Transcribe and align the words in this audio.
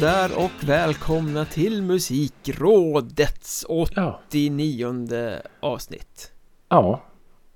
Där 0.00 0.38
och 0.38 0.68
välkomna 0.68 1.44
till 1.44 1.82
Musikrådets 1.82 3.64
89 3.68 5.40
avsnitt 5.60 6.32
Ja. 6.68 7.02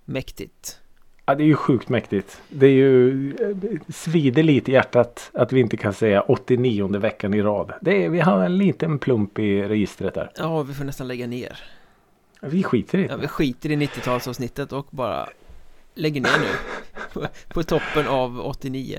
Mäktigt 0.05 0.79
Ja, 1.27 1.35
det 1.35 1.43
är 1.43 1.47
ju 1.47 1.57
sjukt 1.57 1.89
mäktigt. 1.89 2.43
Det 2.49 2.67
är 2.67 2.71
ju 2.71 3.31
eh, 3.35 3.81
svider 3.89 4.43
lite 4.43 4.71
i 4.71 4.75
hjärtat 4.75 5.31
att 5.35 5.53
vi 5.53 5.61
inte 5.61 5.77
kan 5.77 5.93
säga 5.95 6.21
89 6.21 6.99
veckan 6.99 7.35
i 7.35 7.43
rad. 7.43 7.73
Det 7.81 8.05
är, 8.05 8.09
vi 8.09 8.21
har 8.21 8.45
en 8.45 8.59
liten 8.59 8.99
plump 8.99 9.39
i 9.39 9.63
registret 9.63 10.15
där. 10.15 10.31
Ja, 10.37 10.63
vi 10.63 10.75
får 10.75 10.85
nästan 10.85 11.09
lägga 11.09 11.27
ner 11.27 11.59
Vi 12.41 12.63
skiter 12.63 12.99
i 12.99 13.03
det. 13.03 13.09
Ja, 13.09 13.17
vi 13.17 13.29
skiter 13.29 13.71
i 13.71 13.77
90-talsavsnittet 13.77 14.73
och 14.73 14.87
bara 14.91 15.29
lägger 15.95 16.21
ner 16.21 16.39
nu 16.41 17.27
på 17.49 17.63
toppen 17.63 18.09
av 18.09 18.41
89 18.41 18.99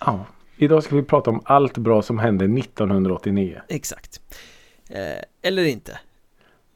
Ja. 0.00 0.26
Idag 0.56 0.82
ska 0.82 0.96
vi 0.96 1.02
prata 1.02 1.30
om 1.30 1.40
allt 1.44 1.78
bra 1.78 2.02
som 2.02 2.18
hände 2.18 2.44
1989. 2.44 3.60
Exakt 3.68 4.20
eh, 4.90 4.98
Eller 5.42 5.64
inte 5.64 5.98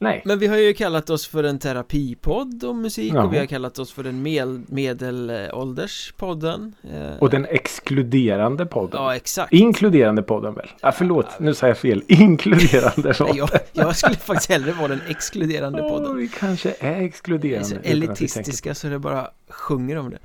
Nej. 0.01 0.21
Men 0.25 0.39
vi 0.39 0.47
har 0.47 0.57
ju 0.57 0.73
kallat 0.73 1.09
oss 1.09 1.27
för 1.27 1.43
en 1.43 1.59
terapipodd 1.59 2.63
om 2.63 2.81
musik 2.81 3.13
Ja. 3.13 3.23
och 3.23 3.33
vi 3.33 3.37
har 3.37 3.45
kallat 3.45 3.79
oss 3.79 3.91
för 3.91 4.03
den 4.03 4.21
med, 4.21 4.71
medelålderspodden 4.71 6.75
eh, 6.93 7.17
Och 7.19 7.29
den 7.29 7.45
exkluderande 7.45 8.65
podden. 8.65 9.01
Ja, 9.03 9.15
exakt 9.15 9.53
Inkluderande 9.53 10.23
podden 10.23 10.53
väl? 10.53 10.67
Ja, 10.81 10.91
förlåt, 10.91 11.39
nu 11.39 11.53
sa 11.53 11.67
jag 11.67 11.77
fel. 11.77 12.03
Inkluderande. 12.07 13.13
Nej, 13.19 13.33
jag, 13.37 13.49
jag 13.73 13.95
skulle 13.95 14.15
faktiskt 14.15 14.49
hellre 14.49 14.71
vara 14.71 14.87
den 14.87 15.01
exkluderande 15.09 15.81
podden 15.81 16.17
vi 16.17 16.27
kanske 16.27 16.69
är 16.79 16.95
Vi 16.95 17.01
är 17.01 17.05
exkluderande. 17.07 17.65
så 17.69 17.75
elitistiska 17.83 18.75
så 18.75 18.87
det 18.87 18.99
bara 18.99 19.27
sjunger 19.49 19.97
om 19.97 20.09
det 20.09 20.17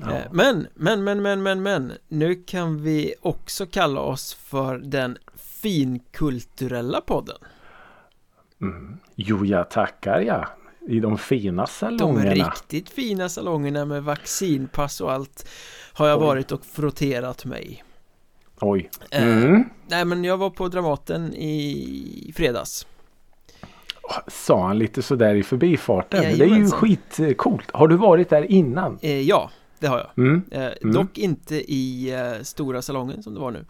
Ja. 0.00 0.10
Eh, 0.16 0.22
Men, 0.32 0.66
men, 0.74 1.04
men, 1.04 1.22
men, 1.22 1.42
men, 1.42 1.62
men 1.62 1.92
Nu 2.08 2.34
kan 2.34 2.82
vi 2.82 3.14
också 3.20 3.66
kalla 3.66 4.00
oss 4.00 4.34
för 4.34 4.78
den 4.78 5.18
finkulturella 5.36 7.00
podden 7.00 7.36
Mm. 8.60 8.96
Jo, 9.14 9.44
jag 9.44 9.70
tackar 9.70 10.20
ja. 10.20 10.48
I 10.88 11.00
de 11.00 11.18
fina 11.18 11.62
De 11.62 11.68
salongerna. 11.68 12.30
riktigt 12.30 12.90
fina 12.90 13.28
salongerna 13.28 13.84
med 13.84 14.02
vaccinpass 14.04 15.00
och 15.00 15.12
allt 15.12 15.48
Har 15.92 16.08
jag 16.08 16.18
Oj. 16.20 16.26
varit 16.26 16.52
och 16.52 16.64
frotterat 16.64 17.44
mig 17.44 17.84
Oj. 18.60 18.90
Eh, 19.10 19.22
Mm. 19.28 19.64
Nej 19.86 20.04
men 20.04 20.24
jag 20.24 20.36
var 20.36 20.50
på 20.50 20.68
Dramaten 20.68 21.34
i 21.34 22.32
fredags 22.36 22.86
Sa 24.28 24.66
han 24.66 24.78
lite 24.78 25.02
sådär 25.02 25.34
i 25.34 25.42
förbifarten. 25.42 26.38
det 26.38 26.44
är 26.44 26.56
ju 26.56 26.70
skitcoolt. 26.70 27.70
Har 27.70 27.88
du 27.88 27.96
varit 27.96 28.28
där 28.30 28.50
innan? 28.50 28.98
eh, 29.02 29.20
Ja, 29.20 29.50
det 29.80 29.86
har 29.86 29.98
jag 29.98 30.24
Mm. 30.24 30.42
eh, 30.50 30.72
Mm. 30.82 30.94
Dock 30.94 31.18
inte 31.18 31.72
i 31.72 32.12
eh, 32.14 32.42
stora 32.42 32.82
salongen 32.82 33.22
som 33.22 33.34
det 33.34 33.40
var 33.40 33.50
nu 33.50 33.64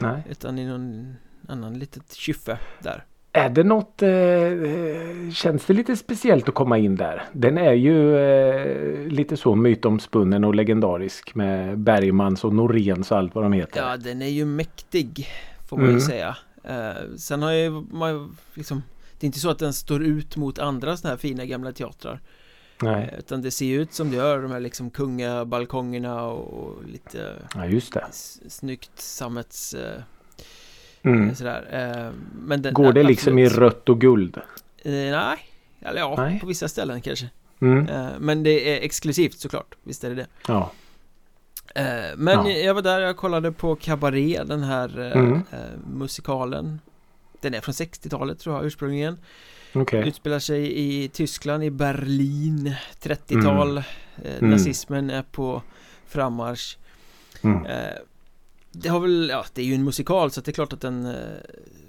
Nej. 0.00 0.22
Utan 0.30 0.58
i 0.58 0.66
någon 0.66 1.14
annan 1.48 1.78
litet 1.78 2.12
kyffe 2.14 2.58
där 2.82 3.04
Är 3.32 3.48
det 3.50 3.64
något, 3.64 4.02
eh, 4.02 5.32
känns 5.32 5.64
det 5.66 5.72
lite 5.74 5.96
speciellt 5.96 6.48
att 6.48 6.54
komma 6.54 6.78
in 6.78 6.96
där? 6.96 7.22
Den 7.32 7.58
är 7.58 7.72
ju 7.72 8.16
eh, 8.18 9.06
lite 9.08 9.36
så 9.36 9.54
mytomspunnen 9.54 10.44
och 10.44 10.54
legendarisk 10.54 11.34
med 11.34 11.78
Bergmans 11.78 12.44
och 12.44 12.54
Noréns 12.54 13.10
och 13.10 13.18
allt 13.18 13.34
vad 13.34 13.44
de 13.44 13.52
heter. 13.52 13.80
Ja, 13.80 13.96
den 13.96 14.22
är 14.22 14.28
ju 14.28 14.44
mäktig 14.44 15.28
Får 15.68 15.76
man 15.76 15.86
ju 15.86 15.90
Mm. 15.90 16.00
säga 16.00 16.36
eh, 16.64 17.16
Sen 17.16 17.42
har 17.42 17.52
ju 17.52 17.70
man 17.70 18.10
ju 18.14 18.28
liksom 18.54 18.82
Det 19.18 19.24
är 19.24 19.26
inte 19.26 19.38
så 19.40 19.50
att 19.50 19.58
den 19.58 19.72
står 19.72 20.02
ut 20.04 20.36
mot 20.36 20.58
andra 20.58 20.96
sådana 20.96 21.12
här 21.12 21.18
fina 21.18 21.44
gamla 21.44 21.72
teatrar 21.72 22.20
Nej, 22.82 23.14
Utan 23.18 23.42
det 23.42 23.50
ser 23.50 23.78
ut 23.78 23.92
som 23.92 24.10
det 24.10 24.16
gör 24.16 24.42
De 24.42 24.50
här 24.50 24.60
liksom 24.60 24.90
kungabalkongerna 24.90 26.22
och 26.24 26.84
lite 26.84 27.32
ja 27.54 27.66
just 27.66 27.92
det. 27.92 28.04
Snyggt 28.48 29.00
sammets 29.00 29.74
eh, 29.74 30.02
Mm. 31.02 31.34
sådär 31.34 31.68
eh, 31.72 32.12
Men 32.38 32.62
den 32.62 32.74
Går 32.74 32.92
det 32.92 33.02
liksom 33.02 33.38
i 33.38 33.48
rött 33.48 33.88
och 33.88 34.00
guld? 34.00 34.36
eh, 34.82 34.92
Nej 34.92 35.38
Eller 35.80 35.98
ja, 36.00 36.14
Nej. 36.18 36.40
på 36.40 36.46
vissa 36.46 36.68
ställen 36.68 37.00
kanske 37.00 37.30
Mm. 37.60 38.12
Men 38.18 38.42
det 38.42 38.50
är 38.78 38.82
exklusivt 38.84 39.38
såklart 39.38 39.74
Visst 39.82 40.04
är 40.04 40.08
det 40.08 40.14
det 40.14 40.26
Ja. 40.48 40.70
Men 42.16 42.46
Ja. 42.46 42.50
jag 42.50 42.74
var 42.74 42.82
där, 42.82 43.00
jag 43.00 43.16
kollade 43.16 43.52
på 43.52 43.76
Cabaret, 43.76 44.48
den 44.48 44.62
här 44.62 44.98
Mm. 45.16 45.42
musikalen 45.94 46.80
Den 47.40 47.54
är 47.54 47.60
från 47.60 47.72
60-talet 47.72 48.38
tror 48.38 48.56
jag 48.56 48.64
ursprungligen 48.66 49.18
Okej. 49.80 50.08
Utspelar 50.08 50.38
sig 50.38 50.78
i 50.78 51.08
Tyskland, 51.08 51.64
i 51.64 51.70
Berlin 51.70 52.74
30-tal 53.02 53.78
eh, 53.78 53.84
Mm. 54.38 54.50
Nazismen 54.50 55.10
är 55.10 55.22
på 55.22 55.62
frammarsch 56.06 56.76
Mm. 57.42 57.66
eh, 57.66 57.94
Det 58.72 58.88
har 58.88 59.00
väl, 59.00 59.28
ja 59.32 59.44
det 59.54 59.62
är 59.62 59.66
ju 59.66 59.74
en 59.74 59.84
musikal 59.84 60.30
så 60.30 60.40
det 60.40 60.50
är 60.50 60.52
klart 60.52 60.72
att 60.72 60.80
den 60.80 61.06
eh, 61.06 61.14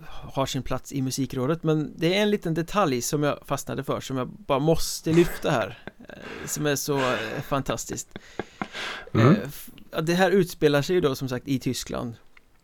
har 0.05 0.45
sin 0.45 0.61
plats 0.63 0.91
i 0.93 1.01
musikrådet 1.01 1.63
Men 1.63 1.93
det 1.97 2.17
är 2.17 2.21
en 2.21 2.29
liten 2.31 2.53
detalj 2.53 3.01
som 3.01 3.23
jag 3.23 3.39
fastnade 3.45 3.83
för 3.83 3.99
som 4.01 4.17
jag 4.17 4.27
bara 4.27 4.59
måste 4.59 5.13
lyfta 5.13 5.51
här 5.51 5.79
eh, 6.09 6.15
Som 6.47 6.65
är 6.65 6.75
så 6.75 7.13
fantastiskt 7.47 8.17
Mm. 9.13 9.35
Det 10.01 10.13
här 10.13 10.31
utspelar 10.31 10.81
sig 10.81 10.95
ju 10.95 11.01
då 11.01 11.15
som 11.15 11.29
sagt 11.29 11.47
i 11.47 11.59
Tyskland 11.59 12.13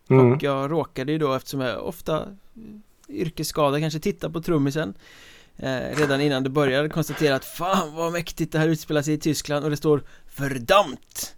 Mm. 0.09 0.31
Och 0.31 0.44
jag 0.44 0.72
råkade 0.72 1.11
ju 1.11 1.17
då 1.17 1.34
eftersom 1.34 1.59
jag 1.61 1.85
ofta 1.88 2.28
yrkesskadad 3.09 3.81
kanske 3.81 4.00
titta 4.00 4.30
på 4.30 4.41
trummisen 4.41 4.94
eh, 5.58 5.97
Redan 5.97 6.22
innan 6.22 6.44
det 6.44 6.50
började 6.50 6.90
konstatera 6.90 7.36
att 7.36 7.46
fan 7.46 7.96
vad 7.96 8.12
mäktigt 8.12 8.52
det 8.52 8.59
här 8.59 8.68
utspelar 8.68 9.02
sig 9.02 9.14
i 9.14 9.18
Tyskland 9.18 9.66
och 9.66 9.72
det 9.72 9.78
står 9.78 10.03
Verdammt 10.38 11.36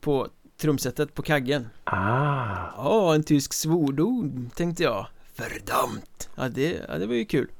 På 0.00 0.28
trumsetet 0.56 1.14
på 1.14 1.22
kaggen. 1.22 1.68
Ah. 1.84 2.56
Ja, 2.76 3.14
en 3.14 3.22
tysk 3.22 3.52
svordom 3.52 4.50
tänkte 4.54 4.82
jag. 4.82 5.06
Verdammt 5.36 6.28
Ja 6.34 6.48
det, 6.48 6.80
ja, 6.88 6.98
det 6.98 7.06
var 7.06 7.14
ju 7.14 7.24
kul. 7.24 7.50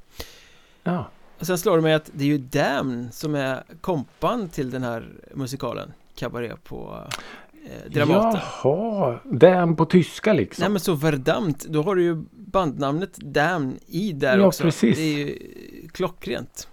Ja. 0.82 1.10
Och 1.38 1.46
sen 1.46 1.58
slår 1.58 1.76
det 1.76 1.82
mig 1.82 1.94
att 1.94 2.10
det 2.12 2.24
är 2.24 2.28
ju 2.28 2.38
Damn 2.38 3.12
som 3.12 3.34
är 3.34 3.64
kompan 3.80 4.48
till 4.48 4.70
den 4.70 4.82
här 4.82 5.08
musikalen 5.34 5.92
Cabaret 6.14 6.64
på 6.64 7.08
Dramaten 7.88 8.40
Jaha. 8.62 9.18
Den 9.24 9.76
på 9.76 9.84
tyska 9.84 10.32
liksom. 10.32 10.62
Nej 10.62 10.70
men 10.70 10.80
så 10.80 10.94
Verdammt, 10.94 11.64
då 11.64 11.82
har 11.82 11.94
du 11.94 12.02
ju 12.02 12.24
bandnamnet 12.30 13.16
Damn 13.16 13.78
i 13.86 14.12
där 14.12 14.38
Ja, 14.38 14.46
också 14.46 14.62
precis. 14.62 14.96
Det 14.96 15.02
är 15.02 15.18
ju 15.18 15.38
klockrent 15.92 16.68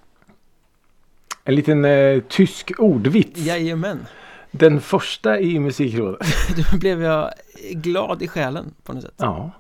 En 1.44 1.56
liten 1.56 1.86
eh, 1.86 2.20
tysk 2.20 2.72
ordvits. 2.78 3.40
Jajamän 3.40 4.06
Den 4.52 4.82
första 4.82 5.40
i 5.40 5.60
musikrådet. 5.60 6.28
Då 6.72 6.78
blev 6.78 7.02
jag 7.02 7.32
glad 7.72 8.22
i 8.22 8.28
själen 8.28 8.74
på 8.84 8.94
något 8.94 9.04
sätt 9.04 9.14
Ja. 9.18 9.52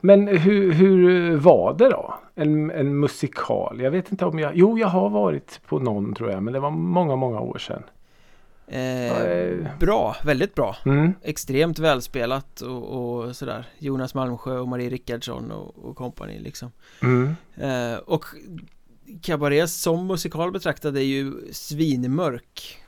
Men 0.00 0.28
hur, 0.28 0.72
hur 0.72 1.36
var 1.36 1.74
det 1.78 1.88
då? 1.88 2.14
En, 2.34 2.70
en 2.70 3.00
musikal? 3.00 3.80
Jag 3.80 3.90
vet 3.90 4.10
inte 4.10 4.24
om 4.24 4.38
jag... 4.38 4.52
Jo, 4.54 4.78
jag 4.78 4.88
har 4.88 5.10
varit 5.10 5.60
på 5.66 5.78
någon 5.78 6.14
tror 6.14 6.30
jag. 6.30 6.42
Men 6.42 6.52
det 6.52 6.60
var 6.60 6.70
många, 6.70 7.16
många 7.16 7.40
år 7.40 7.58
sedan. 7.58 7.82
Eh, 8.66 9.20
Eh. 9.22 9.78
Bra, 9.80 10.16
väldigt 10.24 10.54
bra 10.54 10.76
Mm. 10.84 11.12
Extremt 11.22 11.78
välspelat 11.78 12.60
och, 12.60 12.84
och 12.84 13.36
sådär 13.36 13.68
Jonas 13.78 14.14
Malmsjö 14.14 14.58
och 14.58 14.68
Marie 14.68 14.90
Rickardsson 14.90 15.50
och, 15.50 15.96
kompani 15.96 16.38
liksom 16.38 16.72
Mm. 17.02 17.34
eh, 17.56 17.98
Och 17.98 18.24
Cabaret 19.22 19.70
som 19.70 20.06
musikal 20.06 20.52
betraktad 20.52 20.96
är 20.96 21.00
ju 21.00 21.32
svinmörk 21.52 22.78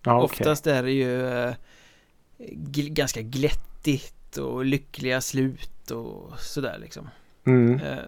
okej. 0.00 0.12
Oftast 0.12 0.66
är 0.66 0.82
det 0.82 0.92
ju 0.92 1.26
eh, 1.28 1.54
gl- 2.48 2.92
ganska 2.92 3.22
glättigt 3.22 4.36
och 4.36 4.64
lyckliga 4.64 5.20
slut 5.20 5.90
och 5.90 6.40
sådär 6.40 6.78
liksom 6.80 7.08
Mm. 7.46 7.74
eh, 7.80 7.98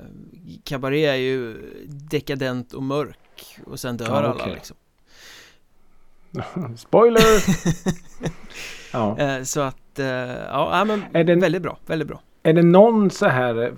Cabaret 0.64 1.08
är 1.08 1.14
ju 1.14 1.56
dekadent 1.87 2.72
och 2.72 2.82
mörk 2.82 3.58
och 3.67 3.81
sen 3.81 3.96
dör 3.96 4.06
Ja, 4.06 4.12
alla 4.12 4.46
liksom 4.46 4.76
Spoiler! 6.76 7.20
ja. 8.92 9.18
eh, 9.18 9.42
Så 9.42 9.60
att, 9.60 9.98
eh, 9.98 10.06
ja 10.48 10.84
men 10.86 11.02
Är 11.12 11.24
den- 11.24 11.40
väldigt 11.40 11.62
bra, 11.62 11.78
väldigt 11.86 12.08
bra 12.08 12.20
Är 12.42 12.52
det 12.52 12.62
någon 12.62 13.10
så 13.10 13.26
här 13.26 13.62
eh, 13.64 13.70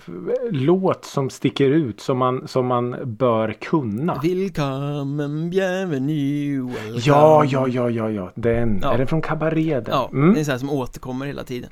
låt 0.51 1.05
som 1.05 1.31
sticker 1.31 1.71
ut 1.71 2.01
som 2.01 2.19
man, 2.19 2.49
som 2.49 2.67
man 2.67 2.97
bör 3.05 3.53
kunna? 3.53 4.21
Willkommen, 4.23 5.51
bienvenue, 5.51 6.61
welcome 6.75 7.01
Ja, 7.05 7.45
ja, 7.45 7.69
ja, 7.69 7.91
ja, 7.91 8.11
ja. 8.11 8.31
Den. 8.35 8.79
Ja. 8.83 8.93
Är 8.93 8.99
den 8.99 9.07
från 9.07 9.23
Cabaret? 9.23 9.85
Ja, 9.91 10.09
Mm, 10.13 10.35
det 10.35 10.41
är 10.41 10.45
så 10.45 10.51
här 10.51 10.59
som 10.59 10.71
återkommer 10.71 11.27
hela 11.27 11.45
tiden 11.45 11.71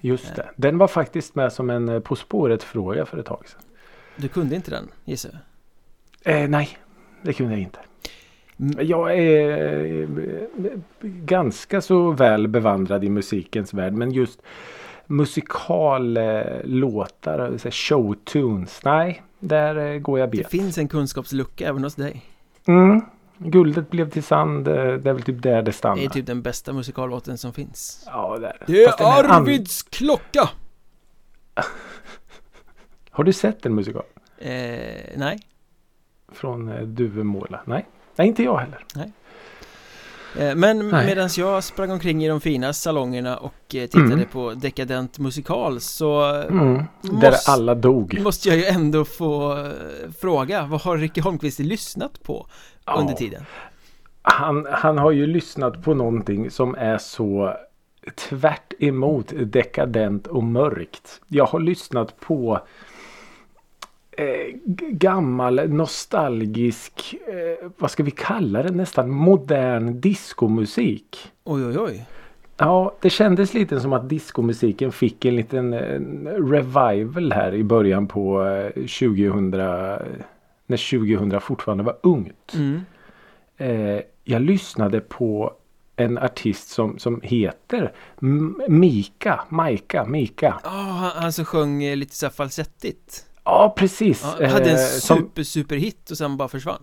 just 0.00 0.34
det. 0.36 0.48
Den 0.56 0.78
var 0.78 0.88
faktiskt 0.88 1.34
med 1.34 1.52
som 1.52 1.70
en 1.70 2.02
På 2.02 2.16
spåret-fråga 2.16 3.06
för 3.06 3.18
ett 3.18 3.26
tag 3.26 3.42
sedan. 3.48 3.60
Du 4.16 4.28
kunde 4.28 4.56
inte 4.56 4.70
den, 4.70 4.88
gissar 5.04 5.30
jag 5.32 5.40
Eh, 6.42 6.48
nej, 6.48 6.68
det 7.22 7.32
kunde 7.32 7.52
jag 7.52 7.60
inte. 7.60 7.78
Jag 8.78 9.18
är 9.18 10.02
eh, 10.02 10.08
ganska 11.02 11.80
så 11.80 12.10
väl 12.10 12.48
bevandrad 12.48 13.04
i 13.04 13.08
musikens 13.08 13.74
värld. 13.74 13.92
Men 13.92 14.10
just 14.12 14.42
musikallåtar, 15.06 17.70
showtunes. 17.70 18.80
Nej, 18.84 19.22
där 19.38 19.76
eh, 19.76 19.98
går 19.98 20.18
jag 20.18 20.30
Det 20.30 20.36
bet. 20.38 20.50
finns 20.50 20.78
en 20.78 20.88
kunskapslucka 20.88 21.68
även 21.68 21.84
hos 21.84 21.94
dig 21.94 22.22
Mm. 22.66 23.00
Guldet 23.38 23.90
blev 23.90 24.10
till 24.10 24.22
sand. 24.22 24.68
eh, 24.68 24.74
Det 24.74 24.80
är 25.10 25.12
väl 25.12 25.22
typ 25.22 25.42
där 25.42 25.56
det 25.56 25.62
Det 25.62 25.72
stannar. 25.72 26.02
är 26.02 26.08
typ 26.08 26.26
den 26.26 26.42
bästa 26.42 26.72
musikallåten 26.72 27.38
som 27.38 27.52
finns 27.52 28.02
Ja, 28.06 28.38
där. 28.40 28.56
Det 28.66 28.86
Fast 28.86 28.98
den 28.98 29.06
här 29.06 29.24
är 29.24 29.28
an- 29.28 29.42
Arvids 29.42 29.82
klocka! 29.82 30.48
Har 33.10 33.24
du 33.24 33.32
sett 33.32 33.66
en 33.66 33.74
musikal? 33.74 34.02
Eh, 34.38 34.48
nej. 35.16 35.38
Från 36.32 36.68
eh, 36.68 36.82
Duvemåla? 36.82 37.60
Nej. 37.64 37.86
Nej, 38.18 38.28
inte 38.28 38.42
jag 38.42 38.56
heller. 38.58 38.84
Eh, 40.38 40.54
Men 40.54 40.88
Nej. 40.88 41.06
medan 41.06 41.28
jag 41.36 41.64
sprang 41.64 41.90
omkring 41.90 42.24
i 42.24 42.28
de 42.28 42.40
fina 42.40 42.72
salongerna 42.72 43.36
och 43.36 43.54
eh, 43.74 43.86
tittade 43.86 44.12
Mm. 44.12 44.28
på 44.32 44.54
Dekadent 44.54 45.18
musikal 45.18 45.80
så 45.80 46.34
eh, 46.36 46.46
Mm. 46.46 46.82
Där 47.02 47.30
Måste- 47.30 47.50
alla 47.52 47.74
dog. 47.74 48.20
måste 48.20 48.48
jag 48.48 48.58
ju 48.58 48.64
ändå 48.64 49.04
få 49.04 49.66
fråga 50.20 50.66
Vad 50.66 50.80
har 50.80 50.96
Ricky 50.98 51.20
Holmqvist 51.20 51.58
lyssnat 51.58 52.22
på 52.22 52.46
under 52.98 53.12
Ja. 53.12 53.16
tiden? 53.18 53.42
Han, 54.22 54.66
han 54.70 54.98
har 54.98 55.10
ju 55.10 55.26
lyssnat 55.26 55.82
på 55.84 55.94
någonting 55.94 56.50
som 56.50 56.74
är 56.74 56.98
så 56.98 57.54
tvärt 58.28 58.72
emot 58.78 59.32
dekadent 59.36 60.26
och 60.26 60.44
mörkt. 60.44 61.20
Jag 61.28 61.46
har 61.46 61.60
lyssnat 61.60 62.20
på 62.20 62.60
eh, 64.18 64.54
gammal 64.90 65.68
nostalgisk, 65.70 67.14
eh, 67.28 67.68
vad 67.78 67.90
ska 67.90 68.02
vi 68.02 68.10
kalla 68.10 68.62
det, 68.62 68.70
nästan 68.70 69.10
modern 69.10 70.00
diskomusik. 70.00 71.32
Oj 71.44 71.64
oj 71.66 71.78
oj 71.78 72.06
Ja, 72.60 72.94
det 73.00 73.10
kändes 73.10 73.54
lite 73.54 73.80
som 73.80 73.92
att 73.92 74.08
diskomusiken 74.08 74.92
fick 74.92 75.24
en 75.24 75.36
liten 75.36 75.72
eh, 75.72 76.00
revival 76.50 77.32
här 77.32 77.54
i 77.54 77.64
början 77.64 78.06
på 78.06 78.44
eh, 78.46 78.70
2000 78.72 79.50
när 79.50 80.90
2000 80.90 81.40
fortfarande 81.40 81.84
var 81.84 81.96
ungt. 82.02 82.54
mm. 82.54 82.80
Eh, 83.60 84.00
jag 84.24 84.42
lyssnade 84.42 85.00
på 85.00 85.52
en 85.96 86.18
artist 86.18 86.68
som, 86.68 86.98
som 86.98 87.20
heter 87.22 87.92
M- 88.22 88.62
Mika, 88.68 89.40
Maika, 89.48 90.04
Mika. 90.04 90.60
Ja, 90.64 90.70
han, 90.70 91.22
han 91.22 91.32
som 91.32 91.44
sjöng 91.44 91.82
eh, 91.84 91.96
lite 91.96 92.14
så 92.16 92.30
falsettigt 92.30 93.24
Ja, 93.48 93.74
precis. 93.76 94.36
ja, 94.40 94.46
Hade 94.46 94.70
en 94.70 94.76
Eh, 94.76 94.82
super 94.82 95.42
super 95.42 95.76
hit 95.76 96.10
och 96.10 96.18
sen 96.18 96.36
bara 96.36 96.48
försvann 96.48 96.82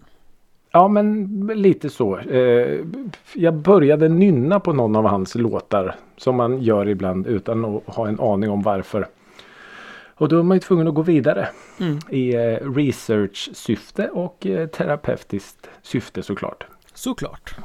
Ja, 0.72 0.88
men 0.88 1.28
lite 1.56 1.90
så. 1.90 2.18
Eh, 2.18 2.80
jag 3.34 3.54
började 3.54 4.10
nynna 4.10 4.60
på 4.60 4.74
någon 4.74 4.96
av 4.96 5.08
hans 5.08 5.36
låtar. 5.36 5.96
Som 6.18 6.36
man 6.36 6.62
gör 6.62 6.90
ibland 6.90 7.28
utan 7.28 7.66
att 7.66 7.84
ha 7.86 8.08
en 8.08 8.20
aning 8.20 8.50
om 8.50 8.62
varför. 8.62 9.08
Och 10.16 10.30
då 10.30 10.40
är 10.40 10.44
man 10.44 10.58
ju 10.58 10.62
tvungen 10.62 10.88
att 10.88 10.94
gå 10.94 11.02
vidare. 11.02 11.48
mm. 11.80 12.00
I 12.10 12.36
eh, 12.36 12.72
research-syfte 12.72 14.10
och 14.10 14.48
terapeutiskt 14.74 15.70
syfte 15.82 16.24
såklart. 16.24 16.66
Såklart 16.94 17.56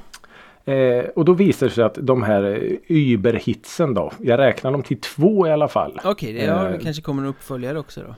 och 1.15 1.25
då 1.25 1.33
visar 1.33 1.67
det 1.67 1.73
sig 1.73 1.85
att 1.85 1.99
de 2.01 2.23
här 2.23 2.77
Uber-hitsen 2.89 3.95
då. 3.95 4.13
Jag 4.19 4.39
räknar 4.39 4.73
dem 4.73 4.83
till 4.83 5.01
två 5.01 5.47
i 5.47 5.51
alla 5.51 5.69
fall. 5.69 6.01
Okej, 6.05 6.33
det 6.33 6.45
ja, 6.45 6.63
det 6.63 6.79
kanske 6.79 7.03
kommer 7.03 7.23
en 7.23 7.29
uppföljare 7.29 7.79
också 7.79 8.01
då 8.01 8.15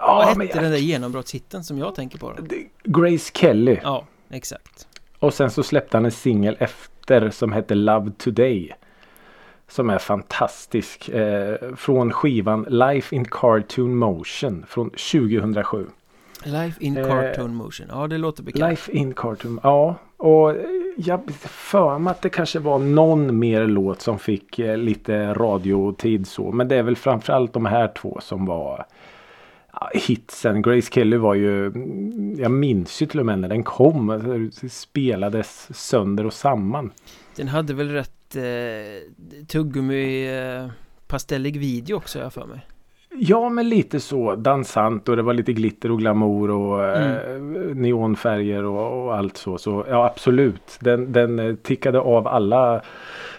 Ja, 0.00 0.14
Vad 0.16 0.26
hette 0.44 0.56
jag- 0.56 0.64
den 0.64 0.70
där 0.72 0.78
genombrottshitten 0.78 1.64
som 1.64 1.78
jag 1.78 1.94
tänker 1.94 2.18
på 2.18 2.32
då? 2.32 2.42
Grace 2.84 3.30
Kelly. 3.34 3.78
Ja, 3.82 4.04
exakt 4.30 4.88
Och 5.18 5.34
sen 5.34 5.50
så 5.50 5.62
släppte 5.62 5.96
han 5.96 6.04
en 6.04 6.10
singel 6.10 6.56
efter 6.60 7.30
som 7.30 7.52
heter 7.52 7.74
Love 7.74 8.10
Today. 8.18 8.72
Som 9.68 9.90
är 9.90 9.98
fantastisk. 9.98 11.08
Eh, 11.08 11.56
från 11.76 12.12
skivan 12.12 12.66
Life 12.68 13.16
in 13.16 13.24
Cartoon 13.24 13.96
Motion 13.96 14.64
från 14.68 14.90
2007. 14.90 15.86
Life 16.44 16.84
in 16.84 16.96
Eh, 16.96 17.06
cartoon 17.08 17.54
motion, 17.54 17.86
ja 17.90 18.06
det 18.06 18.18
låter 18.18 18.42
bekant 18.42 18.70
Life 18.70 18.92
in 18.92 19.14
Cartoon, 19.14 19.60
ja. 19.62 19.94
Och 20.16 20.50
eh, 20.50 20.56
jag 20.96 21.30
för 21.40 21.98
mig 21.98 22.10
att 22.10 22.22
det 22.22 22.28
kanske 22.28 22.58
var 22.58 22.78
någon 22.78 23.38
mer 23.38 23.66
låt 23.66 24.00
som 24.02 24.18
fick 24.18 24.58
eh, 24.58 24.76
lite 24.76 25.34
radiotid 25.34 26.26
så. 26.26 26.52
Men 26.52 26.68
det 26.68 26.76
är 26.76 26.82
väl 26.82 26.96
framförallt 26.96 27.52
de 27.52 27.66
här 27.66 27.88
två 27.88 28.18
som 28.22 28.46
var 28.46 28.86
ja, 29.80 29.90
hitsen. 29.94 30.62
Grace 30.62 30.90
Kelly 30.92 31.16
var 31.16 31.34
ju, 31.34 31.66
mm, 31.66 32.34
jag 32.38 32.50
minns 32.50 33.02
ju 33.02 33.06
till 33.06 33.20
och 33.20 33.26
med 33.26 33.38
när 33.38 33.48
den 33.48 33.62
kom. 33.62 34.10
alltså, 34.10 34.68
spelades 34.68 35.68
sönder 35.78 36.26
och 36.26 36.32
samman. 36.32 36.92
Den 37.36 37.48
hade 37.48 37.74
väl 37.74 37.88
rätt 37.88 38.36
eh, 38.36 39.44
tuggummi 39.46 40.26
eh, 40.38 40.70
pastellig 41.06 41.58
video 41.58 41.96
också 41.96 42.18
jag 42.18 42.32
för 42.32 42.46
mig 42.46 42.66
Ja 43.16 43.48
men 43.48 43.68
lite 43.68 44.00
så 44.00 44.36
dansant 44.36 45.08
och 45.08 45.16
det 45.16 45.22
var 45.22 45.34
lite 45.34 45.52
glitter 45.52 45.90
och 45.90 45.98
glamour 45.98 46.50
och 46.50 46.84
eh, 46.84 47.40
neonfärger 47.74 48.64
och, 48.64 49.04
och 49.04 49.16
allt 49.16 49.36
så. 49.36 49.58
Så 49.58 49.84
ja 49.88 50.06
absolut. 50.06 50.78
Den, 50.80 51.12
den 51.12 51.38
eh, 51.38 51.54
tickade 51.54 52.00
av 52.00 52.28
alla 52.28 52.80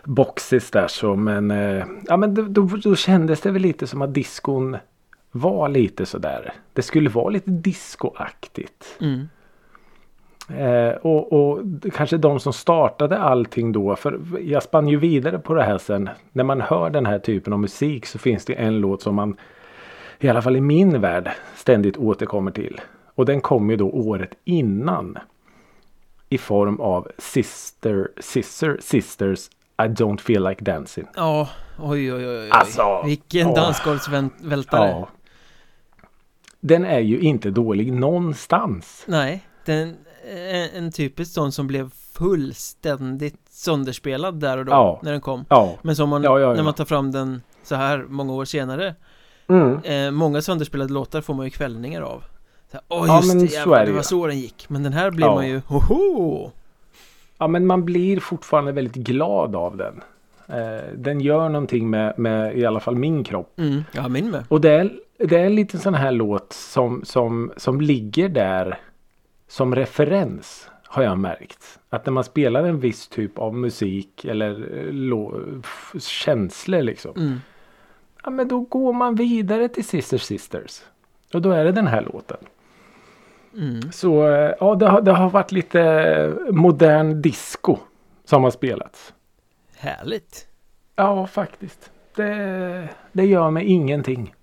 boxes 0.03 0.71
där 0.71 0.87
så 0.87 1.15
men 1.15 1.51
eh, 1.51 1.85
ja 2.07 2.17
men 2.17 2.33
då, 2.33 2.41
då, 2.41 2.69
då 2.83 2.95
kändes 2.95 3.41
det 3.41 3.51
väl 3.51 3.61
lite 3.61 3.87
som 3.87 4.01
att 4.01 4.13
diskon 4.13 4.77
var 5.35 5.69
lite 5.69 6.05
sådär. 6.05 6.53
Det 6.73 6.81
skulle 6.81 7.09
vara 7.09 7.29
lite 7.29 7.51
discoaktigt. 7.51 8.97
mm. 9.01 9.27
Eh, 10.49 10.91
och, 10.91 11.33
och 11.33 11.61
kanske 11.93 12.17
de 12.17 12.39
som 12.39 12.53
startade 12.53 13.17
allting 13.19 13.71
då. 13.71 13.95
För 13.95 14.19
jag 14.41 14.63
spann 14.63 14.87
ju 14.87 14.97
vidare 14.97 15.39
på 15.39 15.53
det 15.53 15.63
här 15.63 15.77
sen. 15.77 16.09
När 16.31 16.43
man 16.43 16.61
hör 16.61 16.89
den 16.89 17.05
här 17.05 17.19
typen 17.19 17.53
av 17.53 17.59
musik 17.59 18.05
så 18.05 18.19
finns 18.19 18.45
det 18.45 18.53
en 18.53 18.79
låt 18.79 19.01
som 19.01 19.15
man 19.15 19.37
i 20.19 20.29
alla 20.29 20.41
fall 20.41 20.55
i 20.55 20.61
min 20.61 21.01
värld 21.01 21.31
ständigt 21.55 21.97
återkommer 21.97 22.51
till. 22.51 22.81
Och 23.15 23.25
den 23.25 23.41
kom 23.41 23.69
ju 23.69 23.75
då 23.75 23.89
året 23.89 24.31
innan. 24.43 25.17
I 26.29 26.37
form 26.37 26.79
av 26.79 27.07
Sister, 27.17 28.09
Sister, 28.19 28.77
Sisters 28.81 29.49
I 29.77 29.87
don't 29.87 30.17
feel 30.17 30.43
like 30.43 30.63
dancing. 30.63 31.07
Ja, 31.15 31.49
oj 31.79 32.13
oj 32.13 32.27
oj, 32.27 32.39
oj. 32.39 32.49
Alltså, 32.51 33.01
Vilken 33.05 33.53
dansgolvsvältare 33.53 34.89
Ja. 34.89 35.07
Den 36.67 36.85
är 36.85 36.99
ju 36.99 37.19
inte 37.19 37.49
dålig 37.51 37.93
någonstans. 37.93 39.03
Nej, 39.07 39.41
den 39.65 39.95
en, 40.51 40.69
en 40.85 40.91
typisk 40.91 41.33
sån 41.33 41.51
som 41.51 41.67
blev 41.67 41.89
fullständigt 42.13 43.35
sönderspelad 43.49 44.39
där 44.39 44.57
och 44.57 44.65
då 44.65 44.71
Ja. 44.71 44.99
när 45.03 45.11
den 45.11 45.21
kom 45.21 45.45
Ja. 45.49 45.75
Men 45.81 45.95
som 45.95 46.09
man, 46.09 46.23
Ja, 46.23 46.37
när 46.53 46.63
man 46.63 46.73
tar 46.73 46.85
fram 46.85 47.11
den 47.11 47.41
så 47.63 47.75
här 47.75 48.05
många 48.09 48.33
år 48.33 48.45
senare 48.45 48.95
Mm. 49.47 49.79
eh, 49.83 50.11
Många 50.11 50.41
sönderspelade 50.41 50.93
låtar 50.93 51.21
får 51.21 51.33
man 51.33 51.45
ju 51.45 51.49
kvällningar 51.49 52.01
av 52.01 52.23
så 52.71 52.77
här, 52.77 52.81
Åh 52.87 53.15
just 53.21 53.39
det, 53.39 53.57
jävlar, 53.57 53.77
är 53.77 53.85
det 53.85 53.91
var 53.91 54.01
så 54.01 54.27
den 54.27 54.39
gick 54.39 54.65
Men 54.69 54.83
den 54.83 54.93
här 54.93 55.11
blir 55.11 55.25
man 55.25 55.47
ju, 55.47 55.61
hoho! 55.67 56.51
Ja 57.37 57.47
men 57.47 57.67
man 57.67 57.85
blir 57.85 58.19
fortfarande 58.19 58.71
väldigt 58.71 58.95
glad 58.95 59.55
av 59.55 59.77
den. 59.77 60.01
Eh, 60.47 60.83
den 60.95 61.21
gör 61.21 61.49
någonting 61.49 61.89
med, 61.89 62.19
med 62.19 62.57
i 62.57 62.65
alla 62.65 62.79
fall 62.79 62.95
min 62.95 63.23
kropp. 63.23 63.59
Mm, 63.59 63.83
ja 63.91 64.07
min 64.07 64.29
med 64.31 64.43
Och 64.49 64.61
det 64.61 64.71
är, 64.71 64.91
det 65.17 65.35
är 65.35 65.45
en 65.45 65.55
liten 65.55 65.79
sån 65.79 65.93
här 65.93 66.11
låt 66.11 66.53
som, 66.53 67.01
som, 67.05 67.53
som 67.57 67.81
ligger 67.81 68.29
där 68.29 68.79
som 69.47 69.75
referens. 69.75 70.69
Har 70.87 71.03
jag 71.03 71.17
märkt. 71.17 71.79
Att 71.89 72.05
när 72.05 72.13
man 72.13 72.23
spelar 72.23 72.63
en 72.63 72.79
viss 72.79 73.07
typ 73.07 73.39
av 73.39 73.55
musik 73.55 74.25
eller 74.25 74.77
eh, 74.77 75.99
känslor 75.99 76.81
liksom. 76.81 77.11
mm. 77.17 77.41
Ja 78.23 78.29
men 78.29 78.47
då 78.47 78.59
går 78.59 78.93
man 78.93 79.15
vidare 79.15 79.67
till 79.67 79.85
Sisters 79.85 80.21
Sisters. 80.21 80.81
Och 81.33 81.41
då 81.41 81.51
är 81.51 81.65
det 81.65 81.71
den 81.71 81.87
här 81.87 82.01
låten. 82.01 82.37
Mm. 83.53 83.91
Så 83.91 84.27
eh, 84.27 84.53
ja 84.59 84.75
det 84.75 84.87
har, 84.87 85.01
det 85.01 85.11
har 85.11 85.29
varit 85.29 85.51
lite 85.51 85.81
eh, 85.81 86.53
modern 86.53 87.21
disco 87.21 87.77
som 88.25 88.43
har 88.43 88.51
spelats. 88.51 89.13
Härligt 89.77 90.47
Ja, 90.95 91.27
faktiskt. 91.27 91.91
Det, 92.15 92.89
det 93.11 93.25
gör 93.25 93.51
mig 93.51 93.65
ingenting. 93.65 94.33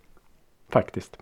Faktiskt. 0.72 1.16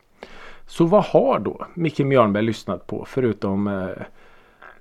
Så 0.67 0.85
vad 0.85 1.05
har 1.05 1.39
då 1.39 1.67
Micke 1.75 1.99
Mjörnberg 1.99 2.43
lyssnat 2.43 2.87
på 2.87 3.05
förutom 3.09 3.67
eh, 3.67 3.89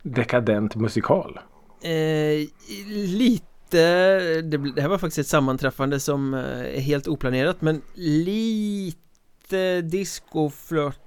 dekadent 0.02 0.76
musikal? 0.76 1.40
eh, 1.82 2.48
Lite 2.96 3.44
det, 4.42 4.82
här 4.82 4.88
var 4.88 4.98
faktiskt 4.98 5.20
ett 5.20 5.28
sammanträffande 5.28 6.00
som 6.00 6.34
eh, 6.34 6.76
är 6.76 6.80
helt 6.80 7.08
oplanerat 7.08 7.62
men 7.62 7.82
lite 7.94 9.82
discoflört 9.82 11.00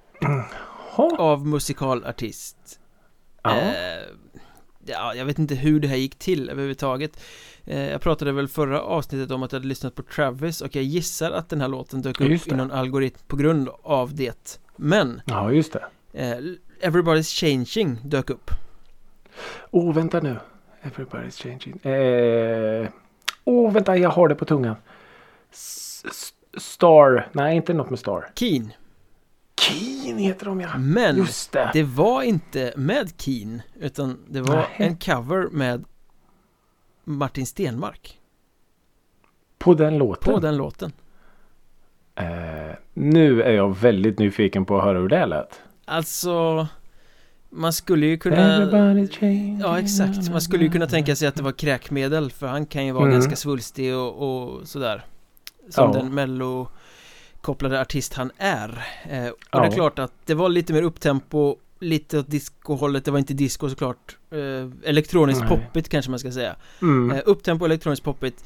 av 1.19 1.47
musikalartist 1.47 2.81
ja. 3.42 3.61
Eh, 3.61 4.02
ja, 4.87 5.14
jag 5.14 5.25
vet 5.25 5.38
inte 5.38 5.54
hur 5.54 5.81
det 5.81 5.88
här 5.88 5.97
gick 5.97 6.19
till 6.19 6.50
överhuvudtaget 6.50 7.21
Jag 7.64 8.00
pratade 8.00 8.33
väl 8.33 8.49
förra 8.49 8.81
avsnittet 8.81 9.31
om 9.31 9.42
att 9.42 9.52
jag 9.52 9.59
hade 9.59 9.69
lyssnat 9.69 9.95
på 9.95 10.02
Travis 10.02 10.61
och 10.61 10.76
jag 10.76 10.85
gissar 10.85 11.31
att 11.31 11.49
den 11.49 11.61
här 11.61 11.69
låten 11.69 12.02
dök 12.02 12.21
upp 12.21 12.49
i 12.49 12.54
någon 12.54 12.71
algoritm 12.71 13.19
på 13.26 13.37
grund 13.37 13.69
av 13.83 14.14
det 14.14 14.61
Men 14.76 15.21
ja, 15.26 15.52
just 15.52 15.73
det. 15.73 15.85
eh, 16.12 16.37
Everybody's 16.90 17.40
Changing 17.40 17.99
dök 18.04 18.31
upp 18.31 18.50
Oh, 19.71 19.95
vänta 19.95 20.21
nu. 20.21 20.37
Everybody's 20.83 21.42
changing. 21.42 21.92
Eh, 21.95 22.88
oh, 23.45 23.73
vänta, 23.73 23.97
jag 23.97 24.11
har 24.11 24.28
det 24.28 24.35
på 24.35 24.45
tungan. 24.45 24.76
S- 25.52 26.04
s- 26.11 26.33
Star. 26.62 27.28
Nej, 27.33 27.57
inte 27.57 27.75
något 27.75 27.90
med 27.90 27.99
Star. 27.99 28.31
Keen 28.35 28.73
Keen 29.61 30.19
heter 30.19 30.47
de 30.47 30.61
ja. 30.61 30.78
Men 30.78 31.16
Just 31.16 31.52
det. 31.52 31.71
det 31.73 31.83
var 31.83 32.23
inte 32.23 32.73
med 32.76 33.11
Keen 33.19 33.62
utan 33.81 34.19
det 34.28 34.40
var 34.40 34.57
Nej. 34.57 34.66
en 34.76 34.97
cover 34.97 35.49
med 35.52 35.85
Martin 37.04 37.47
Stenmark 37.47 38.18
På 39.59 39.75
den 39.75 39.99
låten. 39.99 40.35
på 40.35 40.40
den 40.40 40.56
låten 40.56 40.92
Eh, 42.14 42.75
Nu 42.94 43.42
är 43.42 43.52
jag 43.52 43.76
väldigt 43.76 44.18
nyfiken 44.18 44.64
på 44.64 44.78
att 44.78 44.85
höra 44.85 44.99
hur 44.99 45.09
det 45.09 45.26
lät. 45.26 45.61
Alltså 45.85 46.66
Man 47.50 47.73
skulle 47.73 48.06
ju 48.06 48.18
kunna 48.18 48.62
Ja 49.61 49.78
exakt, 49.78 50.30
man 50.30 50.40
skulle 50.40 50.64
ju 50.64 50.71
kunna 50.71 50.87
tänka 50.87 51.16
sig 51.16 51.28
att 51.28 51.35
det 51.35 51.42
var 51.42 51.52
kräkmedel 51.52 52.30
för 52.30 52.47
han 52.47 52.66
kan 52.66 52.87
ju 52.87 52.92
vara 52.92 53.04
Mm. 53.04 53.14
ganska 53.14 53.37
svulstig 53.37 53.97
och, 53.97 54.12
och 54.59 54.68
sådär 54.68 55.04
Som 55.71 55.90
Ja. 55.92 55.99
den 55.99 56.14
mello 56.14 56.68
kopplade 57.40 57.80
artist 57.80 58.14
han 58.14 58.30
är 58.38 58.85
eh, 59.11 59.28
Och 59.28 59.37
Ja. 59.52 59.61
det 59.61 59.66
är 59.66 59.71
klart 59.71 59.99
att 59.99 60.12
det 60.26 60.35
var 60.35 60.49
lite 60.49 60.73
mer 60.73 60.82
upptempo 60.82 61.56
Lite 61.82 62.18
åt 62.18 62.30
discohållet, 62.30 63.04
det 63.04 63.10
var 63.10 63.18
inte 63.18 63.34
disco 63.34 63.68
såklart 63.70 64.16
eh, 64.30 64.70
Elektroniskt 64.88 65.40
Nej. 65.40 65.48
poppigt 65.48 65.88
kanske 65.88 66.10
man 66.10 66.18
ska 66.18 66.32
säga 66.32 66.56
Mm. 66.82 67.10
eh, 67.16 67.22
Upptempo 67.26 67.64
elektroniskt 67.64 68.04
poppigt 68.04 68.44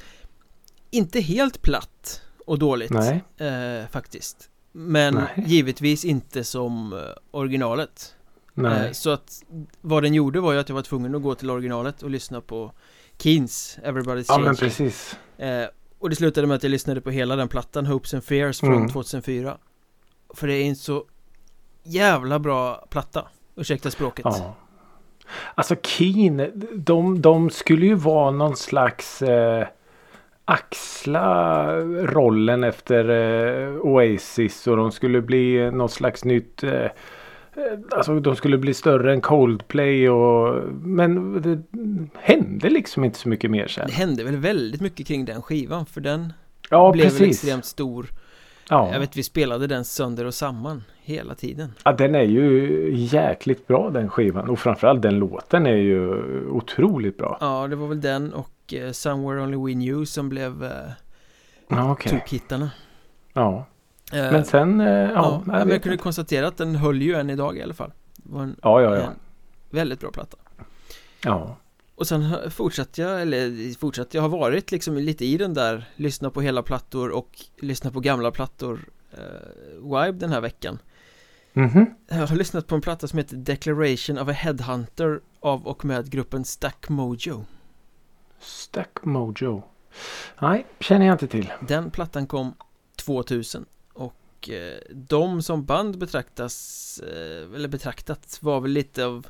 Inte 0.90 1.20
helt 1.20 1.62
platt 1.62 2.22
och 2.46 2.58
dåligt 2.58 2.90
eh, 3.36 3.88
faktiskt 3.90 4.50
Men 4.72 5.14
Nej. 5.14 5.44
givetvis 5.46 6.04
inte 6.04 6.44
som 6.44 6.92
eh, 6.92 6.98
originalet. 7.30 8.14
Eh, 8.56 8.92
Så 8.92 9.10
att 9.10 9.42
vad 9.80 10.02
den 10.02 10.14
gjorde 10.14 10.40
var 10.40 10.52
ju 10.52 10.58
att 10.58 10.68
jag 10.68 10.76
var 10.76 10.82
tvungen 10.82 11.14
att 11.14 11.22
gå 11.22 11.34
till 11.34 11.50
originalet 11.50 12.02
och 12.02 12.10
lyssna 12.10 12.40
på 12.40 12.72
Keens 13.18 13.78
Everybody's 13.84 14.24
Ja 14.28 14.38
men 14.38 14.56
precis. 14.56 15.16
eh, 15.38 15.64
Och 15.98 16.10
det 16.10 16.16
slutade 16.16 16.46
med 16.46 16.54
att 16.56 16.62
jag 16.62 16.70
lyssnade 16.70 17.00
på 17.00 17.10
hela 17.10 17.36
den 17.36 17.48
plattan 17.48 17.86
Hopes 17.86 18.14
and 18.14 18.24
Fears 18.24 18.60
från 18.60 18.72
Mm. 18.74 18.88
2004 18.88 19.58
För 20.34 20.46
det 20.46 20.54
är 20.54 20.64
en 20.64 20.76
så 20.76 21.04
jävla 21.86 22.38
bra 22.38 22.86
platta 22.90 23.28
Ursäkta 23.56 23.90
språket 23.90 24.24
Ja. 24.28 24.54
Alltså 25.54 25.76
Keen, 25.82 26.52
de, 26.74 27.22
de 27.22 27.50
skulle 27.50 27.86
ju 27.86 27.94
vara 27.94 28.30
någon 28.30 28.56
slags 28.56 29.22
eh, 29.22 29.66
axla 30.44 31.66
rollen 31.86 32.64
efter 32.64 33.08
eh, 33.10 33.76
Oasis 33.80 34.66
och 34.66 34.76
de 34.76 34.92
skulle 34.92 35.22
bli 35.22 35.70
någon 35.70 35.88
slags 35.88 36.24
nytt 36.24 36.62
eh, 36.62 36.72
eh, 36.72 36.90
Alltså 37.90 38.20
de 38.20 38.36
skulle 38.36 38.58
bli 38.58 38.74
större 38.74 39.12
än 39.12 39.20
Coldplay 39.20 40.08
och 40.08 40.64
men 40.72 41.42
det 41.42 41.62
hände 42.20 42.70
liksom 42.70 43.04
inte 43.04 43.18
så 43.18 43.28
mycket 43.28 43.50
mer 43.50 43.66
sen. 43.66 43.86
Det 43.86 43.92
hände 43.92 44.24
väl 44.24 44.36
väldigt 44.36 44.80
mycket 44.80 45.06
kring 45.06 45.24
den 45.24 45.42
skivan 45.42 45.86
för 45.86 46.00
den 46.00 46.32
Ja 46.70 46.92
blev 46.92 47.04
väl 47.04 47.12
precis. 47.18 47.36
extremt 47.36 47.64
stor 47.64 48.06
Ja. 48.70 48.92
Jag 48.92 49.00
vet 49.00 49.16
vi 49.16 49.22
spelade 49.22 49.66
den 49.66 49.84
sönder 49.84 50.24
och 50.24 50.34
samman 50.34 50.84
hela 51.06 51.34
tiden 51.34 51.72
ja, 51.84 51.92
den 51.92 52.14
är 52.14 52.22
ju 52.22 52.90
jäkligt 52.94 53.66
bra 53.66 53.90
den 53.90 54.10
skivan 54.10 54.48
och 54.48 54.58
framförallt 54.58 55.02
den 55.02 55.18
låten 55.18 55.66
är 55.66 55.76
ju 55.76 56.22
otroligt 56.48 57.18
bra. 57.18 57.38
Ja 57.40 57.68
det 57.68 57.76
var 57.76 57.88
väl 57.88 58.00
den 58.00 58.32
och 58.32 58.74
eh, 58.74 58.92
Somewhere 58.92 59.42
Only 59.42 59.56
We 59.56 59.72
Knew 59.72 60.04
som 60.04 60.28
blev 60.28 60.64
eh, 60.64 60.70
Ja, 61.68 61.92
okej. 61.92 62.12
tokhittarna 62.12 62.70
Ja. 63.32 63.66
Eh, 64.12 64.32
Men 64.32 64.44
sen, 64.44 64.80
eh, 64.80 64.86
ja. 64.88 65.42
Ja, 65.46 65.58
jag 65.58 65.70
jag 65.70 65.82
kunde 65.82 65.98
konstatera 65.98 66.46
att 66.48 66.56
den 66.56 66.76
höll 66.76 67.02
ju 67.02 67.14
än 67.14 67.30
idag 67.30 67.58
i 67.58 67.62
alla 67.62 67.74
fall 67.74 67.92
en, 68.34 68.56
ja, 68.62 68.82
ja, 68.82 68.96
ja. 68.96 69.08
väldigt 69.70 70.00
bra 70.00 70.10
platta 70.10 70.36
ja. 71.24 71.56
Och 71.94 72.06
sen 72.06 72.50
fortsatte 72.50 73.02
jag, 73.02 73.22
eller 73.22 73.78
fortsatte 73.78 74.16
jag 74.16 74.22
har 74.22 74.28
varit 74.28 74.70
liksom 74.72 74.96
lite 74.96 75.24
i 75.24 75.36
den 75.36 75.54
där 75.54 75.88
Lyssna 75.96 76.30
på 76.30 76.40
hela 76.40 76.62
plattor 76.62 77.10
och 77.10 77.30
lyssna 77.60 77.90
på 77.90 78.00
gamla 78.00 78.30
plattor 78.30 78.80
eh, 79.12 79.82
Vibe 79.82 80.18
den 80.18 80.32
här 80.32 80.40
veckan 80.40 80.78
Mhm. 81.56 81.86
Jag 82.08 82.26
har 82.26 82.36
lyssnat 82.36 82.66
på 82.66 82.74
en 82.74 82.80
platta 82.80 83.08
som 83.08 83.18
heter 83.18 83.36
Declaration 83.36 84.18
of 84.18 84.28
a 84.28 84.32
Headhunter 84.32 85.20
av 85.40 85.66
och 85.66 85.84
med 85.84 86.10
gruppen 86.10 86.44
Stack 86.44 86.88
Mojo 86.88 87.44
Stack 88.40 89.04
Mojo. 89.04 89.62
Nej, 90.40 90.66
känner 90.80 91.06
jag 91.06 91.14
inte 91.14 91.26
till. 91.26 91.52
Den 91.68 91.90
plattan 91.90 92.26
kom 92.26 92.54
2000 92.96 93.64
och 93.92 94.50
eh, 94.50 94.78
de 94.94 95.42
som 95.42 95.64
band 95.64 95.98
betraktas, 95.98 97.00
eh, 97.00 97.54
eller 97.54 97.68
betraktat 97.68 98.38
var 98.42 98.60
väl 98.60 98.70
lite 98.70 99.04
av, 99.06 99.26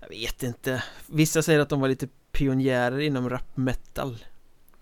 jag 0.00 0.08
vet 0.08 0.42
inte, 0.42 0.84
vissa 1.06 1.42
säger 1.42 1.60
att 1.60 1.68
de 1.68 1.80
var 1.80 1.88
lite 1.88 2.08
pionjärer 2.32 2.98
inom 3.00 3.30
rap 3.30 3.56
metal 3.56 4.10
eh, 4.12 4.18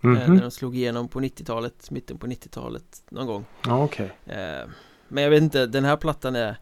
Mhm. 0.00 0.34
när 0.34 0.40
de 0.42 0.50
slog 0.50 0.76
igenom 0.76 1.08
på 1.08 1.20
90-talet, 1.20 1.90
mitten 1.90 2.18
på 2.18 2.26
90-talet 2.26 3.02
någon 3.10 3.26
gång 3.26 3.44
Ja, 3.66 3.84
okej. 3.84 4.12
eh, 4.26 4.68
Men 5.08 5.22
jag 5.24 5.30
vet 5.30 5.42
inte, 5.42 5.66
den 5.66 5.84
här 5.84 5.96
plattan 5.96 6.36
är 6.36 6.56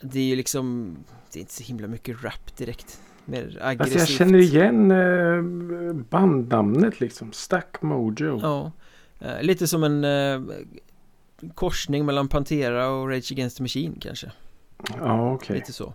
Det 0.00 0.18
är 0.18 0.24
ju 0.24 0.36
liksom, 0.36 0.96
det 1.32 1.38
är 1.38 1.40
inte 1.40 1.52
så 1.54 1.62
himla 1.62 1.88
mycket 1.88 2.24
rap 2.24 2.56
direkt 2.56 3.00
Mer 3.24 3.58
aggressivt 3.62 3.80
Alltså 3.80 3.98
jag 3.98 4.08
känner 4.08 4.38
igen 4.38 4.90
eh, 4.90 5.92
bandnamnet 5.92 7.00
liksom. 7.00 7.32
Stack 7.32 7.82
Mojo. 7.82 8.38
Ja, 8.42 8.72
eh, 9.20 9.42
lite 9.42 9.66
som 9.68 9.84
en 9.84 10.04
eh, 10.04 10.40
korsning 11.54 12.06
mellan 12.06 12.28
Pantera 12.28 12.88
och 12.88 13.08
Rage 13.10 13.32
Against 13.32 13.56
the 13.56 13.62
Machine 13.62 13.94
kanske 14.00 14.32
Ja, 15.00 15.32
okej. 15.32 15.56
Lite 15.56 15.72
så 15.72 15.94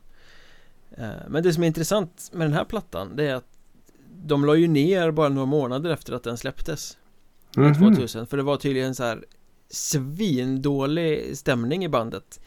Men 1.27 1.43
det 1.43 1.53
som 1.53 1.63
är 1.63 1.67
intressant 1.67 2.29
med 2.33 2.45
den 2.47 2.53
här 2.53 2.65
plattan 2.65 3.15
det 3.15 3.27
är 3.27 3.35
att 3.35 3.47
De 4.23 4.45
la 4.45 4.55
ju 4.55 4.67
ner 4.67 5.11
bara 5.11 5.29
några 5.29 5.45
månader 5.45 5.89
efter 5.89 6.13
att 6.13 6.23
den 6.23 6.37
släpptes 6.37 6.97
Mhm. 7.57 7.73
2000 7.95 8.27
För 8.27 8.37
det 8.37 8.43
var 8.43 8.57
tydligen 8.57 8.95
så 8.95 9.03
här 9.03 9.25
Svindålig 9.69 11.37
stämning 11.37 11.83
i 11.85 11.89
bandet 11.89 12.39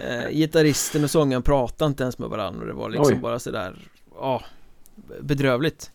eh, 0.00 0.30
Gitarristen 0.30 1.04
och 1.04 1.10
sångaren 1.10 1.42
pratade 1.42 1.88
inte 1.88 2.02
ens 2.02 2.18
med 2.18 2.28
varandra 2.28 2.60
och 2.60 2.66
det 2.66 2.72
var 2.72 2.90
liksom 2.90 3.14
Oj. 3.14 3.20
bara 3.20 3.38
sådär 3.38 3.74
Ja 4.20 4.42
Bedrövligt 5.20 5.90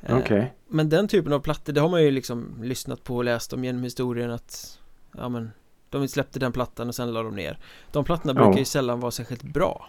Eh, 0.00 0.18
Okej. 0.18 0.54
Men 0.68 0.88
den 0.88 1.08
typen 1.08 1.32
av 1.32 1.40
plattor, 1.40 1.72
det 1.72 1.80
har 1.80 1.88
man 1.88 2.02
ju 2.02 2.10
liksom 2.10 2.54
lyssnat 2.62 3.04
på 3.04 3.16
och 3.16 3.24
läst 3.24 3.52
om 3.52 3.64
genom 3.64 3.82
historien 3.82 4.30
att 4.30 4.78
Ja 5.16 5.28
men 5.28 5.50
De 5.90 6.08
släppte 6.08 6.38
den 6.38 6.52
plattan 6.52 6.88
och 6.88 6.94
sen 6.94 7.12
la 7.12 7.22
de 7.22 7.34
ner 7.36 7.58
De 7.92 8.04
plattorna 8.04 8.34
brukar 8.34 8.58
ju 8.58 8.64
sällan 8.64 9.00
vara 9.00 9.10
särskilt 9.10 9.42
bra 9.42 9.88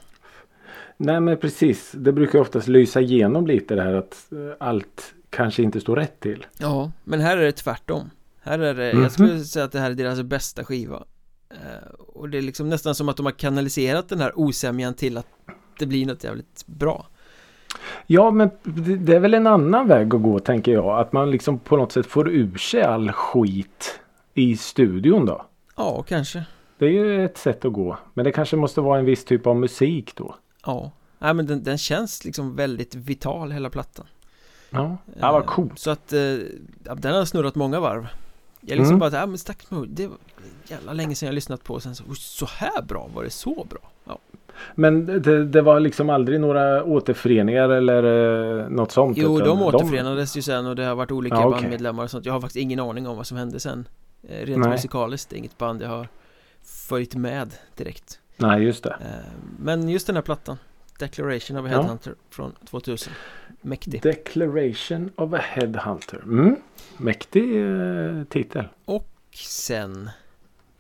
Nej 0.98 1.20
men 1.22 1.38
precis. 1.38 1.92
Det 1.92 2.12
brukar 2.12 2.40
oftast 2.40 2.68
lysa 2.68 3.02
igenom 3.02 3.48
lite 3.48 3.76
det 3.76 3.82
här 3.84 3.94
att 3.94 4.28
eh, 4.32 4.38
allt 4.60 5.14
kanske 5.30 5.64
inte 5.64 5.82
står 5.82 5.96
rätt 5.96 6.20
till. 6.20 6.46
Ja 6.58 6.92
Men 7.04 7.20
här 7.20 7.38
är 7.38 7.46
det 7.46 7.52
tvärtom 7.52 8.10
Här 8.42 8.60
är 8.60 8.74
det, 8.74 8.94
Mhm. 8.94 9.04
jag 9.04 9.12
skulle 9.12 9.40
säga 9.40 9.66
att 9.66 9.72
det 9.72 9.80
här 9.80 9.92
är 9.92 9.96
deras 9.96 10.22
bästa 10.22 10.64
skiva 10.64 11.04
Och 11.98 12.30
det 12.30 12.38
är 12.38 12.42
liksom 12.42 12.70
nästan 12.70 12.96
som 12.96 13.10
att 13.10 13.18
de 13.18 13.26
har 13.26 13.34
kanaliserat 13.34 14.10
den 14.10 14.20
här 14.20 14.40
osämjan 14.40 14.94
till 14.94 15.18
att 15.18 15.28
det 15.80 15.86
blir 15.86 16.06
något 16.06 16.24
jävligt 16.24 16.64
bra 16.66 17.06
Ja 18.08 18.32
men 18.32 18.50
det 19.04 19.16
är 19.16 19.20
väl 19.20 19.34
en 19.34 19.48
annan 19.48 19.88
väg 19.88 20.16
att 20.16 20.22
gå 20.22 20.40
tänker 20.40 20.72
jag. 20.72 21.00
Att 21.00 21.14
man 21.14 21.32
liksom 21.32 21.60
på 21.60 21.78
något 21.78 21.92
sätt 21.92 22.06
får 22.06 22.30
ur 22.30 22.58
sig 22.58 22.84
all 22.84 23.12
skit 23.12 24.00
i 24.34 24.58
studion 24.58 25.26
då. 25.26 25.46
Ja, 25.76 26.04
kanske 26.04 26.46
Det 26.78 26.86
är 26.86 26.90
ju 26.90 27.26
ett 27.26 27.38
sätt 27.38 27.66
att 27.66 27.74
gå. 27.74 27.98
Men 28.14 28.26
det 28.26 28.32
kanske 28.32 28.56
måste 28.56 28.82
vara 28.82 29.00
en 29.00 29.06
viss 29.06 29.26
typ 29.26 29.48
av 29.48 29.56
musik 29.56 30.16
då. 30.16 30.36
Ja 30.66 30.92
Nej 31.20 31.34
men 31.34 31.46
den, 31.46 31.64
den 31.64 31.78
känns 31.78 32.26
liksom 32.26 32.56
väldigt 32.56 32.96
vital 32.96 33.52
hela 33.52 33.70
plattan 33.70 34.06
Ja, 34.70 34.98
ja 35.20 35.32
vad 35.32 35.42
Eh, 35.42 35.48
coolt. 35.48 35.80
Så 35.80 35.90
att, 35.90 36.14
eh, 36.14 36.36
den 36.98 37.16
har 37.16 37.26
snurrat 37.26 37.56
många 37.56 37.80
varv 37.80 38.08
Jag 38.70 38.76
liksom 38.78 38.96
Mm. 38.96 39.00
bara, 39.00 39.20
ja 39.20 39.26
men 39.26 39.38
Stack 39.38 39.72
Mode, 39.72 39.88
det 39.92 40.08
var 40.08 40.18
jävla 40.68 40.94
länge 40.94 41.16
sedan 41.16 41.28
jag 41.28 41.34
lyssnat 41.34 41.64
på 41.64 41.74
och 41.74 41.84
sen 41.84 41.96
så, 41.96 42.04
"Oj, 42.10 42.16
så 42.16 42.46
här 42.46 42.82
bra, 42.82 43.10
var 43.14 43.24
det 43.24 43.30
så 43.30 43.66
bra? 43.70 43.80
Ja, 44.06 44.18
Men 44.76 45.06
det, 45.06 45.46
det 45.46 45.62
var 45.62 45.80
liksom 45.80 46.10
aldrig 46.10 46.40
några 46.40 46.84
återföreningar 46.84 47.70
eller 47.70 48.04
eh, 48.64 48.70
något 48.70 48.92
sånt? 48.92 49.18
jo 49.18 49.40
de 49.40 49.62
återförenades 49.62 50.38
ju 50.38 50.42
sen 50.42 50.66
och 50.66 50.76
det 50.76 50.86
har 50.86 50.96
varit 50.96 51.12
olika 51.12 51.36
Ja, 51.36 51.46
okej. 51.48 51.62
bandmedlemmar 51.62 52.04
och 52.04 52.10
sånt 52.12 52.26
Jag 52.26 52.34
har 52.34 52.42
faktiskt 52.42 52.64
ingen 52.64 52.80
aning 52.80 53.08
om 53.08 53.18
vad 53.18 53.28
som 53.28 53.38
hände 53.38 53.60
sen 53.60 53.88
eh, 54.24 54.46
Rent 54.46 54.62
Nej. 54.62 54.70
musikaliskt, 54.72 55.30
det 55.30 55.36
är 55.36 55.38
inget 55.38 55.58
band 55.58 55.82
jag 55.82 55.90
har 55.90 56.08
följt 56.64 57.16
med 57.16 57.50
direkt 57.78 58.20
Nej, 58.38 58.64
just 58.64 58.84
det. 58.84 58.90
eh, 58.90 59.32
Men 59.60 59.90
just 59.90 60.08
den 60.08 60.16
här 60.16 60.24
plattan 60.24 60.58
Declaration 61.00 61.58
of 61.58 61.66
a 61.66 61.70
Ja. 61.72 61.78
Headhunter 61.82 62.16
från 62.30 62.52
2000 62.70 63.14
Mäktig 63.62 64.02
Declaration 64.02 65.12
of 65.16 65.34
a 65.34 65.38
Headhunter. 65.44 66.22
Mm. 66.24 66.56
Mäktig 66.98 67.62
eh, 67.66 68.24
titel. 68.24 68.68
Och 68.86 69.10
sen 69.34 70.10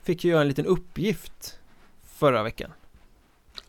fick 0.03 0.25
jag 0.25 0.41
en 0.41 0.47
liten 0.47 0.65
uppgift 0.65 1.59
förra 2.03 2.43
veckan 2.43 2.71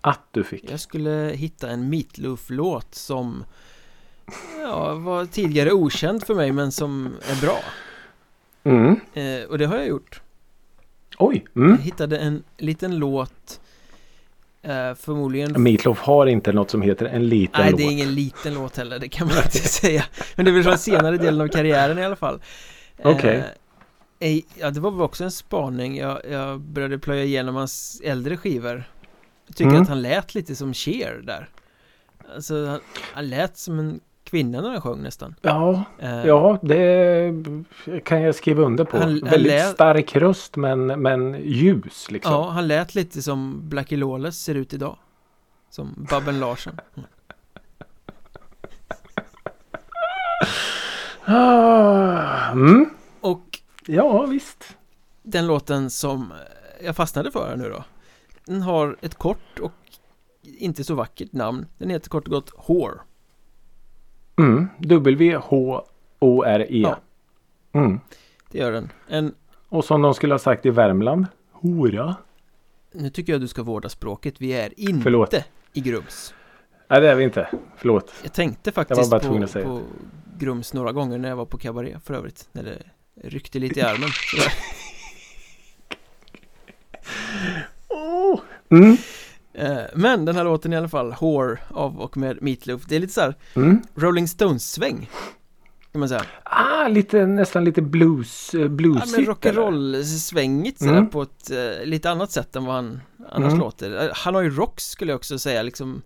Att 0.00 0.20
du 0.30 0.44
fick. 0.44 0.70
Jag 0.70 0.80
skulle 0.80 1.10
hitta 1.34 1.70
en 1.70 1.90
Meatloaf-låt 1.90 2.94
som 2.94 3.44
ja, 4.62 4.94
var 4.94 5.26
tidigare 5.26 5.72
okänd 5.72 6.22
för 6.26 6.34
mig 6.34 6.52
men 6.52 6.72
som 6.72 7.06
är 7.30 7.40
bra 7.40 7.58
Mm. 8.64 9.00
eh, 9.14 9.48
Och 9.48 9.58
det 9.58 9.66
har 9.66 9.76
jag 9.76 9.86
gjort 9.86 10.20
Oj. 11.18 11.44
Jag 11.52 11.64
Mm. 11.64 11.78
hittade 11.78 12.18
en 12.18 12.42
liten 12.56 12.98
låt 12.98 13.60
eh, 14.68 14.94
Förmodligen 14.94 15.62
Meatloaf 15.62 15.98
har 16.00 16.26
inte 16.26 16.52
något 16.52 16.70
som 16.70 16.82
heter 16.82 17.06
en 17.06 17.28
liten 17.28 17.60
Nej 17.62 17.70
låt. 17.70 17.78
det 17.78 17.84
är 17.84 17.90
ingen 17.90 18.14
liten 18.14 18.54
låt 18.54 18.76
heller, 18.76 18.98
det 18.98 19.08
kan 19.08 19.26
man 19.28 19.36
inte 19.36 19.50
säga 19.68 20.04
Men 20.36 20.44
det 20.44 20.50
är 20.50 20.52
väl 20.52 20.62
från 20.64 20.78
senare 20.78 21.16
delen 21.16 21.40
av 21.40 21.48
karriären 21.48 21.98
i 21.98 22.04
alla 22.04 22.16
fall 22.16 22.40
Okej. 23.02 23.44
Eh, 24.20 24.28
eh, 24.36 24.40
Ja 24.58 24.70
det 24.70 24.80
var 24.80 24.90
väl 24.90 25.00
också 25.00 25.24
en 25.24 25.30
spaning 25.30 25.96
jag, 25.98 26.20
jag 26.30 26.60
började 26.60 26.98
plöja 26.98 27.24
igenom 27.24 27.54
hans 27.54 28.00
äldre 28.04 28.36
skivor 28.36 28.84
Jag 29.46 29.56
tycker 29.56 29.70
Mm. 29.70 29.82
att 29.82 29.88
han 29.88 30.02
lät 30.02 30.34
lite 30.34 30.56
som 30.56 30.74
Cher 30.74 31.20
där 31.24 31.48
Alltså 32.34 32.66
han, 32.66 32.80
han 33.12 33.28
lät 33.28 33.58
som 33.58 33.78
en 33.78 34.00
han 34.32 34.80
sjöng 34.80 35.02
nästan. 35.02 35.34
Ja, 35.42 35.84
Eh, 35.98 36.26
ja 36.26 36.58
det 36.62 37.32
kan 38.04 38.22
jag 38.22 38.34
skriva 38.34 38.62
under 38.62 38.84
på. 38.84 38.96
Han- 38.98 39.08
han 39.08 39.20
Väldigt 39.30 39.52
lät- 39.52 39.72
stark 39.74 40.16
röst 40.16 40.56
men, 40.56 40.86
men 40.86 41.34
ljus 41.44 42.10
liksom. 42.10 42.32
Ja, 42.32 42.48
han 42.50 42.68
lät 42.68 42.94
lite 42.94 43.22
som 43.22 43.68
Blackie 43.68 43.98
Lawless 43.98 44.42
ser 44.42 44.54
ut 44.54 44.72
idag. 44.74 44.96
Som 45.70 46.06
Babben 46.10 46.40
Larsson. 46.40 46.72
Ah, 51.24 52.50
Mm. 52.52 52.90
Och 53.20 53.58
Ja, 53.86 54.26
visst. 54.26 54.76
den 55.22 55.46
låten 55.46 55.90
som 55.90 56.32
jag 56.84 56.96
fastnade 56.96 57.30
för 57.30 57.56
nu 57.56 57.68
då. 57.68 57.84
Den 58.44 58.62
har 58.62 58.96
ett 59.00 59.14
kort 59.14 59.58
och 59.60 59.72
inte 60.42 60.84
så 60.84 60.94
vackert 60.94 61.32
namn. 61.32 61.66
Den 61.78 61.90
heter 61.90 62.10
kort 62.10 62.24
och 62.24 62.30
gott 62.32 62.50
Whore. 62.68 62.98
Mm. 64.38 64.68
W-H-O-R-E. 64.78 66.66
Ja. 66.80 66.98
Mm. 67.72 68.00
Det 68.50 68.58
gör 68.58 68.72
den. 68.72 68.92
En, 69.08 69.34
Och 69.68 69.84
som 69.84 70.02
de 70.02 70.14
skulle 70.14 70.34
ha 70.34 70.38
sagt 70.38 70.66
i 70.66 70.70
Värmland. 70.70 71.26
Hora. 71.52 72.16
nu 72.92 73.10
tycker 73.10 73.32
jag 73.32 73.40
du 73.40 73.48
ska 73.48 73.62
vårda 73.62 73.88
språket. 73.88 74.40
Vi 74.40 74.52
är 74.52 74.80
inte 74.80 75.02
Förlåt. 75.02 75.34
i 75.72 75.80
Grums. 75.80 76.34
Nej, 76.88 77.00
det 77.00 77.10
är 77.10 77.14
vi 77.14 77.24
inte. 77.24 77.48
Förlåt. 77.76 78.12
Jag 78.22 78.32
tänkte 78.32 78.60
Jag 78.68 78.74
faktiskt 78.74 79.10
bara 79.10 79.20
på, 79.20 79.46
på 79.62 79.80
Grums 80.38 80.74
några 80.74 80.92
gånger 80.92 81.18
när 81.18 81.28
jag 81.28 81.36
var 81.36 81.44
på 81.46 81.58
kabaré 81.58 81.96
för 82.04 82.14
övrigt. 82.14 82.48
När 82.52 82.62
det 82.62 82.82
ryckte 83.28 83.58
lite 83.58 83.80
i 83.80 83.82
armen. 83.82 84.08
Oh. 87.88 88.40
Mm. 88.70 88.96
Eh, 89.58 89.78
Men 89.94 90.24
den 90.24 90.36
här 90.36 90.44
låten 90.44 90.72
i 90.72 90.76
alla 90.76 90.88
fall, 90.88 91.14
Whore 91.20 91.58
av 91.68 92.00
och 92.00 92.16
med 92.16 92.42
Meatloaf. 92.42 92.82
Det 92.88 92.96
är 92.96 93.00
lite 93.00 93.12
så 93.12 93.20
här 93.20 93.34
Mm. 93.56 93.82
Rolling 93.94 94.28
Stones-sväng. 94.28 95.10
Kan 95.92 96.00
man 96.00 96.08
säga. 96.08 96.24
Ah, 96.44 96.88
lite, 96.88 97.26
nästan 97.26 97.64
lite 97.64 97.82
blues, 97.82 98.54
eh, 98.54 98.60
Ja, 98.60 98.68
bluesigt. 98.68 99.12
men 99.12 99.20
eller? 99.20 99.32
rock'n'roll-svängigt 99.32 100.78
sådär 100.78 100.92
Mm. 100.92 101.08
på 101.10 101.22
ett 101.22 101.50
eh, 101.50 101.84
lite 101.84 102.10
annat 102.10 102.30
sätt 102.30 102.56
än 102.56 102.64
vad 102.64 102.74
han 102.74 103.00
annars 103.28 103.46
Mm. 103.52 103.58
låter. 103.58 104.10
Han 104.14 104.34
har 104.34 104.42
ju 104.42 104.50
rocks 104.50 104.90
skulle 104.90 105.12
jag 105.12 105.16
också 105.16 105.38
säga, 105.38 105.62
liksom 105.62 106.02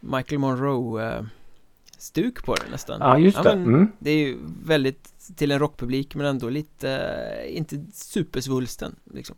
Michael 0.00 0.38
Monroe-stuk 0.38 2.44
på 2.44 2.54
det 2.54 2.70
nästan. 2.70 2.96
Ja, 3.00 3.18
just 3.18 3.36
Ja, 3.36 3.42
det. 3.42 3.56
men- 3.56 3.74
Mm. 3.74 3.88
Det 3.98 4.10
är 4.10 4.16
ju 4.18 4.38
väldigt 4.64 5.08
till 5.36 5.50
en 5.50 5.58
rockpublik 5.58 6.14
men 6.14 6.26
ändå 6.26 6.48
lite, 6.48 6.90
eh, 6.90 7.56
inte 7.56 7.84
supersvulsten 7.92 8.96
liksom. 9.14 9.36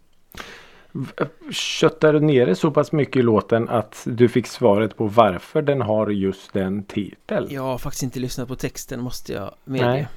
Köttar 1.51 2.13
du 2.13 2.21
ner 2.21 2.47
det 2.47 2.55
så 2.55 2.71
pass 2.71 2.93
mycket 2.93 3.17
i 3.17 3.23
låten 3.23 3.69
att 3.69 4.03
du 4.05 4.29
fick 4.29 4.47
svaret 4.47 4.97
på 4.97 5.07
varför 5.07 5.63
den 5.63 5.81
har 5.81 6.11
just 6.11 6.53
den 6.53 6.83
titeln? 6.85 7.47
Jag 7.51 7.63
har 7.63 7.79
faktiskt 7.79 8.03
inte 8.03 8.21
lyssnat 8.21 8.49
på 8.49 8.57
texten 8.57 9.01
måste 9.01 9.33
jag 9.33 9.55
medge. 9.65 9.87
Nej. 9.87 10.09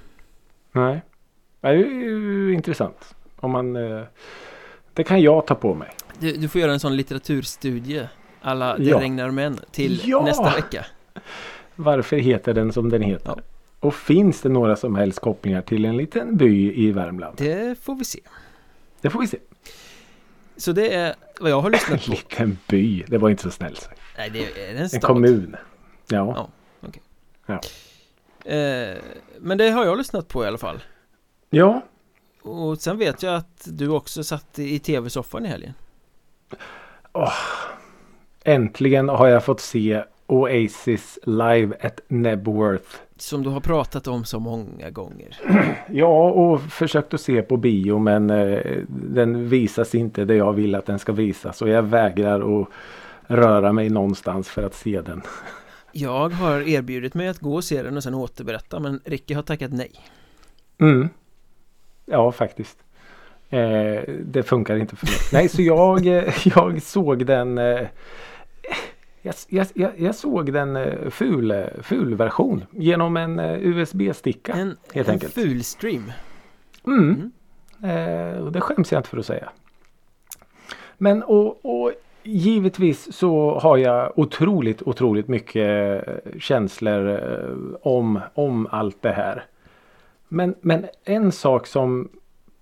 Nej. 0.72 1.02
Det 1.62 1.68
är 1.68 1.74
ju 1.74 2.54
intressant. 2.54 3.16
Om 3.40 3.52
man... 3.52 3.76
eh, 3.76 4.02
Det 4.94 5.04
kan 5.04 5.22
jag 5.22 5.48
ta 5.48 5.56
på 5.56 5.74
mig. 5.76 5.90
Du, 6.20 6.32
du 6.34 6.48
får 6.48 6.62
göra 6.62 6.72
en 6.74 6.80
sån 6.80 6.96
litteraturstudie 6.96 8.10
alla 8.42 8.78
Det 8.78 8.84
Ja. 8.84 9.00
regnar 9.00 9.32
män 9.32 9.60
till 9.72 10.02
Ja. 10.06 10.24
nästa 10.26 10.56
vecka. 10.56 10.86
Varför 11.76 12.18
heter 12.18 12.54
den 12.54 12.74
som 12.74 12.90
den 12.90 13.02
heter? 13.02 13.34
Ja. 13.36 13.42
Och 13.80 13.96
finns 13.96 14.42
det 14.42 14.50
några 14.50 14.76
som 14.76 14.96
helst 14.96 15.20
kopplingar 15.20 15.62
till 15.62 15.86
en 15.86 15.98
liten 15.98 16.38
by 16.38 16.74
i 16.88 16.92
Värmland? 16.92 17.38
Det 17.38 17.80
får 17.84 17.96
vi 17.96 18.06
se. 18.06 18.20
Det 19.02 19.10
får 19.10 19.20
vi 19.20 19.28
se. 19.28 19.38
Så 20.58 20.72
det 20.72 20.94
är 20.94 21.16
vad 21.40 21.52
jag 21.52 21.62
har 21.62 21.70
lyssnat 21.70 22.06
på. 22.06 22.12
Liten 22.12 22.58
by. 22.68 23.04
Det 23.08 23.18
var 23.18 23.30
inte 23.30 23.44
så 23.44 23.52
snällt 23.52 23.82
sagt. 23.82 24.00
Nej, 24.18 24.30
det 24.30 24.40
är 24.66 24.72
en 24.72 24.78
En 24.78 24.90
stad. 24.90 25.02
kommun. 25.02 25.56
Ja. 26.08 26.50
Eh, 28.46 28.98
men 29.40 29.58
det 29.58 29.70
har 29.70 29.86
jag 29.86 29.98
lyssnat 29.98 30.28
på 30.28 30.44
i 30.44 30.48
alla 30.48 30.58
fall. 30.58 30.84
Ja. 31.50 31.82
Och 32.42 32.78
sen 32.78 32.98
vet 32.98 33.24
jag 33.24 33.36
att 33.36 33.62
du 33.66 33.90
också 33.90 34.24
satt 34.24 34.60
i 34.60 34.80
tv-soffan 34.80 35.46
i 35.46 35.50
helgen. 35.50 35.74
Äntligen 38.44 39.10
har 39.10 39.28
jag 39.28 39.46
fått 39.46 39.60
se 39.62 40.04
Oasis 40.28 41.20
live 41.24 41.76
at 41.82 42.00
Nebworth. 42.08 42.96
Som 43.18 43.44
du 43.44 43.50
har 43.50 43.60
pratat 43.60 44.08
om 44.08 44.26
så 44.26 44.40
många 44.40 44.90
gånger. 44.90 45.38
Ja, 45.90 46.30
och 46.30 46.62
försökt 46.62 47.14
att 47.14 47.22
se 47.22 47.42
på 47.42 47.58
bio 47.58 48.00
men 48.00 48.30
eh, 48.30 48.78
den 48.88 49.50
visas 49.50 49.96
inte 49.96 50.26
där 50.26 50.36
jag 50.36 50.54
vill 50.54 50.76
att 50.76 50.86
den 50.86 51.00
ska 51.00 51.12
visas. 51.12 51.62
Och 51.62 51.70
jag 51.70 51.84
vägrar 51.84 52.62
att 52.62 52.68
röra 53.28 53.74
mig 53.74 53.90
någonstans 53.90 54.50
för 54.50 54.64
att 54.64 54.74
se 54.74 55.02
den. 55.02 55.22
Jag 55.92 56.30
har 56.30 56.62
erbjudit 56.62 57.14
mig 57.14 57.28
att 57.28 57.40
gå 57.40 57.56
och 57.56 57.64
se 57.64 57.84
den 57.84 57.98
och 57.98 58.04
sen 58.04 58.14
återberätta 58.14 58.80
men 58.80 59.00
Ricky 59.06 59.34
har 59.34 59.42
tackat 59.42 59.72
nej. 59.74 59.92
Mm. 60.78 61.10
Ja, 62.06 62.32
faktiskt. 62.32 62.78
Eh, 63.50 64.02
det 64.26 64.44
funkar 64.44 64.76
inte 64.76 64.96
för 64.96 65.06
mig. 65.06 65.16
Nej, 65.34 65.50
så 65.50 65.62
jag, 65.62 66.08
eh, 66.08 66.34
jag 66.56 66.82
såg 66.82 67.26
den 67.26 67.58
eh, 67.58 67.88
jag, 69.50 69.68
jag, 69.74 69.92
jag, 69.98 70.16
såg 70.16 70.54
den 70.54 70.76
eh, 70.76 71.10
ful, 71.10 71.70
ful 71.82 72.16
version 72.16 72.64
genom 72.72 73.18
en 73.18 73.40
eh, 73.40 73.68
USB-sticka. 73.68 74.54
En, 74.54 74.78
helt 74.94 75.08
en 75.08 75.14
enkelt. 75.14 75.34
ful 75.34 75.64
stream. 75.64 76.12
Mm. 76.88 77.32
Eh, 77.84 78.40
och 78.40 78.52
det 78.52 78.62
skäms 78.62 78.92
jag 78.92 79.00
inte 79.00 79.10
för 79.10 79.18
att 79.18 79.26
säga. 79.26 79.50
Men 80.98 81.24
och, 81.24 81.66
och 81.66 81.92
givetvis 82.24 83.14
så 83.14 83.60
har 83.60 83.78
jag 83.78 84.12
otroligt, 84.16 84.82
otroligt 84.82 85.28
mycket 85.28 86.08
eh, 86.08 86.40
känslor 86.40 87.10
eh, 87.10 87.56
om, 87.82 88.20
om 88.34 88.68
allt 88.72 89.02
det 89.02 89.12
här. 89.12 89.46
Men, 90.28 90.56
men 90.62 90.86
en 91.04 91.32
sak 91.32 91.68
som 91.68 92.10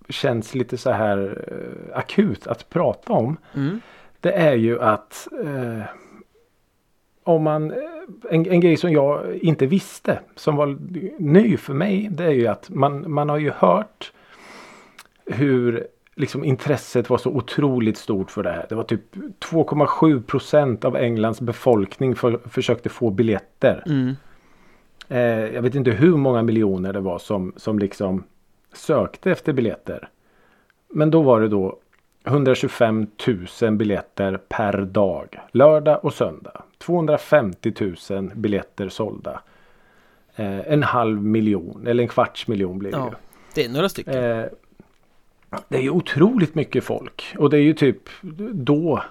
känns 0.08 0.54
lite 0.54 0.76
så 0.76 0.90
här 0.90 1.44
eh, 1.48 1.98
akut 1.98 2.46
att 2.46 2.68
prata 2.68 3.12
om. 3.12 3.36
Mm. 3.54 3.80
Det 4.20 4.32
är 4.32 4.54
ju 4.54 4.82
att 4.82 5.28
eh, 5.44 5.82
om 7.26 7.42
man, 7.42 7.72
en, 8.30 8.46
en 8.46 8.60
grej 8.60 8.76
som 8.76 8.92
jag 8.92 9.36
inte 9.36 9.66
visste 9.66 10.20
som 10.36 10.56
var 10.56 10.78
ny 11.18 11.56
för 11.56 11.74
mig. 11.74 12.08
Det 12.10 12.24
är 12.24 12.30
ju 12.30 12.46
att 12.46 12.70
man, 12.70 13.12
man 13.12 13.28
har 13.28 13.38
ju 13.38 13.50
hört 13.50 14.12
hur 15.24 15.86
liksom 16.14 16.44
intresset 16.44 17.10
var 17.10 17.18
så 17.18 17.30
otroligt 17.30 17.98
stort 17.98 18.30
för 18.30 18.42
det 18.42 18.50
här. 18.50 18.66
Det 18.68 18.74
var 18.74 18.84
typ 18.84 19.16
2,7 19.16 20.22
procent 20.22 20.84
av 20.84 20.96
Englands 20.96 21.40
befolkning 21.40 22.16
för, 22.16 22.40
försökte 22.48 22.88
få 22.88 23.10
biljetter. 23.10 23.82
Mm. 23.86 24.16
Eh, 25.08 25.54
jag 25.54 25.62
vet 25.62 25.74
inte 25.74 25.90
hur 25.90 26.16
många 26.16 26.42
miljoner 26.42 26.92
det 26.92 27.00
var 27.00 27.18
som, 27.18 27.52
som 27.56 27.78
liksom 27.78 28.24
sökte 28.72 29.30
efter 29.30 29.52
biljetter. 29.52 30.08
Men 30.88 31.10
då 31.10 31.22
var 31.22 31.40
det 31.40 31.48
då 31.48 31.78
125 32.26 33.06
000 33.62 33.72
biljetter 33.72 34.40
per 34.48 34.80
dag. 34.80 35.40
Lördag 35.52 36.04
och 36.04 36.14
söndag. 36.14 36.62
250 36.78 37.72
000 38.10 38.30
biljetter 38.34 38.88
sålda. 38.88 39.40
Eh, 40.36 40.72
en 40.72 40.82
halv 40.82 41.22
miljon 41.24 41.86
eller 41.86 42.02
en 42.02 42.08
kvarts 42.08 42.48
miljon 42.48 42.78
blir 42.78 42.90
det 42.90 42.96
Ja, 42.96 43.06
ju. 43.06 43.14
det 43.54 43.64
är 43.64 43.68
några 43.68 43.88
stycken. 43.88 44.14
Eh, 44.14 44.44
det 45.68 45.76
är 45.76 45.82
ju 45.82 45.90
otroligt 45.90 46.54
mycket 46.54 46.84
folk. 46.84 47.34
Och 47.38 47.50
det 47.50 47.56
är 47.56 47.62
ju 47.62 47.72
typ 47.72 48.08
då 48.52 49.02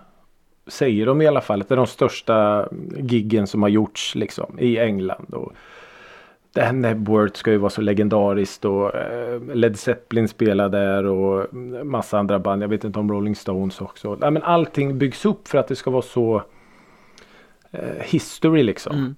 säger 0.68 1.06
de 1.06 1.22
i 1.22 1.28
alla 1.28 1.42
fall 1.42 1.62
att 1.62 1.70
det 1.70 1.76
är 1.76 1.78
de 1.78 1.88
största 1.88 2.68
giggen 2.98 3.48
som 3.48 3.62
har 3.62 3.70
gjorts 3.70 4.16
liksom 4.16 4.60
i 4.60 4.78
England. 4.80 5.34
Och 5.34 5.54
det 6.54 6.62
här 6.62 6.74
Nebworth 6.74 7.36
ska 7.40 7.52
ju 7.52 7.58
vara 7.58 7.70
så 7.70 7.82
legendariskt 7.82 8.66
och 8.66 8.96
eh, 8.96 9.42
Led 9.54 9.80
Zeppelin 9.80 10.28
spelar 10.28 10.70
där 10.70 11.06
och 11.06 11.54
massa 11.86 12.20
andra 12.20 12.40
band. 12.40 12.64
Jag 12.64 12.68
vet 12.68 12.84
inte 12.84 13.00
om 13.00 13.12
Rolling 13.12 13.36
Stones 13.36 13.82
också. 13.82 14.18
Nej, 14.22 14.32
men 14.32 14.44
allting 14.44 14.98
byggs 14.98 15.26
upp 15.26 15.48
för 15.48 15.58
att 15.58 15.68
det 15.68 15.76
ska 15.76 15.90
vara 15.92 16.02
så 16.02 16.42
history 18.02 18.64
liksom. 18.64 18.98
Mm. 18.98 19.16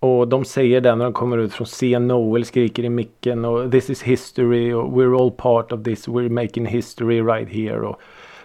Och 0.00 0.28
de 0.28 0.44
säger 0.44 0.80
det 0.80 0.94
när 0.94 1.04
de 1.04 1.12
kommer 1.12 1.38
ut 1.38 1.52
från 1.52 1.66
scen. 1.66 2.08
Noel 2.08 2.44
skriker 2.44 2.84
i 2.84 2.88
micken 2.88 3.44
och 3.44 3.72
this 3.72 3.90
is 3.90 4.02
history 4.02 4.72
och 4.72 4.92
we're 4.92 5.22
all 5.22 5.30
part 5.30 5.72
of 5.72 5.82
this. 5.82 6.08
We're 6.08 6.28
making 6.28 6.66
history 6.66 7.22
right 7.22 7.48
here. 7.48 7.80
Och, 7.80 8.00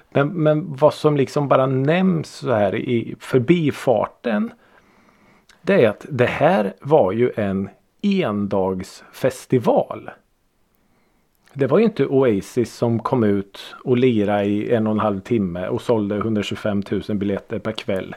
men, 0.09 0.27
men 0.27 0.75
vad 0.75 0.93
som 0.93 1.17
liksom 1.17 1.47
bara 1.47 1.65
nämns 1.65 2.35
så 2.35 2.51
här 2.51 2.75
i 2.75 3.15
förbifarten. 3.19 4.51
Det 5.61 5.85
är 5.85 5.89
att 5.89 6.05
det 6.09 6.25
här 6.25 6.73
var 6.81 7.11
ju 7.11 7.31
en 7.35 7.69
endagsfestival. 8.01 10.09
Det 11.53 11.67
var 11.67 11.79
ju 11.79 11.85
inte 11.85 12.05
Oasis 12.05 12.75
som 12.75 12.99
kom 12.99 13.23
ut 13.23 13.75
och 13.83 13.97
lirade 13.97 14.45
i 14.45 14.73
en 14.73 14.87
och 14.87 14.93
en 14.93 14.99
halv 14.99 15.19
timme 15.19 15.67
och 15.67 15.81
sålde 15.81 16.15
125 16.15 16.83
000 16.91 17.01
biljetter 17.17 17.59
per 17.59 17.71
kväll. 17.71 18.15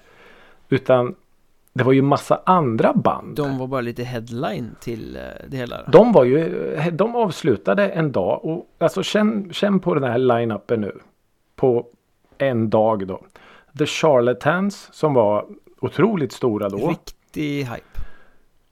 Utan 0.75 1.15
det 1.73 1.85
var 1.85 1.93
ju 1.93 2.03
massa 2.03 2.41
andra 2.47 2.93
band. 2.93 3.37
De 3.37 3.59
var 3.59 3.67
bara 3.67 3.81
lite 3.81 4.05
headline 4.05 4.77
till 4.81 5.17
eh, 5.17 5.23
det 5.49 5.57
hela. 5.57 5.83
De 5.83 6.13
var 6.13 6.25
ju, 6.25 6.75
de 6.93 7.17
avslutade 7.17 7.89
en 7.89 8.13
dag 8.13 8.45
och 8.45 8.67
alltså 8.79 9.03
känn, 9.03 9.53
känn 9.53 9.81
på 9.81 9.95
den 9.95 10.05
här 10.05 10.19
line-upen 10.19 10.81
nu. 10.81 10.99
På 11.57 11.87
en 12.39 12.71
dag 12.71 13.07
då. 13.07 13.21
The 13.79 13.87
Charlatans 13.87 14.89
som 14.93 15.15
var 15.15 15.47
otroligt 15.81 16.33
stora 16.33 16.69
då. 16.69 16.89
Riktig 16.89 17.59
hype. 17.59 18.01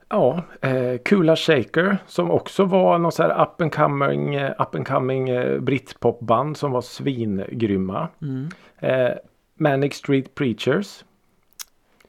Ja, 0.08 0.42
eh, 0.60 0.98
Kula 1.04 1.36
Shaker 1.36 1.98
som 2.06 2.30
också 2.30 2.64
var 2.64 2.98
någon 2.98 3.12
så 3.12 3.22
här 3.22 3.42
up 3.42 3.60
and 3.60 3.74
coming, 3.74 4.34
eh, 4.34 4.50
up 4.58 4.74
and 4.74 4.86
coming 4.86 5.28
eh, 5.28 5.60
britpopband 5.60 6.56
som 6.56 6.72
var 6.72 6.80
svingrymma. 6.80 8.08
Mm. 8.22 8.48
Eh, 8.78 9.12
Manic 9.54 9.94
Street 9.94 10.34
Preachers. 10.34 11.04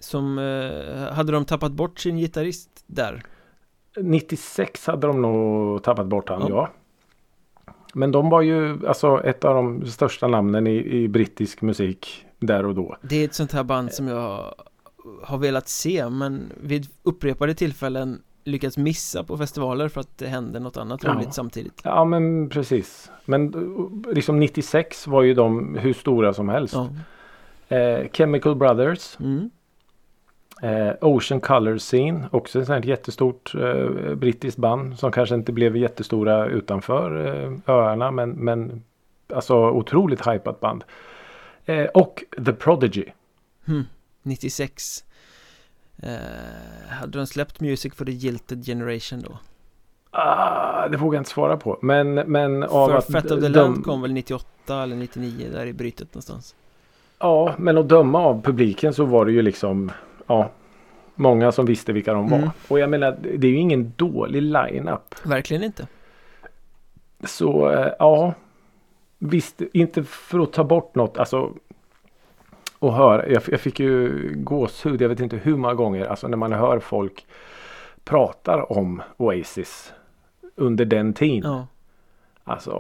Som, 0.03 0.37
eh, 0.39 1.13
hade 1.13 1.31
de 1.31 1.45
tappat 1.45 1.71
bort 1.71 1.99
sin 1.99 2.17
gitarrist 2.17 2.83
där? 2.87 3.23
96 4.01 4.87
hade 4.87 5.07
de 5.07 5.21
nog 5.21 5.83
tappat 5.83 6.07
bort 6.07 6.29
han, 6.29 6.41
Ja. 6.41 6.47
ja. 6.49 6.69
Men 7.93 8.11
de 8.11 8.29
var 8.29 8.41
ju 8.41 8.87
alltså 8.87 9.23
ett 9.23 9.45
av 9.45 9.55
de 9.55 9.85
största 9.85 10.27
namnen 10.27 10.67
i, 10.67 10.75
i 11.03 11.07
brittisk 11.07 11.61
musik 11.61 12.25
där 12.39 12.65
och 12.65 12.75
då. 12.75 12.97
Det 13.01 13.15
är 13.15 13.25
ett 13.25 13.33
sånt 13.33 13.51
här 13.51 13.63
band 13.63 13.93
som 13.93 14.07
jag 14.07 14.53
har 15.23 15.37
velat 15.37 15.67
se 15.69 16.09
men 16.09 16.51
vid 16.61 16.87
upprepade 17.03 17.53
tillfällen 17.53 18.21
lyckats 18.43 18.77
missa 18.77 19.23
på 19.23 19.37
festivaler 19.37 19.87
för 19.89 20.01
att 20.01 20.17
det 20.17 20.27
hände 20.27 20.59
något 20.59 20.77
annat 20.77 21.03
Ja. 21.03 21.13
roligt 21.13 21.33
samtidigt. 21.33 21.81
Ja 21.83 22.05
men 22.05 22.49
precis. 22.49 23.11
Men 23.25 23.53
eh, 24.07 24.13
liksom 24.13 24.39
96 24.39 25.07
var 25.07 25.21
ju 25.21 25.33
de 25.33 25.75
hur 25.75 25.93
stora 25.93 26.33
som 26.33 26.49
helst. 26.49 26.73
Ja. 26.73 26.89
Eh, 27.77 28.07
Chemical 28.13 28.55
Brothers. 28.55 29.17
Mm. 29.19 29.49
Eh, 30.63 30.93
Ocean 31.01 31.41
Color 31.41 31.77
Scene. 31.77 32.27
Också 32.31 32.61
ett 32.61 32.85
jättestort 32.85 33.55
eh, 33.55 34.15
brittiskt 34.15 34.57
band. 34.57 34.99
Som 34.99 35.11
kanske 35.11 35.35
inte 35.35 35.51
blev 35.51 35.77
jättestora 35.77 36.45
utanför 36.45 37.25
eh, 37.25 37.53
öarna. 37.67 38.11
Men, 38.11 38.29
men 38.29 38.83
alltså 39.33 39.55
otroligt 39.55 40.27
hypat 40.27 40.59
band. 40.59 40.83
Eh, 41.65 41.85
och 41.85 42.23
The 42.45 42.53
Prodigy. 42.53 43.05
Hmm. 43.65 43.83
96 44.21 45.03
eh, 45.97 46.09
Hade 46.89 47.17
de 47.17 47.27
släppt 47.27 47.59
Music 47.59 47.95
for 47.95 48.05
the 48.05 48.11
Jilted 48.11 48.65
Generation 48.65 49.21
då? 49.21 49.37
Ah, 50.11 50.87
det 50.87 50.97
vågar 50.97 51.17
jag 51.17 51.21
inte 51.21 51.29
svara 51.29 51.57
på. 51.57 51.79
Men, 51.81 52.13
men 52.13 52.63
av 52.63 52.87
för 52.87 52.97
att 52.97 53.11
Fat 53.11 53.31
of 53.31 53.41
the 53.41 53.49
Land 53.49 53.83
kom 53.83 54.01
väl 54.01 54.13
98 54.13 54.83
eller 54.83 54.95
99 54.95 55.49
där 55.51 55.65
i 55.65 55.73
brytet 55.73 56.13
någonstans 56.13 56.55
Ja, 57.19 57.53
men 57.57 57.77
att 57.77 57.89
döma 57.89 58.19
av 58.19 58.41
publiken 58.41 58.93
så 58.93 59.05
var 59.05 59.25
det 59.25 59.31
ju 59.31 59.41
liksom 59.41 59.91
ja, 60.27 60.49
många 61.15 61.51
som 61.51 61.65
visste 61.65 61.93
vilka 61.93 62.13
de 62.13 62.29
var. 62.29 62.37
Mm. 62.37 62.49
Och 62.67 62.79
jag 62.79 62.89
menar, 62.89 63.17
det 63.37 63.47
är 63.47 63.51
ju 63.51 63.57
ingen 63.57 63.93
dålig 63.95 64.41
line-up. 64.41 65.15
Verkligen 65.25 65.63
inte 65.63 65.87
Så 67.23 67.69
eh, 67.69 67.91
ja, 67.99 68.33
visst, 69.19 69.61
inte 69.73 70.03
för 70.03 70.39
att 70.39 70.53
ta 70.53 70.63
bort 70.63 70.95
något, 70.95 71.17
alltså 71.17 71.53
och 72.79 72.93
höra, 72.93 73.29
jag, 73.29 73.43
jag 73.47 73.59
fick 73.59 73.79
ju 73.79 74.31
gåshud, 74.35 75.01
jag 75.01 75.09
vet 75.09 75.19
inte 75.19 75.37
hur 75.37 75.57
många 75.57 75.73
gånger, 75.73 76.05
alltså 76.05 76.27
när 76.27 76.37
man 76.37 76.53
hör 76.53 76.79
folk 76.79 77.25
pratar 78.03 78.71
om 78.71 79.01
Oasis 79.17 79.93
under 80.55 80.85
den 80.85 81.13
tiden. 81.13 81.51
Ja, 81.51 81.67
Alltså 82.43 82.71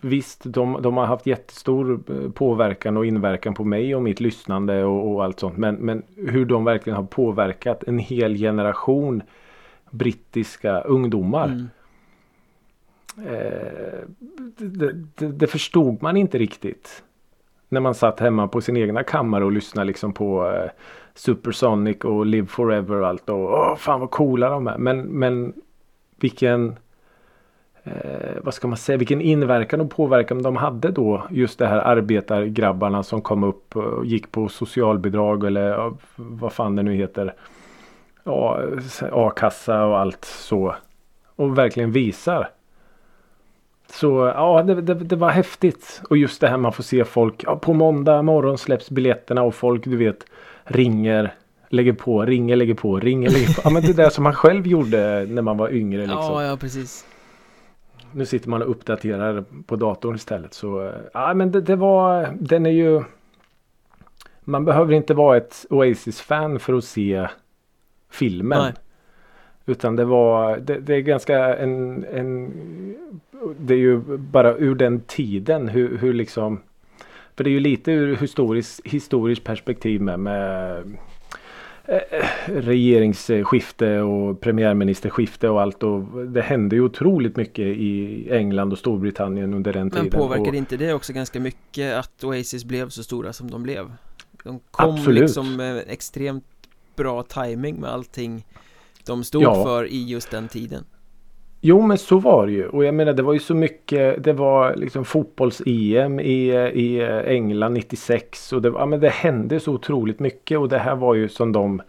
Visst, 0.00 0.40
de, 0.44 0.82
de 0.82 0.96
har 0.96 1.06
haft 1.06 1.26
jättestor 1.26 2.00
eh, 2.08 2.30
påverkan 2.30 2.96
och 2.96 3.06
inverkan 3.06 3.54
på 3.54 3.64
mig 3.64 3.94
och 3.94 4.02
mitt 4.02 4.20
lyssnande 4.20 4.84
och, 4.84 5.12
och 5.12 5.24
allt 5.24 5.40
sånt. 5.40 5.56
Men, 5.56 5.74
men 5.74 6.02
hur 6.16 6.44
de 6.44 6.64
verkligen 6.64 6.96
har 6.96 7.04
påverkat 7.04 7.84
en 7.84 7.98
hel 7.98 8.36
generation 8.36 9.22
brittiska 9.90 10.80
ungdomar. 10.80 11.46
mm. 11.46 11.68
Eh, 13.26 14.00
det, 14.56 14.92
det, 15.14 15.26
det 15.26 15.46
förstod 15.46 16.02
man 16.02 16.16
inte 16.16 16.38
riktigt. 16.38 17.02
När 17.68 17.80
man 17.80 17.94
satt 17.94 18.20
hemma 18.20 18.48
på 18.48 18.60
sin 18.60 18.76
egna 18.76 19.02
kammare 19.02 19.44
och 19.44 19.52
lyssnade 19.52 19.86
liksom 19.86 20.12
på 20.12 20.52
eh, 20.52 20.70
Supersonic 21.14 21.96
och 22.04 22.26
Live 22.26 22.46
Forever 22.46 22.96
och 22.96 23.08
allt. 23.08 23.28
Och 23.28 23.52
åh, 23.52 23.76
fan 23.76 24.00
vad 24.00 24.10
coola 24.10 24.50
de 24.50 24.66
är. 24.66 24.78
Men, 24.78 25.00
men 25.00 25.52
vilken 26.20 26.76
eh, 27.84 28.36
vad 28.42 28.54
ska 28.54 28.68
man 28.68 28.76
säga, 28.76 28.98
vilken 28.98 29.20
inverkan 29.20 29.80
och 29.80 29.90
påverkan 29.90 30.42
de 30.42 30.56
hade 30.56 30.90
då. 30.90 31.26
Just 31.30 31.58
det 31.58 31.66
här 31.66 31.78
arbetargrabbarna 31.78 33.02
som 33.02 33.22
kom 33.22 33.44
upp 33.44 33.76
och 33.76 34.06
gick 34.06 34.32
på 34.32 34.48
socialbidrag 34.48 35.44
eller 35.44 35.92
vad 36.16 36.52
fan 36.52 36.76
det 36.76 36.82
nu 36.82 36.94
heter. 36.94 37.34
Ja, 38.24 38.62
a-kassa 39.12 39.84
och 39.84 39.98
allt 39.98 40.24
så. 40.24 40.74
Och 41.36 41.58
verkligen 41.58 41.92
visar. 41.92 42.48
Så 43.92 44.32
ja, 44.34 44.62
det, 44.62 44.80
det, 44.80 44.94
det 44.94 45.16
var 45.16 45.30
häftigt. 45.30 46.02
Och 46.10 46.16
just 46.16 46.40
det 46.40 46.48
här 46.48 46.56
man 46.56 46.72
får 46.72 46.82
se 46.82 47.04
folk. 47.04 47.44
Ja, 47.46 47.56
på 47.56 47.72
måndag 47.72 48.22
morgon 48.22 48.58
släpps 48.58 48.90
biljetterna 48.90 49.42
och 49.42 49.54
folk 49.54 49.84
du 49.84 49.96
vet 49.96 50.24
ringer. 50.64 51.34
Lägger 51.68 51.92
på, 51.92 52.24
ringer, 52.24 52.56
lägger 52.56 52.74
på, 52.74 53.00
ringer, 53.00 53.30
lägger 53.30 53.54
på. 53.54 53.60
Ja 53.64 53.70
men 53.70 53.82
det 53.82 53.92
där 53.92 54.10
som 54.10 54.24
man 54.24 54.34
själv 54.34 54.66
gjorde 54.66 55.26
när 55.28 55.42
man 55.42 55.56
var 55.56 55.72
yngre 55.72 56.00
liksom. 56.06 56.18
ja, 56.18 56.44
ja 56.44 56.56
precis 56.56 57.06
Nu 58.12 58.26
sitter 58.26 58.48
man 58.48 58.62
och 58.62 58.70
uppdaterar 58.70 59.44
på 59.66 59.76
datorn 59.76 60.14
istället. 60.14 60.54
Så 60.54 60.86
eh, 60.86 60.94
ja 61.12 61.34
men 61.34 61.50
det, 61.50 61.60
det 61.60 61.76
var, 61.76 62.36
den 62.40 62.66
är 62.66 62.70
ju. 62.70 63.02
Man 64.40 64.64
behöver 64.64 64.94
inte 64.94 65.14
vara 65.14 65.36
ett 65.36 65.66
Oasis-fan 65.70 66.58
för 66.58 66.74
att 66.74 66.84
se 66.84 67.28
filmen. 68.10 68.62
Nej. 68.62 68.72
Utan 69.66 69.96
det 69.96 70.04
var, 70.04 70.56
det, 70.56 70.78
det 70.78 70.94
är 70.94 71.00
ganska 71.00 71.56
en, 71.56 72.04
en, 72.04 72.52
det 73.58 73.74
är 73.74 73.78
ju 73.78 74.00
bara 74.18 74.56
ur 74.56 74.74
den 74.74 75.00
tiden 75.00 75.68
hur, 75.68 75.98
hur 75.98 76.12
liksom, 76.12 76.60
för 77.36 77.44
det 77.44 77.50
är 77.50 77.52
ju 77.52 77.60
lite 77.60 77.92
ur 77.92 78.16
historiskt, 78.16 78.80
historiskt 78.84 79.44
perspektiv 79.44 80.00
med, 80.00 80.20
med 80.20 80.82
regeringsskifte 82.46 84.00
och 84.00 84.40
premiärministerskifte 84.40 85.48
och 85.48 85.60
allt 85.60 85.82
och 85.82 86.26
det 86.26 86.42
hände 86.42 86.76
ju 86.76 86.82
otroligt 86.82 87.36
mycket 87.36 87.66
i 87.66 88.26
England 88.30 88.72
och 88.72 88.78
Storbritannien 88.78 89.54
under 89.54 89.72
den 89.72 89.82
Men 89.82 89.90
tiden. 89.90 90.10
påverkade 90.20 90.48
och, 90.48 90.54
inte 90.54 90.76
det 90.76 90.92
också 90.94 91.12
ganska 91.12 91.40
mycket 91.40 91.94
att 91.96 92.24
Oasis 92.24 92.64
blev 92.64 92.88
så 92.88 93.02
stora 93.02 93.32
som 93.32 93.50
de 93.50 93.62
blev? 93.62 93.92
De 94.44 94.60
kom 94.70 94.94
Absolut. 94.94 95.20
liksom 95.20 95.56
med 95.56 95.84
extremt 95.88 96.44
bra 96.96 97.22
timing 97.22 97.76
med 97.80 97.90
allting 97.90 98.46
de 99.06 99.24
stod 99.24 99.42
Ja. 99.42 99.64
för 99.64 99.86
i 99.86 100.08
just 100.08 100.30
den 100.30 100.48
tiden 100.48 100.84
Jo 101.60 101.80
men 101.80 101.98
så 101.98 102.18
var 102.18 102.46
det 102.46 102.52
ju 102.52 102.68
och 102.68 102.84
jag 102.84 102.94
menar 102.94 103.12
det 103.12 103.22
var 103.22 103.32
ju 103.32 103.38
så 103.38 103.54
mycket 103.54 104.24
Det 104.24 104.32
var 104.32 104.76
liksom 104.76 105.04
fotbolls-EM 105.04 106.20
i, 106.20 106.50
i 106.74 107.02
England 107.26 107.74
96 107.74 108.52
och 108.52 108.62
det, 108.62 108.68
ja, 108.68 108.86
men 108.86 109.00
det 109.00 109.08
hände 109.08 109.60
så 109.60 109.72
otroligt 109.72 110.20
mycket 110.20 110.58
och 110.58 110.68
det 110.68 110.78
här 110.78 110.94
var 110.94 111.14
ju 111.14 111.28
som 111.28 111.52
de 111.52 111.82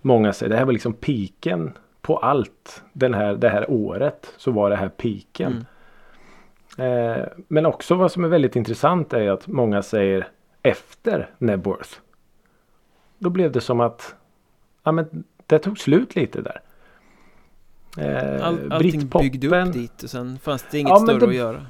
Många 0.00 0.32
säger 0.32 0.50
det 0.50 0.56
här 0.56 0.64
var 0.64 0.72
liksom 0.72 0.92
piken 0.92 1.78
på 2.00 2.16
allt 2.16 2.82
den 2.92 3.14
här, 3.14 3.34
det 3.34 3.48
här 3.48 3.70
året 3.70 4.34
så 4.36 4.50
var 4.50 4.70
det 4.70 4.76
här 4.76 4.88
piken. 4.88 5.66
Eh, 6.78 7.24
men 7.48 7.66
också 7.66 7.94
vad 7.94 8.12
som 8.12 8.24
är 8.24 8.28
väldigt 8.28 8.56
intressant 8.56 9.12
är 9.12 9.30
att 9.30 9.46
många 9.46 9.82
säger 9.82 10.28
efter 10.62 11.30
Nebworth. 11.38 11.90
Då 13.18 13.30
blev 13.30 13.52
det 13.52 13.60
som 13.60 13.80
att 13.80 14.14
ja, 14.82 14.92
men 14.92 15.24
det 15.46 15.58
tog 15.58 15.78
slut 15.78 16.16
lite 16.16 16.40
där. 16.40 16.60
Eh, 17.98 18.46
All, 18.46 18.72
Allting 18.72 19.06
byggde 19.20 19.60
upp 19.66 19.72
dit 19.72 20.02
och 20.02 20.10
sen 20.10 20.38
fanns 20.38 20.64
det 20.70 20.78
inget 20.78 20.90
Ja, 20.90 20.96
större 20.98 21.18
det- 21.18 21.26
att 21.26 21.34
göra 21.34 21.66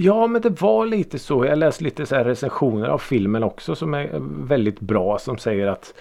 Ja 0.00 0.26
men 0.26 0.42
det 0.42 0.60
var 0.62 0.86
lite 0.86 1.18
så. 1.18 1.44
Jag 1.44 1.58
läste 1.58 1.84
lite 1.84 2.06
så 2.06 2.16
recensioner 2.16 2.88
av 2.88 2.98
filmen 2.98 3.42
också 3.42 3.74
som 3.74 3.94
är 3.94 4.10
väldigt 4.46 4.80
bra 4.80 5.18
som 5.18 5.38
säger 5.38 5.66
att 5.66 5.94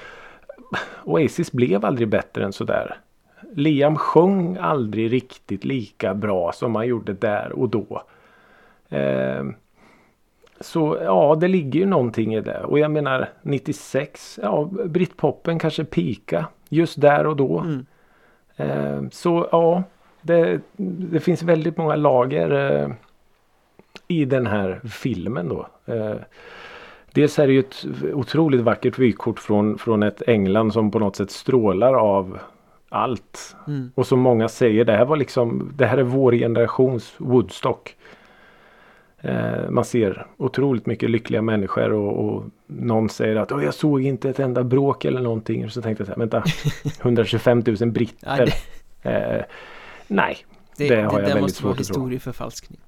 Oasis 1.03 1.51
blev 1.51 1.85
aldrig 1.85 2.07
bättre 2.07 2.45
än 2.45 2.53
sådär. 2.53 2.95
Liam 3.55 3.95
sjöng 3.95 4.57
aldrig 4.61 5.11
riktigt 5.13 5.65
lika 5.65 6.13
bra 6.13 6.51
som 6.51 6.75
han 6.75 6.87
gjorde 6.87 7.13
där 7.13 7.51
och 7.51 7.69
då. 7.69 8.03
Eh, 8.89 9.43
så 10.59 10.97
ja 11.01 11.37
det 11.39 11.47
ligger 11.47 11.79
ju 11.79 11.85
någonting 11.85 12.35
i 12.35 12.41
det. 12.41 12.63
Och 12.63 12.79
jag 12.79 12.91
menar 12.91 13.29
96, 13.41 14.39
ja 14.43 14.69
Britpopen 14.85 15.59
kanske 15.59 15.83
pika 15.85 16.45
just 16.69 17.01
där 17.01 17.25
och 17.27 17.35
då. 17.35 17.59
mm. 17.59 17.85
Eh, 18.57 19.01
så 19.11 19.47
ja, 19.51 19.83
det, 20.21 20.61
det 21.11 21.19
finns 21.19 21.43
väldigt 21.43 21.77
många 21.77 21.95
lager 21.95 22.81
eh, 22.81 22.89
i 24.07 24.25
den 24.25 24.47
här 24.47 24.81
filmen 24.83 25.49
då. 25.49 25.67
Eh, 25.85 26.15
dels 27.11 27.39
är 27.39 27.47
det 27.47 27.53
ju 27.53 27.59
ett 27.59 27.85
otroligt 28.13 28.61
vackert 28.61 28.99
vykort 28.99 29.39
från, 29.39 29.77
från 29.77 30.03
ett 30.03 30.21
England 30.27 30.73
som 30.73 30.91
på 30.91 30.99
något 30.99 31.15
sätt 31.15 31.31
strålar 31.31 31.93
av 31.93 32.39
allt. 32.89 33.55
Mm. 33.67 33.91
Och 33.95 34.07
som 34.07 34.19
många 34.19 34.47
säger, 34.47 34.85
det 34.85 34.93
här 34.93 35.05
var 35.05 35.17
liksom, 35.17 35.73
det 35.75 35.85
här 35.85 35.97
är 35.97 36.03
vår 36.03 36.31
generations 36.31 37.13
Woodstock. 37.17 37.95
Eh, 39.21 39.69
man 39.69 39.85
ser 39.85 40.27
otroligt 40.37 40.85
mycket 40.85 41.09
lyckliga 41.09 41.41
människor 41.41 41.91
och, 41.93 42.25
och 42.25 42.43
någon 42.67 43.09
säger 43.09 43.35
att 43.35 43.51
"Åh, 43.51 43.63
jag 43.63 43.73
såg 43.73 44.01
inte 44.01 44.29
ett 44.29 44.39
enda 44.39 44.63
bråk 44.63 45.05
eller 45.05 45.21
någonting. 45.21 45.65
Och 45.65 45.71
så 45.71 45.81
tänkte 45.81 46.01
jag 46.01 46.07
så 46.07 46.11
här, 46.13 46.19
vänta, 46.19 46.43
125 47.01 47.63
000 47.67 47.75
Ja, 47.79 47.85
britter. 47.85 48.45
det, 48.45 48.51
Eh, 49.03 49.43
nej, 50.07 50.37
det, 50.77 50.87
Det 50.89 50.95
det, 50.95 51.01
har 51.01 51.11
jag 51.19 51.25
väldigt 51.27 51.41
måste 51.41 51.63
vara 51.63 51.73
svårt 51.75 51.81
att 51.81 51.87
tro. 51.87 51.95
historieförfalskning 52.01 52.79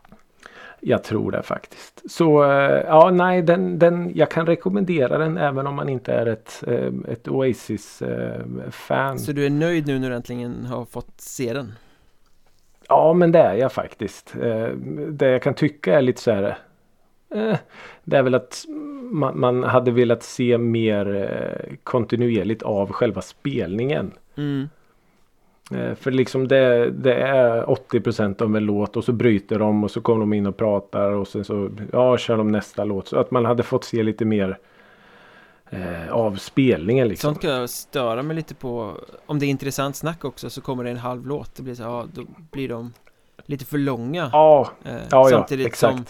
Jag 0.80 1.04
tror 1.04 1.32
det 1.32 1.44
faktiskt. 1.44 2.12
Så 2.12 2.44
eh, 2.44 2.82
ja, 2.88 3.10
nej, 3.12 3.42
den, 3.42 3.80
den, 3.80 4.12
jag 4.16 4.32
kan 4.32 4.46
rekommendera 4.46 5.18
den 5.18 5.38
även 5.38 5.68
om 5.68 5.76
man 5.76 5.90
inte 5.90 6.14
är 6.14 6.26
ett, 6.26 6.64
eh, 6.68 6.92
ett 7.08 7.28
Oasis-fan. 7.28 9.20
Så 9.20 9.32
du 9.32 9.46
är 9.46 9.50
nöjd 9.50 9.88
nu 9.88 10.00
när 10.00 10.10
du 10.10 10.16
äntligen 10.16 10.66
har 10.66 10.86
fått 10.86 11.22
se 11.22 11.54
den? 11.54 11.74
Ja, 12.90 13.14
men 13.14 13.32
det 13.32 13.40
är 13.40 13.54
jag 13.54 13.72
faktiskt. 13.72 14.36
Det 15.10 15.28
jag 15.28 15.42
kan 15.42 15.54
tycka 15.54 15.98
är 15.98 16.02
lite 16.02 16.22
så 16.22 16.32
här. 16.32 16.58
Det 18.04 18.18
är 18.18 18.24
väl 18.24 18.36
att 18.36 18.66
man, 19.34 19.64
hade 19.64 19.92
velat 19.92 20.24
se 20.24 20.58
mer 20.58 21.78
kontinuerligt 21.84 22.64
av 22.64 22.92
själva 22.92 23.22
spelningen. 23.22 24.12
Mm. 24.38 24.70
Eh, 25.72 25.96
för 25.96 26.12
liksom 26.12 26.48
det, 26.48 26.90
det 26.90 27.14
är 27.14 27.64
80% 27.64 28.42
av 28.42 28.56
en 28.56 28.66
låt 28.66 28.98
och 28.98 29.04
så 29.04 29.12
bryter 29.12 29.60
de 29.60 29.84
och 29.84 29.92
så 29.92 30.02
kommer 30.02 30.20
de 30.20 30.34
in 30.34 30.46
och 30.46 30.58
pratar 30.58 31.12
och 31.12 31.28
sen 31.28 31.46
så 31.46 31.70
ja, 31.92 32.18
kör 32.18 32.38
de 32.38 32.48
nästa 32.48 32.84
låt. 32.84 33.08
Så 33.08 33.20
att 33.20 33.32
man 33.32 33.46
hade 33.46 33.64
fått 33.64 33.84
se 33.84 34.04
lite 34.04 34.26
mer 34.26 34.58
eh, 35.70 36.12
av 36.12 36.36
spelningen 36.36 37.08
liksom. 37.08 37.28
Sånt 37.34 37.42
kan 37.42 37.52
jag 37.52 37.70
störa 37.70 38.24
mig 38.24 38.36
lite 38.36 38.56
på. 38.56 38.98
Om 39.26 39.40
det 39.40 39.46
är 39.46 39.48
intressant 39.50 39.96
snack 39.96 40.26
också 40.26 40.50
så 40.50 40.62
kommer 40.62 40.84
det 40.84 40.90
en 40.90 40.98
halv 40.98 41.28
låt. 41.28 41.56
Det 41.56 41.64
blir 41.64 41.76
så, 41.76 41.84
ja, 41.84 42.06
då 42.14 42.26
blir 42.52 42.70
de 42.70 42.94
lite 43.46 43.66
för 43.66 43.78
långa. 43.78 44.30
Ja, 44.34 44.70
eh, 44.86 44.94
ja, 45.12 45.28
samtidigt 45.30 45.64
ja 45.64 45.68
exakt. 45.68 45.96
som 45.96 46.06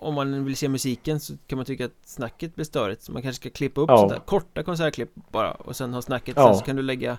om 0.00 0.14
man 0.14 0.44
vill 0.44 0.56
se 0.56 0.68
musiken 0.68 1.20
så 1.20 1.32
kan 1.46 1.56
man 1.56 1.64
tycka 1.64 1.84
att 1.84 1.96
snacket 2.04 2.54
blir 2.54 2.64
störigt. 2.64 3.02
Så 3.02 3.12
man 3.12 3.22
kanske 3.22 3.40
ska 3.40 3.50
klippa 3.50 3.80
upp 3.80 3.90
ja. 3.90 3.96
sådär 3.96 4.20
korta 4.24 4.62
konsertklipp 4.62 5.10
bara 5.14 5.50
och 5.50 5.76
sen 5.76 5.94
ha 5.94 6.02
snacket. 6.02 6.36
Ja. 6.36 6.46
Sen 6.46 6.54
så 6.54 6.64
kan 6.64 6.76
du 6.76 6.82
lägga 6.82 7.16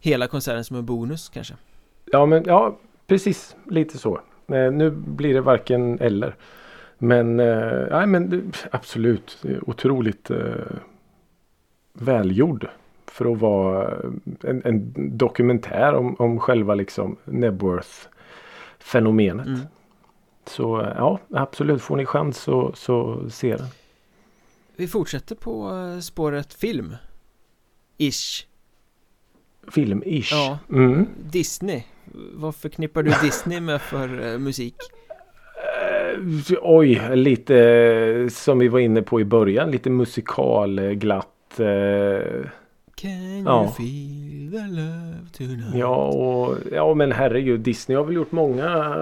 hela 0.00 0.26
konserten 0.26 0.64
som 0.64 0.76
en 0.76 0.86
bonus 0.86 1.28
kanske. 1.28 1.54
Ja, 2.04 2.26
men 2.26 2.44
ja, 2.46 2.78
precis 3.06 3.56
lite 3.66 3.98
så. 3.98 4.20
Eh, 4.48 4.72
nu 4.72 4.90
blir 4.90 5.34
det 5.34 5.40
varken 5.40 6.00
eller. 6.00 6.36
Men, 6.98 7.40
eh, 7.40 7.86
nej, 7.90 8.06
men 8.06 8.52
absolut 8.70 9.44
otroligt 9.62 10.30
eh, 10.30 10.38
välgjord. 11.98 12.68
För 13.06 13.32
att 13.32 13.40
vara 13.40 13.96
en, 14.42 14.62
en 14.64 14.92
dokumentär 15.18 15.94
om, 15.94 16.16
om 16.18 16.40
själva 16.40 16.74
liksom 16.74 17.16
Nebworth 17.24 18.08
fenomenet. 18.78 19.46
Mm. 19.46 19.60
Så 20.46 20.92
ja, 20.96 21.18
absolut. 21.30 21.82
Får 21.82 21.96
ni 21.96 22.06
chans 22.06 22.38
så, 22.38 22.72
så 22.74 23.30
se 23.30 23.56
den. 23.56 23.66
Vi 24.76 24.88
fortsätter 24.88 25.34
på 25.34 25.70
spåret 26.02 26.54
film. 26.54 26.96
Ish 27.96 28.46
film-ish. 29.72 30.28
Ja. 30.30 30.58
Mm. 30.70 31.06
Disney. 31.30 31.82
Vad 32.34 32.54
förknippar 32.54 33.02
du 33.02 33.12
Disney 33.22 33.60
med 33.60 33.82
för 33.82 34.38
musik? 34.38 34.74
Oj, 36.62 37.16
lite 37.16 38.28
som 38.30 38.58
vi 38.58 38.68
var 38.68 38.78
inne 38.78 39.02
på 39.02 39.20
i 39.20 39.24
början. 39.24 39.70
Lite 39.70 39.90
musikalglatt. 41.56 42.50
Can 42.94 43.44
ja. 43.44 43.62
you 43.62 43.72
feel 43.72 44.50
the 44.50 44.66
love 44.66 45.28
tonight? 45.32 45.74
Ja, 45.74 46.06
och, 46.06 46.56
ja 46.72 46.94
men 46.94 47.12
herregud. 47.12 47.60
Disney 47.60 47.96
har 47.96 48.04
väl 48.04 48.14
gjort 48.14 48.32
många 48.32 48.94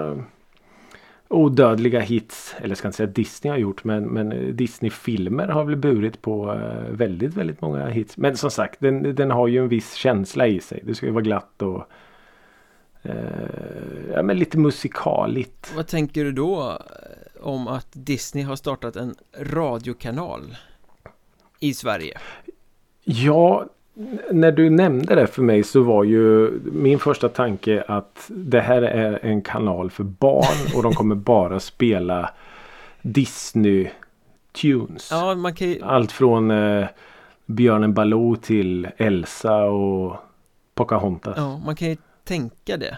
odödliga 1.27 1.99
hits. 1.99 2.55
Eller 2.57 2.75
ska 2.75 2.87
inte 2.87 2.97
säga 2.97 3.07
Disney 3.07 3.51
har 3.51 3.57
gjort 3.57 3.83
men, 3.83 4.03
men 4.03 4.55
Disney-filmer 4.55 5.47
har 5.47 5.63
väl 5.63 5.75
burit 5.75 6.21
på 6.21 6.51
uh, 6.53 6.91
väldigt, 6.91 7.33
väldigt 7.33 7.61
många 7.61 7.87
hits. 7.87 8.17
Men 8.17 8.37
som 8.37 8.51
sagt 8.51 8.79
den, 8.79 9.15
den 9.15 9.31
har 9.31 9.47
ju 9.47 9.59
en 9.59 9.69
viss 9.69 9.93
känsla 9.93 10.47
i 10.47 10.59
sig. 10.59 10.83
Det 10.83 10.95
ska 10.95 11.05
ju 11.05 11.11
vara 11.11 11.23
glatt 11.23 11.61
och 11.61 11.89
uh, 13.05 14.11
ja, 14.13 14.23
men 14.23 14.37
lite 14.39 14.57
musikaligt. 14.57 15.73
Vad 15.75 15.87
tänker 15.87 16.23
du 16.23 16.31
då 16.31 16.69
eh, 16.69 17.47
om 17.47 17.67
att 17.67 17.87
Disney 17.91 18.43
har 18.43 18.55
startat 18.55 18.95
en 18.95 19.15
radiokanal 19.39 20.57
i 21.59 21.73
Sverige? 21.73 22.17
Ja, 23.03 23.65
när 24.31 24.51
du 24.51 24.69
nämnde 24.69 25.15
det 25.15 25.27
för 25.27 25.41
mig 25.41 25.63
så 25.63 25.83
var 25.83 26.03
ju 26.03 26.51
min 26.63 26.99
första 26.99 27.29
tanke 27.29 27.83
att 27.87 28.25
det 28.27 28.61
här 28.61 28.81
är 28.81 29.25
en 29.25 29.41
kanal 29.41 29.91
för 29.91 30.03
barn 30.03 30.75
och 30.75 30.83
de 30.83 30.93
kommer 30.93 31.15
bara 31.15 31.59
spela 31.59 32.29
Disney 33.01 33.89
Tunes. 34.51 35.07
Ja, 35.11 35.35
man 35.35 35.55
kan 35.55 35.67
ju... 35.69 35.81
Allt 35.83 36.11
från 36.11 36.51
eh, 36.51 36.87
Björnen 37.45 37.93
Baloo 37.93 38.35
till 38.35 38.87
Elsa 38.97 39.63
och 39.63 40.15
Pocahontas. 40.73 41.33
Ja, 41.37 41.57
man 41.57 41.75
kan 41.75 41.89
ju 41.89 41.97
tänka 42.23 42.77
det. 42.77 42.97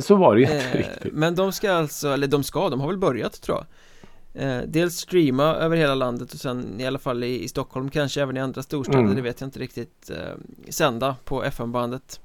Så 0.00 0.16
var 0.16 0.34
det 0.34 0.40
ju 0.40 0.46
inte 0.46 0.68
eh, 0.70 0.76
riktigt. 0.76 1.12
Men 1.12 1.34
de 1.34 1.52
ska 1.52 1.72
alltså, 1.72 2.08
eller 2.08 2.26
de 2.26 2.42
ska, 2.44 2.68
de 2.68 2.80
har 2.80 2.88
väl 2.88 2.98
börjat 2.98 3.42
tror 3.42 3.58
jag. 3.58 3.66
Eh, 4.34 4.58
dels 4.66 4.96
streama 4.96 5.44
över 5.44 5.76
hela 5.76 5.94
landet 5.94 6.32
och 6.32 6.40
sen 6.40 6.80
i 6.80 6.86
alla 6.86 6.98
fall 6.98 7.24
i, 7.24 7.44
i 7.44 7.48
Stockholm 7.48 7.90
kanske 7.90 8.22
även 8.22 8.36
i 8.36 8.40
andra 8.40 8.62
storstäder, 8.62 8.98
mm. 8.98 9.14
det 9.14 9.22
vet 9.22 9.40
jag 9.40 9.48
inte 9.48 9.58
riktigt 9.58 10.10
eh, 10.10 10.16
Sända 10.68 11.16
på 11.24 11.44
FM-bandet 11.44 12.20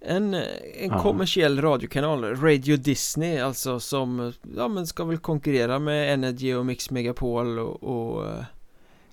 En, 0.00 0.34
eh, 0.34 0.42
en 0.76 0.90
kommersiell 0.90 1.60
radiokanal, 1.60 2.24
Radio 2.24 2.76
Disney 2.76 3.38
alltså 3.38 3.80
som 3.80 4.32
Ja 4.56 4.68
men 4.68 4.86
ska 4.86 5.04
väl 5.04 5.18
konkurrera 5.18 5.78
med 5.78 6.14
Energy 6.14 6.54
och 6.54 6.66
Mix 6.66 6.90
Megapol 6.90 7.58
och, 7.58 7.82
och 7.82 8.24
uh, 8.24 8.42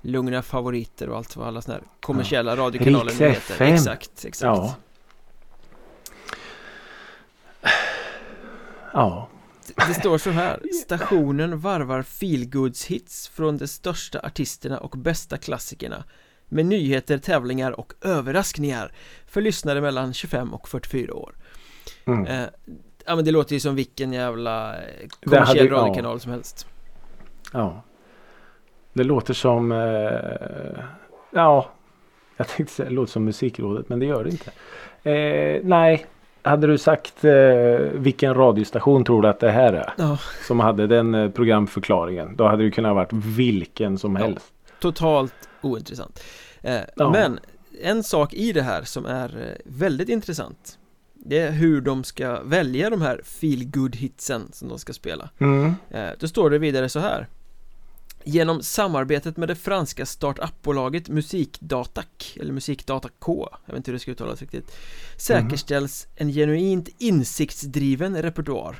Lugna 0.01 0.41
favoriter 0.41 1.09
och 1.09 1.17
allt 1.17 1.35
vad 1.35 1.47
alla 1.47 1.61
sådana 1.61 1.79
här 1.79 1.89
kommersiella 1.99 2.51
ja. 2.51 2.63
radiokanaler 2.63 3.11
heter 3.11 3.29
FM. 3.29 3.73
Exakt, 3.73 4.25
exakt 4.25 4.41
Ja 4.41 4.75
Ja 8.93 9.29
det 9.87 9.93
står 9.93 10.17
så 10.17 10.29
här. 10.29 10.59
Stationen 10.83 11.59
varvar 11.59 11.99
feelgoods 11.99 12.85
hits 12.85 13.27
från 13.27 13.57
de 13.57 13.67
största 13.67 14.19
artisterna 14.19 14.77
och 14.77 14.97
bästa 14.97 15.37
klassikerna 15.37 16.03
Med 16.45 16.65
nyheter, 16.65 17.17
tävlingar 17.17 17.79
och 17.79 17.93
överraskningar 18.01 18.91
För 19.27 19.41
lyssnare 19.41 19.81
mellan 19.81 20.13
25 20.13 20.53
och 20.53 20.69
44 20.69 21.13
år. 21.13 21.35
Mm. 22.05 22.25
eh, 22.25 22.49
Ja 23.05 23.15
men 23.15 23.25
det 23.25 23.31
låter 23.31 23.53
ju 23.53 23.59
som 23.59 23.75
vilken 23.75 24.13
jävla 24.13 24.75
eh, 24.75 25.07
kommersiell 25.25 25.69
radiokanal 25.69 26.15
ja. 26.15 26.19
som 26.19 26.31
helst. 26.31 26.67
Ja. 27.53 27.83
Det 28.93 29.03
låter 29.03 29.33
som 29.33 29.71
eh, 29.71 30.83
Ja. 31.31 31.71
Jag 32.37 32.47
tänkte 32.47 32.75
säga 32.75 32.89
det 32.89 32.95
låter 32.95 33.11
som 33.11 33.25
musikrådet 33.25 33.89
men 33.89 33.99
det 33.99 34.05
gör 34.05 34.23
det 34.23 34.29
inte. 34.29 34.51
Eh, 35.09 35.61
Nej 35.63 36.05
hade 36.47 36.67
du 36.67 36.77
sagt 36.77 37.25
eh, 37.25 37.31
vilken 37.93 38.33
radiostation 38.33 39.05
tror 39.05 39.21
du 39.21 39.27
att 39.27 39.39
det 39.39 39.51
här 39.51 39.73
är? 39.73 39.93
Ja. 39.97 40.17
Som 40.47 40.59
hade 40.59 40.87
den 40.87 41.15
eh, 41.15 41.31
programförklaringen. 41.31 42.35
Då 42.35 42.47
hade 42.47 42.63
det 42.63 42.71
kunnat 42.71 42.95
varit 42.95 43.13
vilken 43.13 43.97
som 43.97 44.15
helst. 44.15 44.53
Ja, 44.65 44.73
totalt 44.79 45.33
ointressant. 45.61 46.23
Eh, 46.61 46.79
ja. 46.95 47.09
Men 47.09 47.39
en 47.81 48.03
sak 48.03 48.33
i 48.33 48.51
det 48.51 48.61
här 48.61 48.83
som 48.83 49.05
är 49.05 49.37
eh, 49.37 49.57
väldigt 49.65 50.09
intressant. 50.09 50.79
Det 51.13 51.39
är 51.39 51.51
hur 51.51 51.81
de 51.81 52.03
ska 52.03 52.41
välja 52.43 52.89
de 52.89 53.01
här 53.01 53.21
feel 53.23 53.91
hitsen 53.93 54.49
som 54.51 54.69
de 54.69 54.79
ska 54.79 54.93
spela. 54.93 55.29
Mm. 55.39 55.75
Eh, 55.89 56.09
då 56.19 56.27
står 56.27 56.49
det 56.49 56.57
vidare 56.57 56.89
så 56.89 56.99
här. 56.99 57.27
Genom 58.23 58.63
samarbetet 58.63 59.37
med 59.37 59.47
det 59.47 59.55
franska 59.55 60.05
startup-bolaget 60.05 61.09
Musikdatak 61.09 62.37
eller 62.39 62.53
Musikdata 62.53 63.09
K, 63.19 63.49
jag 63.65 63.73
vet 63.73 63.77
inte 63.77 63.91
hur 63.91 63.93
det 63.93 63.99
ska 63.99 64.11
uttalas 64.11 64.41
riktigt 64.41 64.71
Säkerställs 65.17 66.07
en 66.15 66.31
genuint 66.31 66.89
insiktsdriven 66.97 68.21
repertoar. 68.21 68.75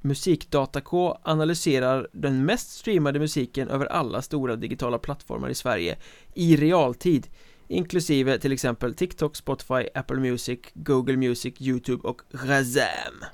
Musikdata 0.00 0.80
K 0.80 1.18
analyserar 1.22 2.08
den 2.12 2.44
mest 2.44 2.70
streamade 2.70 3.18
musiken 3.18 3.68
över 3.68 3.86
alla 3.86 4.22
stora 4.22 4.56
digitala 4.56 4.98
plattformar 4.98 5.48
i 5.48 5.54
Sverige 5.54 5.96
i 6.34 6.56
realtid 6.56 7.26
inklusive 7.68 8.38
till 8.38 8.52
exempel 8.52 8.94
TikTok, 8.94 9.36
Spotify, 9.36 9.88
Apple 9.94 10.16
Music, 10.16 10.60
Google 10.74 11.16
Music, 11.16 11.54
Youtube 11.58 12.08
och 12.08 12.22
Razam 12.30 13.24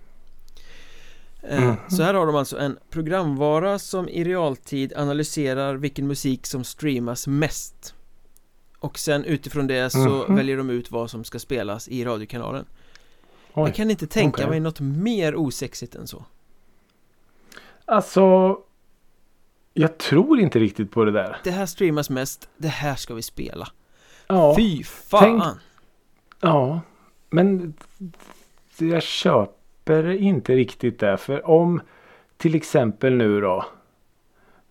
Mm. 1.43 1.75
Så 1.89 2.03
här 2.03 2.15
har 2.15 2.27
de 2.27 2.37
alltså 2.37 2.59
en 2.59 2.79
programvara 2.91 3.79
som 3.79 4.09
i 4.09 4.25
realtid 4.25 4.93
analyserar 4.97 5.75
vilken 5.75 6.07
musik 6.07 6.47
som 6.47 6.65
streamas 6.65 7.27
mest 7.27 7.95
Och 8.79 8.99
sen 8.99 9.25
utifrån 9.25 9.67
det 9.67 9.91
så 9.91 10.25
mm. 10.25 10.37
väljer 10.37 10.57
de 10.57 10.71
ut 10.71 10.91
vad 10.91 11.11
som 11.11 11.25
ska 11.25 11.39
spelas 11.39 11.89
i 11.89 12.05
radiokanalen 12.05 12.65
Oj. 13.55 13.69
Jag 13.69 13.75
kan 13.75 13.91
inte 13.91 14.07
tänka 14.07 14.37
okay. 14.37 14.51
mig 14.51 14.61
något 14.61 14.81
mer 14.81 15.37
osexigt 15.37 15.95
än 15.95 16.07
så 16.07 16.25
Alltså 17.85 18.59
Jag 19.75 19.99
tror 19.99 20.41
inte 20.41 20.59
riktigt 20.59 20.91
på 20.91 21.05
det 21.05 21.13
där 21.13 21.37
Det 21.45 21.51
här 21.51 21.67
streamas 21.67 22.11
mest, 22.11 22.49
det 22.57 22.69
här 22.69 22.95
ska 22.95 23.15
vi 23.15 23.23
spela 23.23 23.69
Ja 24.27 24.55
Fy 24.57 24.85
fan 24.85 25.41
tänk, 25.41 25.43
Ja 26.41 26.81
Men 27.31 27.75
Jag 28.79 29.03
köper 29.03 29.60
köper 29.87 30.11
inte 30.11 30.57
riktigt 30.57 30.99
det. 30.99 31.17
För 31.17 31.51
om 31.51 31.81
till 32.37 32.55
exempel 32.55 33.17
nu 33.17 33.41
då. 33.41 33.65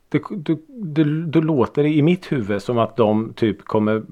Det, 0.10 0.22
det, 0.30 0.58
det, 0.68 1.26
då 1.26 1.42
låter 1.42 1.84
det 1.84 1.90
i 1.90 2.02
mitt 2.02 2.32
huvud 2.32 2.62
som 2.62 2.78
att 2.78 2.98
de 2.98 3.34
typ 3.34 3.66
kommer 3.66 4.04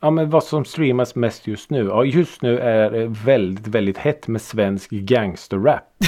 Ja 0.00 0.10
men 0.10 0.30
vad 0.30 0.44
som 0.44 0.64
streamas 0.64 1.14
mest 1.14 1.46
just 1.46 1.70
nu. 1.70 1.84
Ja 1.84 2.04
just 2.04 2.42
nu 2.42 2.58
är 2.58 2.90
det 2.90 3.06
väldigt 3.06 3.66
väldigt 3.66 3.98
hett 3.98 4.28
med 4.28 4.40
svensk 4.40 4.90
gangsterrap. 4.90 5.82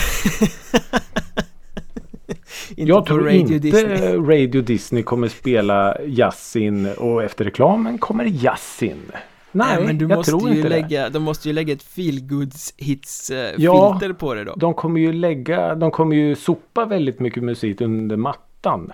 Jag 2.77 3.07
tror 3.07 3.25
Radio 3.25 3.41
inte 3.41 3.59
Disney. 3.59 4.17
Radio 4.17 4.63
Disney 4.63 5.03
kommer 5.03 5.29
spela 5.29 5.97
Yasin 6.03 6.89
och 6.99 7.23
efter 7.23 7.45
reklamen 7.45 7.99
kommer 7.99 8.25
Yasin. 8.25 9.13
Nej, 9.53 9.87
men 9.87 9.99
du 9.99 10.07
jag 10.09 10.17
måste 10.17 10.31
tror 10.31 10.49
ju 10.51 10.57
inte 10.57 10.63
det. 10.69 10.75
lägga, 10.77 11.09
de 11.09 11.23
måste 11.23 11.49
ju 11.49 11.55
lägga 11.55 11.73
ett 11.73 11.83
feelgoods 11.83 12.75
hits 12.77 13.31
eh, 13.31 13.55
Ja. 13.59 13.93
filter 13.99 14.15
på 14.15 14.35
det 14.35 14.45
då. 14.45 14.55
De 14.57 14.75
kommer 14.75 15.01
ju 15.01 15.13
lägga, 15.13 15.75
de 15.75 15.91
kommer 15.91 16.17
ju 16.17 16.37
sopa 16.37 16.85
väldigt 16.85 17.21
mycket 17.21 17.43
musik 17.43 17.81
under 17.81 18.17
mattan. 18.17 18.93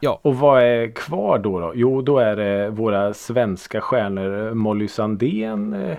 Ja. 0.00 0.20
Och 0.22 0.36
vad 0.38 0.62
är 0.62 0.90
kvar 0.92 1.38
då? 1.38 1.60
då? 1.60 1.72
Jo, 1.74 2.02
då 2.02 2.18
är 2.18 2.36
det 2.36 2.70
våra 2.70 3.14
svenska 3.14 3.80
stjärnor 3.80 4.54
Molly 4.54 4.88
Sandén, 4.88 5.72
eh, 5.72 5.96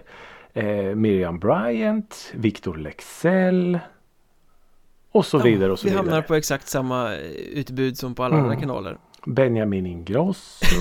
eh, 0.65 0.95
Miriam 0.95 1.39
Bryant, 1.39 2.31
Victor 2.35 2.77
Lexell 2.77 3.79
och 5.11 5.25
så 5.25 5.37
vidare 5.37 5.71
och 5.71 5.79
så 5.79 5.83
vi 5.83 5.89
vidare. 5.89 6.05
hamnar 6.05 6.21
på 6.21 6.35
exakt 6.35 6.67
samma 6.67 7.13
eh, 7.15 7.19
utbud 7.53 7.97
som 7.97 8.15
på 8.15 8.23
alla 8.23 8.35
Mm. 8.35 8.45
andra 8.49 8.59
kanaler. 8.59 8.97
Benjamin 9.25 9.85
Ingrosso. 9.85 10.75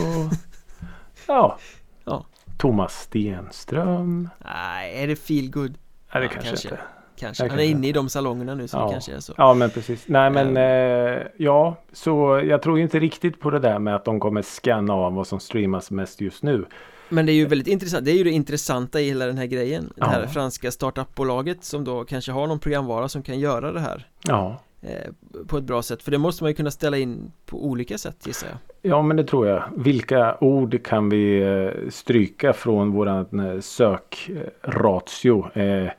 ja. 1.26 1.59
Ja. 2.04 2.24
Thomas 2.58 2.92
Stenström. 3.02 4.28
Nej, 4.44 5.02
är 5.02 5.06
det 5.06 5.16
feelgood? 5.16 5.78
Nej, 6.14 6.20
det 6.22 6.24
Ja, 6.26 6.28
kanske, 6.32 6.48
kanske. 6.50 6.68
inte. 6.68 6.80
Kanske. 7.16 7.48
Han 7.48 7.58
är 7.58 7.62
inne 7.64 7.88
i 7.88 7.92
de 7.92 8.08
salongerna 8.08 8.54
nu 8.54 8.68
så 8.68 8.76
Ja. 8.76 8.86
det 8.86 8.92
kanske 8.92 9.12
är 9.12 9.20
så. 9.20 9.34
Ja 9.36 9.54
men 9.54 9.70
precis. 9.70 10.04
Nej 10.08 10.30
men 10.30 10.56
Ehm. 10.56 11.16
eh, 11.16 11.22
ja. 11.36 11.76
Så 11.92 12.40
jag 12.44 12.62
tror 12.62 12.78
inte 12.78 12.98
riktigt 12.98 13.40
på 13.40 13.50
det 13.50 13.58
där 13.58 13.78
med 13.78 13.94
att 13.94 14.04
de 14.04 14.20
kommer 14.20 14.42
scanna 14.42 14.92
av 14.94 15.14
vad 15.14 15.26
som 15.26 15.40
streamas 15.40 15.90
mest 15.90 16.20
just 16.20 16.42
nu. 16.42 16.64
Men 17.08 17.26
det 17.26 17.32
är 17.32 17.34
ju 17.34 17.46
väldigt 17.46 17.68
intressant, 17.68 18.04
det 18.04 18.10
är 18.10 18.14
ju 18.14 18.24
det 18.24 18.30
intressanta 18.30 19.00
i 19.00 19.08
hela 19.08 19.26
den 19.26 19.38
här 19.38 19.46
grejen 19.46 19.92
Det 19.96 20.04
här 20.04 20.20
Ja. 20.20 20.26
franska 20.28 20.70
startupbolaget 20.70 21.64
som 21.64 21.84
då 21.84 22.04
kanske 22.04 22.32
har 22.32 22.46
någon 22.46 22.58
programvara 22.58 23.08
som 23.08 23.22
kan 23.22 23.38
göra 23.38 23.72
det 23.72 23.80
här 23.80 24.06
Ja. 24.28 24.60
Eh, 24.82 25.44
På 25.46 25.56
ett 25.58 25.64
bra 25.64 25.82
sätt, 25.82 26.02
för 26.02 26.10
det 26.10 26.18
måste 26.18 26.44
man 26.44 26.50
ju 26.50 26.54
kunna 26.54 26.70
ställa 26.70 26.98
in 26.98 27.32
på 27.46 27.64
olika 27.66 27.98
sätt 27.98 28.26
gissar 28.26 28.48
jag 28.48 28.58
Ja 28.82 29.02
men 29.02 29.16
det 29.16 29.24
tror 29.24 29.46
jag. 29.46 29.64
Vilka 29.76 30.36
ord 30.40 30.84
kan 30.84 31.08
vi 31.08 31.40
eh, 31.42 31.90
stryka 31.90 32.52
från 32.52 32.90
våran 32.92 33.40
eh, 33.40 33.60
sökratio? 33.60 35.58
Eh, 35.58 35.90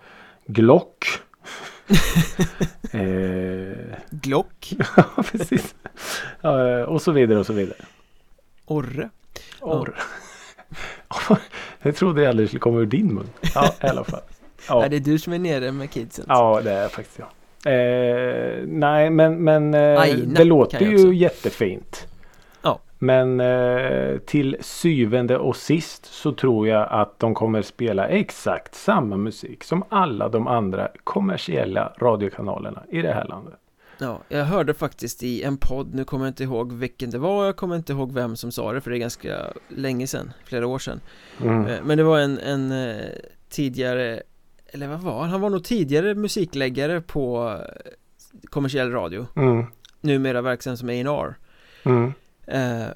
Glock. 0.46 1.06
eh, 2.92 3.98
Glock, 4.10 4.74
ja 4.96 5.24
precis. 5.32 5.76
Ja, 6.42 6.86
och 6.86 7.02
så 7.02 7.12
vidare 7.12 7.40
och 7.40 7.46
så 7.46 7.54
vidare. 7.54 7.78
Orre 8.66 9.10
Orr. 9.62 10.00
jag 11.82 11.96
trodde 11.96 12.22
jag 12.22 12.30
aldrig 12.30 12.50
skulle 12.50 12.60
komma 12.60 12.80
ur 12.80 12.86
din 12.86 13.14
mun. 13.14 13.30
Ja 13.56 13.74
i 13.84 13.86
alla 13.88 14.04
fall. 14.04 14.22
Ja. 14.68 14.80
Nej, 14.80 14.90
det 14.90 14.96
är 14.96 15.00
du 15.00 15.20
som 15.20 15.34
är 15.34 15.40
nere 15.40 15.72
med 15.72 15.92
kidsen 15.92 16.26
Ja, 16.28 16.62
det 16.64 16.72
är 16.72 16.88
faktiskt 16.88 17.20
jag. 17.20 17.28
Eh, 17.66 18.64
nej, 18.68 19.10
men, 19.10 19.44
men 19.44 19.74
eh, 19.74 20.00
Aina 20.00 20.34
det 20.34 20.44
låter 20.44 20.86
ju 20.86 21.16
jättefint. 21.16 22.08
Ja. 22.62 22.80
Men 23.00 23.40
eh, 23.40 24.18
till 24.18 24.58
syvende 24.60 25.38
och 25.38 25.56
sist 25.56 26.06
så 26.06 26.32
tror 26.32 26.68
jag 26.68 26.88
att 26.92 27.20
de 27.20 27.34
kommer 27.34 27.62
spela 27.62 28.08
exakt 28.08 28.76
samma 28.76 29.18
musik 29.18 29.64
som 29.64 29.84
alla 29.90 30.30
de 30.30 30.48
andra 30.48 30.88
kommersiella 31.04 31.94
radiokanalerna 31.98 32.84
i 32.90 33.02
det 33.02 33.14
här 33.14 33.26
landet. 33.28 33.54
Ja, 34.02 34.20
jag 34.30 34.46
hörde 34.46 34.74
faktiskt 34.74 35.24
i 35.24 35.44
en 35.44 35.58
podd, 35.58 35.94
nu 35.96 36.04
kommer 36.06 36.26
jag 36.26 36.32
inte 36.32 36.44
ihåg 36.44 36.74
vilken 36.74 37.10
det 37.10 37.18
var, 37.18 37.46
jag 37.46 37.56
kommer 37.56 37.76
inte 37.76 37.94
ihåg 37.94 38.12
vem 38.12 38.36
som 38.36 38.52
sa 38.52 38.74
det 38.74 38.82
för 38.82 38.92
det 38.92 38.98
är 38.98 39.00
ganska 39.00 39.36
länge 39.68 40.08
sedan, 40.08 40.32
flera 40.46 40.68
år 40.68 40.80
sedan 40.80 41.02
Mm. 41.42 41.68
Eh, 41.68 41.78
Men 41.84 41.98
det 41.98 42.04
var 42.04 42.20
en, 42.20 42.40
en 42.40 42.72
eh, 42.72 43.06
tidigare, 43.50 44.22
eller 44.74 44.88
vad 44.88 45.00
var 45.00 45.22
han? 45.22 45.30
Han 45.30 45.42
var 45.42 45.50
nog 45.50 45.64
tidigare 45.64 46.16
musikläggare 46.16 47.02
på 47.02 47.50
eh, 47.60 47.92
kommersiell 48.50 48.92
radio 48.92 49.28
Mm. 49.36 49.66
Numera 50.02 50.42
verksam 50.42 50.78
som 50.78 50.90
A&R 50.90 51.36
Mm. 51.84 52.14
eh, 52.48 52.88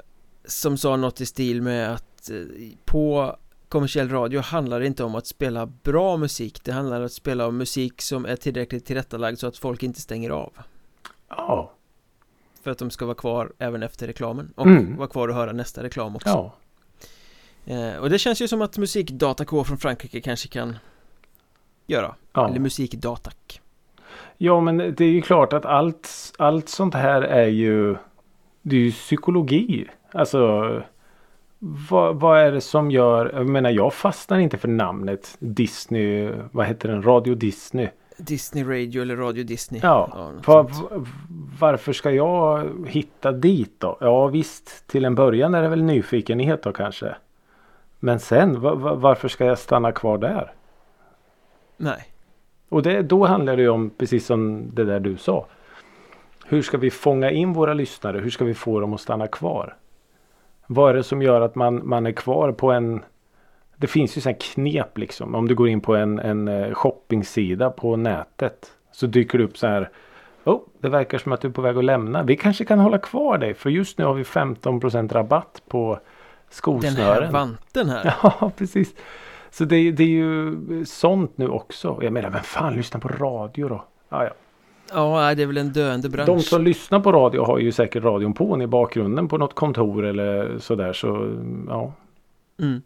Som 0.46 0.78
sa 0.78 0.96
något 0.96 1.22
i 1.22 1.26
stil 1.26 1.62
med 1.62 1.94
att 1.94 2.30
eh, 2.30 2.38
på 2.86 3.36
kommersiell 3.70 4.10
radio 4.10 4.42
handlar 4.42 4.80
det 4.80 4.88
inte 4.88 5.04
om 5.04 5.16
att 5.16 5.28
spela 5.28 5.66
bra 5.66 6.18
musik 6.18 6.64
Det 6.64 6.72
handlar 6.72 7.00
om 7.00 7.06
att 7.06 7.12
spela 7.14 7.52
musik 7.52 8.02
som 8.02 8.26
är 8.26 8.36
tillräckligt 8.36 8.86
tillrättalagd 8.86 9.40
så 9.40 9.48
att 9.48 9.58
folk 9.58 9.84
inte 9.84 10.02
stänger 10.02 10.30
av 10.30 10.54
Ja. 11.30 11.72
För 12.64 12.72
att 12.72 12.78
de 12.78 12.90
ska 12.90 13.06
vara 13.06 13.16
kvar 13.16 13.54
även 13.60 13.84
efter 13.84 14.08
reklamen 14.08 14.54
och 14.56 14.66
Mm. 14.68 14.98
vara 14.98 15.08
kvar 15.08 15.28
och 15.28 15.36
höra 15.36 15.52
nästa 15.52 15.84
reklam 15.84 16.16
också 16.16 16.30
Ja. 16.30 16.56
eh, 17.74 17.96
Och 17.98 18.10
det 18.10 18.20
känns 18.20 18.42
ju 18.42 18.48
som 18.48 18.62
att 18.62 18.78
musikdata 18.78 19.46
från 19.46 19.78
Frankrike 19.78 20.22
kanske 20.22 20.48
kan 20.48 20.76
göra 21.88 22.16
Ja. 22.34 22.48
Eller 22.50 22.60
musikdatak 22.60 23.62
Ja 24.38 24.62
men 24.62 24.78
det 24.78 25.02
är 25.02 25.10
ju 25.12 25.22
klart 25.22 25.54
att 25.54 25.66
allt, 25.66 26.10
allt 26.38 26.70
sånt 26.70 26.94
här 26.94 27.22
är 27.22 27.48
ju 27.48 27.96
Det 28.62 28.76
är 28.76 28.80
ju 28.80 28.92
psykologi. 28.92 29.86
Alltså 30.12 30.82
vad, 31.90 32.16
vad 32.20 32.40
är 32.40 32.52
det 32.52 32.62
som 32.62 32.92
gör 32.92 33.32
Jag 33.34 33.50
menar 33.50 33.70
jag 33.70 33.94
fastnar 33.94 34.38
inte 34.40 34.58
för 34.58 34.68
namnet 34.68 35.36
Disney 35.40 36.32
Vad 36.52 36.66
heter 36.66 36.90
den? 36.90 37.04
Radio 37.04 37.36
Disney. 37.36 37.88
Disney 38.18 38.64
Radio 38.64 39.02
eller 39.02 39.16
Radio 39.16 39.44
Disney 39.44 39.80
Ja. 39.84 40.10
något 40.36 40.48
Va, 40.48 40.68
sånt. 40.74 40.92
va- 40.92 41.06
varför 41.60 41.94
ska 41.94 42.12
jag 42.12 42.70
hitta 42.88 43.32
dit 43.32 43.76
då? 43.80 43.98
Ja 44.02 44.28
visst 44.28 44.88
till 44.88 45.06
en 45.06 45.16
början 45.16 45.56
är 45.56 45.62
det 45.62 45.68
väl 45.68 45.84
nyfikenhet 45.84 46.64
då 46.64 46.72
kanske. 46.72 47.16
Men 48.00 48.20
sen 48.20 48.62
va, 48.62 48.76
va, 48.76 48.94
varför 48.96 49.28
ska 49.28 49.46
jag 49.46 49.60
stanna 49.60 49.92
kvar 49.92 50.18
där? 50.18 50.54
Nej 51.78 52.06
Och 52.70 52.84
det, 52.84 53.02
då 53.02 53.26
handlar 53.26 53.56
det 53.56 53.62
ju 53.62 53.70
om 53.70 53.90
precis 53.90 54.26
som 54.26 54.72
det 54.74 54.84
där 54.84 55.00
du 55.00 55.18
sa. 55.18 55.46
Hur 56.46 56.62
ska 56.62 56.78
vi 56.78 56.92
fånga 56.92 57.32
in 57.32 57.54
våra 57.54 57.74
lyssnare? 57.74 58.20
Hur 58.20 58.30
ska 58.30 58.46
vi 58.46 58.54
få 58.54 58.80
dem 58.80 58.94
att 58.94 59.02
stanna 59.02 59.28
kvar? 59.28 59.76
Vad 60.68 60.90
är 60.90 60.94
det 60.94 61.04
som 61.04 61.22
gör 61.22 61.42
att 61.42 61.56
man, 61.56 61.88
man 61.88 62.06
är 62.06 62.12
kvar 62.12 62.52
på 62.52 62.72
en 62.72 63.04
Det 63.78 63.88
finns 63.88 64.18
ju 64.18 64.22
sådana 64.22 64.38
knep 64.42 64.98
liksom. 64.98 65.36
Om 65.36 65.48
du 65.48 65.56
går 65.56 65.70
in 65.70 65.82
på 65.82 65.96
en, 65.96 66.20
en 66.20 66.48
eh, 66.48 66.74
shoppingsida 66.74 67.70
på 67.70 67.96
nätet. 67.96 68.72
Så 68.92 69.08
dyker 69.08 69.38
det 69.38 69.44
upp 69.44 69.58
så 69.58 69.68
här. 69.68 69.90
Oh, 70.44 70.62
det 70.80 70.90
verkar 70.90 71.18
som 71.18 71.32
att 71.32 71.42
du 71.42 71.48
är 71.48 71.52
på 71.52 71.62
väg 71.62 71.78
att 71.78 71.84
lämna. 71.84 72.24
Vi 72.24 72.38
kanske 72.38 72.66
kan 72.66 72.80
hålla 72.80 72.98
kvar 72.98 73.38
dig. 73.38 73.54
För 73.54 73.70
just 73.70 73.98
nu 73.98 74.06
har 74.06 74.14
vi 74.14 74.24
15% 74.24 75.14
rabatt 75.14 75.62
på 75.68 75.88
Den 75.88 75.96
här 75.96 76.50
skosnören. 76.50 77.34
vanten 77.34 77.90
här 77.90 78.16
Ja, 78.24 78.52
precis. 78.58 78.96
Så 79.54 79.66
det, 79.66 79.92
det 79.92 80.04
är 80.04 80.08
ju 80.08 80.86
sånt 80.86 81.38
nu 81.38 81.48
också. 81.48 82.00
Jag 82.02 82.14
menar, 82.14 82.30
vem 82.30 82.44
fan 82.44 82.76
lyssnar 82.76 83.02
på 83.02 83.08
radio 83.08 83.70
då? 83.70 83.86
Ja, 84.10 84.24
ja. 84.24 84.32
Ja, 84.94 85.36
det 85.36 85.44
är 85.44 85.48
väl 85.48 85.58
en 85.58 85.74
döende 85.74 86.10
bransch 86.10 86.28
De 86.28 86.40
som 86.40 86.64
lyssnar 86.64 87.00
på 87.00 87.12
radio 87.12 87.46
har 87.46 87.60
ju 87.60 87.72
säkert 87.72 88.04
radion 88.04 88.34
på 88.34 88.62
i 88.62 88.68
bakgrunden 88.68 89.28
på 89.28 89.38
något 89.38 89.56
kontor 89.56 90.06
eller 90.06 90.60
sådär. 90.60 90.94
Så 90.94 91.08
ja. 91.68 91.94
mm. 92.62 92.82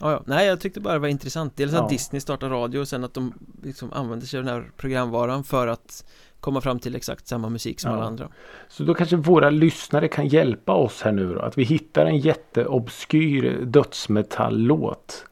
ja, 0.00 0.12
ja, 0.12 0.22
nej 0.26 0.46
jag 0.46 0.60
tyckte 0.60 0.80
bara 0.80 0.94
det 0.94 1.00
var 1.00 1.08
intressant 1.08 1.56
Dels 1.56 1.74
att 1.74 1.80
Ja. 1.80 1.88
Disney 1.88 2.20
startar 2.20 2.48
radio 2.48 2.80
och 2.80 2.88
sen 2.88 3.04
att 3.04 3.14
de 3.14 3.32
liksom 3.62 3.92
använder 3.92 4.26
sig 4.26 4.38
av 4.38 4.44
den 4.44 4.54
här 4.54 4.70
programvaran 4.76 5.44
för 5.44 5.66
att 5.66 6.04
komma 6.40 6.60
fram 6.60 6.78
till 6.78 6.96
exakt 6.96 7.26
samma 7.26 7.48
musik 7.48 7.80
som 7.80 7.90
Ja. 7.90 7.96
alla 7.96 8.06
andra 8.06 8.28
Så 8.68 8.84
då 8.84 8.94
kanske 8.94 9.16
våra 9.16 9.50
lyssnare 9.50 10.08
kan 10.08 10.28
hjälpa 10.28 10.72
oss 10.72 11.02
här 11.02 11.12
nu 11.12 11.34
då. 11.34 11.40
Att 11.40 11.58
vi 11.58 11.64
hittar 11.64 12.06
en 12.06 12.18
jätteobskyr 12.18 13.64
dödsmetalllåt. 13.64 15.26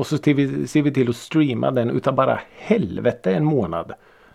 Och 0.00 0.06
så 0.06 0.18
ser 0.18 0.34
vi, 0.34 0.66
ser 0.66 0.82
vi 0.82 0.92
till 0.92 1.10
att 1.10 1.16
streama 1.16 1.70
den 1.70 1.90
utav 1.90 2.14
bara 2.14 2.40
helvete 2.56 3.34
en 3.34 3.44
månad. 3.44 3.92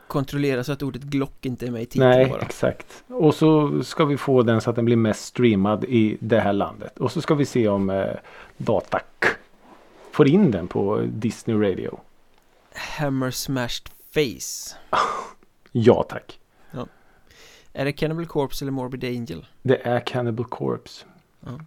Kontrollera 0.08 0.64
så 0.64 0.72
att 0.72 0.84
ordet 0.84 1.02
Glock 1.02 1.46
inte 1.46 1.68
är 1.68 1.72
med 1.72 1.82
i 1.82 1.86
titeln 1.86 2.10
Nej, 2.10 2.30
bara 2.30 2.42
exakt. 2.42 3.04
Och 3.08 3.36
så 3.36 3.84
ska 3.84 4.06
vi 4.06 4.18
få 4.18 4.42
den 4.44 4.62
så 4.62 4.70
att 4.70 4.76
den 4.76 4.86
blir 4.86 4.96
mest 4.96 5.26
streamad 5.26 5.84
i 5.84 6.18
det 6.20 6.40
här 6.40 6.54
landet. 6.54 6.98
Och 7.00 7.12
så 7.12 7.22
ska 7.22 7.36
vi 7.36 7.46
se 7.46 7.68
om 7.68 7.90
eh, 7.90 8.06
Datak 8.58 9.26
får 10.12 10.28
in 10.28 10.52
den 10.52 10.68
på 10.68 11.02
Disney 11.08 11.58
Radio. 11.58 12.00
Hammer 12.74 13.32
Smashed 13.32 13.90
Face 14.14 14.76
Ja 15.72 16.04
tack. 16.10 16.40
Är 17.74 17.86
det 17.86 17.92
Cannibal 17.92 18.26
Corpse 18.26 18.66
eller 18.66 18.72
Morbid 18.72 19.04
Angel? 19.04 19.46
Det 19.62 19.88
är 19.88 20.00
Cannibal 20.00 20.46
Corpse. 20.46 21.06
Ja. 21.40 21.60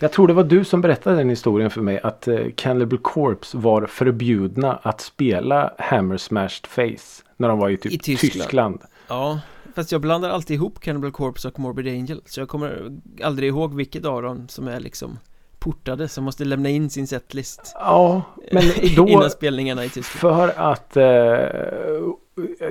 Jag 0.00 0.12
tror 0.12 0.28
det 0.28 0.34
var 0.34 0.44
du 0.44 0.64
som 0.64 0.80
berättade 0.80 1.16
den 1.16 1.28
historien 1.28 1.70
för 1.70 1.80
mig 1.80 2.00
att 2.02 2.28
eh, 2.28 2.38
Cannibal 2.56 2.98
Corpse 2.98 3.58
var 3.58 3.86
förbjudna 3.86 4.78
att 4.82 5.00
spela 5.00 5.74
Hammer 5.78 6.16
Smashed 6.16 6.66
Face. 6.66 7.24
När 7.36 7.48
de 7.48 7.58
var 7.58 7.68
i 7.68 7.76
typ 7.76 7.92
I 7.92 7.98
Tyskland. 7.98 8.32
Tyskland. 8.32 8.82
Ja, 9.08 9.40
fast 9.74 9.92
jag 9.92 10.00
blandar 10.00 10.30
alltid 10.30 10.54
ihop 10.54 10.80
Cannibal 10.80 11.12
Corpse 11.12 11.48
och 11.48 11.58
Morbid 11.58 11.88
Angel 11.88 12.22
Så 12.24 12.40
jag 12.40 12.48
kommer 12.48 12.98
aldrig 13.22 13.48
ihåg 13.48 13.74
vilket 13.74 14.04
av 14.04 14.22
dem 14.22 14.48
som 14.48 14.68
är 14.68 14.80
liksom 14.80 15.18
portade 15.58 16.08
som 16.08 16.24
måste 16.24 16.44
lämna 16.44 16.68
in 16.68 16.90
sin 16.90 17.06
setlist 17.06 17.72
Ja, 17.74 18.22
men 18.52 18.62
då... 18.96 19.08
Innan 19.08 19.30
spelningarna 19.30 19.84
i 19.84 19.88
Tyskland 19.88 20.36
För 20.36 20.60
att 20.60 20.96
eh, 20.96 21.04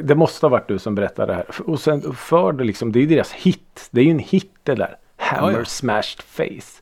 det 0.03 0.15
måste 0.15 0.45
ha 0.45 0.49
varit 0.49 0.67
du 0.67 0.79
som 0.79 0.95
berättade 0.95 1.31
det 1.31 1.35
här. 1.35 1.45
Och 1.65 1.79
sen 1.79 2.13
för 2.13 2.51
det 2.51 2.63
liksom, 2.63 2.91
det 2.91 2.99
är 2.99 3.01
ju 3.01 3.07
deras 3.07 3.31
hit. 3.31 3.87
Det 3.91 4.01
är 4.01 4.05
ju 4.05 4.11
en 4.11 4.19
hit 4.19 4.53
det 4.63 4.75
där. 4.75 4.97
Hammer 5.17 5.51
Ja, 5.51 5.59
ja. 5.59 5.65
smashed 5.65 6.21
face. 6.21 6.81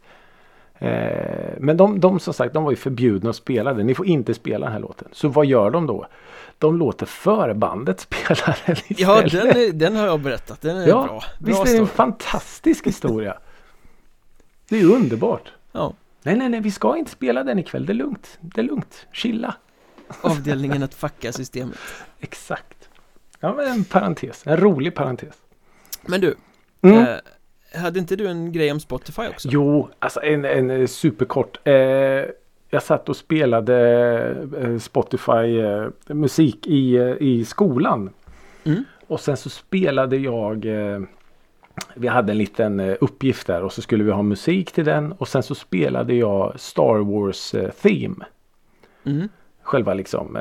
Eh, 0.79 1.53
men 1.59 1.77
de, 1.77 1.99
de 1.99 2.19
som 2.19 2.33
sagt, 2.33 2.53
de 2.53 2.63
var 2.63 2.71
ju 2.71 2.77
förbjudna 2.77 3.29
att 3.29 3.35
spela 3.35 3.73
den. 3.73 3.87
Ni 3.87 3.95
får 3.95 4.05
inte 4.05 4.33
spela 4.33 4.65
den 4.65 4.73
här 4.73 4.79
låten. 4.79 5.07
Så 5.11 5.27
vad 5.27 5.45
gör 5.45 5.71
de 5.71 5.87
då? 5.87 6.07
De 6.57 6.77
låter 6.77 7.05
förbandet 7.05 7.99
spela 8.09 8.55
den 8.65 8.75
istället. 8.87 8.99
Ja, 8.99 9.21
den, 9.21 9.47
är, 9.47 9.71
den 9.71 9.95
har 9.95 10.05
jag 10.05 10.19
berättat. 10.19 10.61
Den 10.61 10.77
är 10.77 10.87
Ja, 10.87 11.03
bra. 11.03 11.05
bra 11.07 11.23
Visst 11.39 11.61
är 11.67 11.73
det 11.73 11.77
en 11.77 11.87
fantastisk 11.87 12.87
historia? 12.87 13.37
Det 14.69 14.79
är 14.81 14.85
underbart. 14.85 15.51
Ja, 15.71 15.93
Nej, 16.23 16.35
nej, 16.35 16.49
nej, 16.49 16.59
vi 16.61 16.71
ska 16.71 16.97
inte 16.97 17.11
spela 17.11 17.43
den 17.43 17.59
ikväll. 17.59 17.85
Det 17.85 17.91
är 17.91 17.95
lugnt. 17.95 18.37
Det 18.41 18.61
är 18.61 18.65
lugnt. 18.65 19.07
Chilla. 19.11 19.55
avdelningen 20.21 20.83
att 20.83 20.93
fucka 20.93 21.31
systemet. 21.33 21.77
Exakt. 22.19 22.89
Ja, 23.39 23.53
men 23.53 23.67
en 23.67 23.83
parentes. 23.83 24.43
En 24.47 24.57
rolig 24.57 24.95
parentes. 24.95 25.35
Men 26.01 26.21
du, 26.21 26.35
Mm. 26.81 26.97
eh, 27.07 27.15
hade 27.75 27.99
inte 27.99 28.15
du 28.15 28.27
en 28.27 28.51
grej 28.51 28.71
om 28.71 28.79
Spotify 28.79 29.21
också? 29.27 29.49
Jo, 29.51 29.89
alltså 29.99 30.21
en, 30.23 30.45
en 30.45 30.71
eh, 30.71 30.87
superkort. 30.87 31.59
Eh, 31.63 31.73
jag 32.69 32.83
satt 32.83 33.09
och 33.09 33.17
spelade 33.17 33.77
eh, 34.61 34.77
Spotify 34.77 35.59
eh, 35.59 35.87
musik 36.07 36.67
i, 36.67 36.95
eh, 36.95 37.13
i 37.19 37.45
skolan. 37.45 38.09
Mm. 38.63 38.83
Och 39.07 39.19
sen 39.19 39.37
så 39.37 39.49
spelade 39.49 40.17
jag 40.17 40.65
eh, 40.65 40.99
Vi 41.93 42.07
hade 42.07 42.31
en 42.31 42.37
liten 42.37 42.79
uppgift 42.79 43.47
där 43.47 43.63
och 43.63 43.73
så 43.73 43.81
skulle 43.81 44.03
vi 44.03 44.11
ha 44.11 44.21
musik 44.21 44.71
till 44.71 44.85
den 44.85 45.11
och 45.11 45.27
sen 45.27 45.43
så 45.43 45.55
spelade 45.55 46.13
jag 46.13 46.59
Star 46.59 46.97
Wars 46.97 47.55
Theme. 47.81 48.25
Mm. 49.03 49.29
Själva 49.61 49.93
liksom 49.93 50.37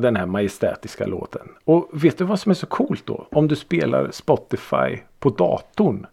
den 0.00 0.16
här 0.16 0.26
majestätiska 0.26 1.06
låten. 1.06 1.48
Och 1.64 1.88
vet 1.92 2.18
du 2.18 2.24
vad 2.24 2.40
som 2.40 2.50
är 2.50 2.54
så 2.54 2.66
coolt 2.66 3.06
då? 3.06 3.26
Om 3.30 3.48
du 3.48 3.56
spelar 3.56 4.10
Spotify 4.10 4.98
på 5.18 5.30
datorn. 5.30 6.06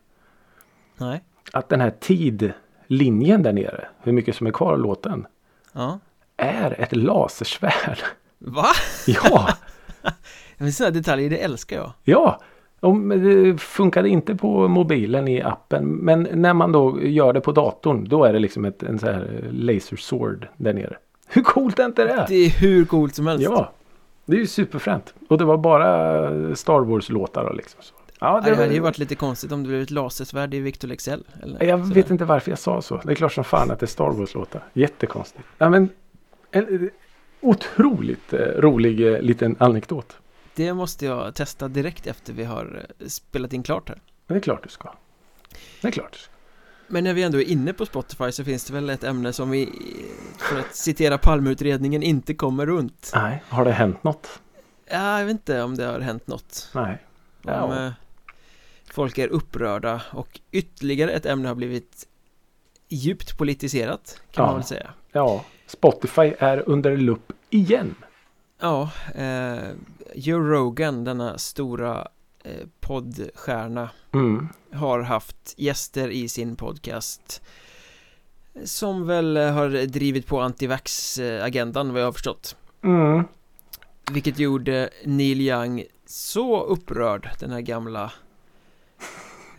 Nej. 0.99 1.23
Att 1.53 1.69
den 1.69 1.81
här 1.81 1.93
tidlinjen 1.99 3.43
där 3.43 3.53
nere, 3.53 3.87
hur 4.01 4.11
mycket 4.11 4.35
som 4.35 4.47
är 4.47 4.51
kvar 4.51 4.73
av 4.73 4.79
låten, 4.79 5.27
Ja. 5.73 5.99
är 6.37 6.81
ett 6.81 6.95
lasersvärd. 6.95 7.99
Va? 8.37 8.65
Ja, 9.07 9.47
Men 10.57 10.71
sådana 10.73 10.91
detaljer, 10.93 11.29
det 11.29 11.37
älskar 11.37 11.77
jag. 11.77 11.91
ja. 12.03 12.39
Om 12.81 13.09
det 13.09 13.61
funkade 13.61 14.09
inte 14.09 14.35
på 14.35 14.67
mobilen 14.67 15.27
i 15.27 15.41
appen. 15.41 15.85
Men 15.89 16.27
när 16.33 16.53
man 16.53 16.71
då 16.71 17.01
gör 17.03 17.33
det 17.33 17.41
på 17.41 17.51
datorn. 17.51 18.05
Då 18.09 18.23
är 18.23 18.33
det 18.33 18.39
liksom 18.39 18.65
ett, 18.65 18.83
en 18.83 18.99
sån 18.99 19.09
här 19.09 19.49
laser 19.51 19.95
sword 19.97 20.47
där 20.57 20.73
nere. 20.73 20.97
Hur 21.27 21.41
coolt 21.43 21.79
är 21.79 21.85
inte 21.85 22.03
det? 22.05 22.25
Det 22.27 22.35
är 22.35 22.49
hur 22.49 22.85
coolt 22.85 23.15
som 23.15 23.27
helst. 23.27 23.43
Ja, 23.43 23.71
det 24.25 24.35
är 24.35 24.39
ju 24.39 24.47
superfränt. 24.47 25.13
Och 25.27 25.37
det 25.37 25.45
var 25.45 25.57
bara 25.57 26.55
Star 26.55 26.79
Wars-låtar 26.79 27.43
och 27.43 27.55
liksom 27.55 27.81
så. 27.83 27.93
Ja, 28.19 28.41
Det 28.45 28.55
hade 28.55 28.73
ju 28.73 28.79
varit 28.79 28.97
lite 28.97 29.15
konstigt 29.15 29.51
om 29.51 29.63
det 29.63 29.67
blev 29.69 29.81
ett 29.81 29.91
lasersvärd 29.91 30.53
i 30.53 30.59
Victor 30.59 30.87
Lexell. 30.87 31.23
Eller 31.43 31.63
Jag 31.65 31.79
sådär. 31.79 31.93
vet 31.95 32.09
inte 32.09 32.25
varför 32.25 32.51
jag 32.51 32.59
sa 32.59 32.81
så. 32.81 32.97
Det 33.05 33.11
är 33.11 33.15
klart 33.15 33.33
som 33.33 33.43
fan 33.43 33.71
att 33.71 33.79
det 33.79 33.85
är 33.85 33.87
Star 33.87 34.11
Wars-låtar. 34.11 34.63
Jättekonstigt. 34.73 35.43
Ja, 35.57 35.69
men 35.69 35.89
en 36.51 36.83
eh, 36.83 36.89
otroligt 37.41 38.33
eh, 38.33 38.39
rolig 38.39 39.13
eh, 39.13 39.21
liten 39.21 39.55
anekdot. 39.59 40.17
Det 40.55 40.73
måste 40.73 41.05
jag 41.05 41.35
testa 41.35 41.67
direkt 41.67 42.07
efter 42.07 42.33
vi 42.33 42.43
har 42.43 42.85
spelat 43.07 43.53
in 43.53 43.63
klart 43.63 43.89
här. 43.89 44.01
Men 44.27 44.35
det 44.35 44.39
är 44.39 44.43
klart 44.43 44.63
du 44.63 44.69
ska. 44.69 44.93
Det 45.81 45.87
är 45.87 45.91
klart 45.91 46.11
du 46.11 46.17
ska. 46.19 46.31
Men 46.87 47.03
när 47.03 47.13
vi 47.13 47.23
ändå 47.23 47.37
är 47.41 47.45
inne 47.49 47.73
på 47.73 47.85
Spotify 47.85 48.31
så 48.31 48.43
finns 48.43 48.65
det 48.65 48.73
väl 48.73 48.89
ett 48.89 49.03
ämne 49.03 49.33
som 49.33 49.49
vi, 49.49 49.69
för 50.37 50.59
att 50.59 50.75
citera 50.75 51.17
Palmeutredningen, 51.17 52.03
inte 52.03 52.33
kommer 52.33 52.65
runt. 52.65 53.11
Nej, 53.15 53.43
har 53.49 53.65
det 53.65 53.71
hänt 53.71 54.03
något? 54.03 54.39
Ja, 54.91 55.19
jag 55.19 55.25
vet 55.25 55.31
inte 55.31 55.61
om 55.63 55.75
det 55.75 55.85
har 55.85 55.99
hänt 55.99 56.27
något. 56.27 56.69
Nej. 56.75 56.97
Om 57.43 57.51
Ja. 57.53 57.93
Folk 58.93 59.17
är 59.17 59.27
upprörda 59.27 60.01
och 60.11 60.39
ytterligare 60.51 61.11
ett 61.11 61.25
ämne 61.25 61.47
har 61.47 61.55
blivit 61.55 62.07
djupt 62.89 63.37
politiserat 63.37 64.21
kan 64.31 64.43
Ja. 64.43 64.47
man 64.47 64.55
väl 64.55 64.63
säga. 64.67 64.93
Ja, 65.11 65.45
Spotify 65.67 66.33
är 66.39 66.69
under 66.69 66.97
lupp 66.97 67.31
igen. 67.49 67.95
Ja, 68.61 68.89
eh, 69.15 69.57
Joe 70.15 70.39
Rogan, 70.39 71.03
denna 71.03 71.37
stora 71.37 72.07
eh, 72.43 72.67
poddstjärna 72.79 73.89
Mm. 74.13 74.47
har 74.73 75.01
haft 75.01 75.53
gäster 75.57 76.09
i 76.09 76.29
sin 76.29 76.55
podcast 76.55 77.41
som 78.63 79.07
väl 79.07 79.37
eh, 79.37 79.51
har 79.51 79.69
drivit 79.87 80.27
på 80.27 80.41
antivax-agendan 80.41 81.93
vad 81.93 82.01
jag 82.01 82.07
har 82.07 82.11
förstått. 82.11 82.55
Mm. 82.83 83.23
Vilket 84.11 84.39
gjorde 84.39 84.89
Neil 85.05 85.41
Young 85.41 85.83
så 86.05 86.63
upprörd, 86.63 87.29
den 87.39 87.51
här 87.51 87.61
gamla 87.61 88.11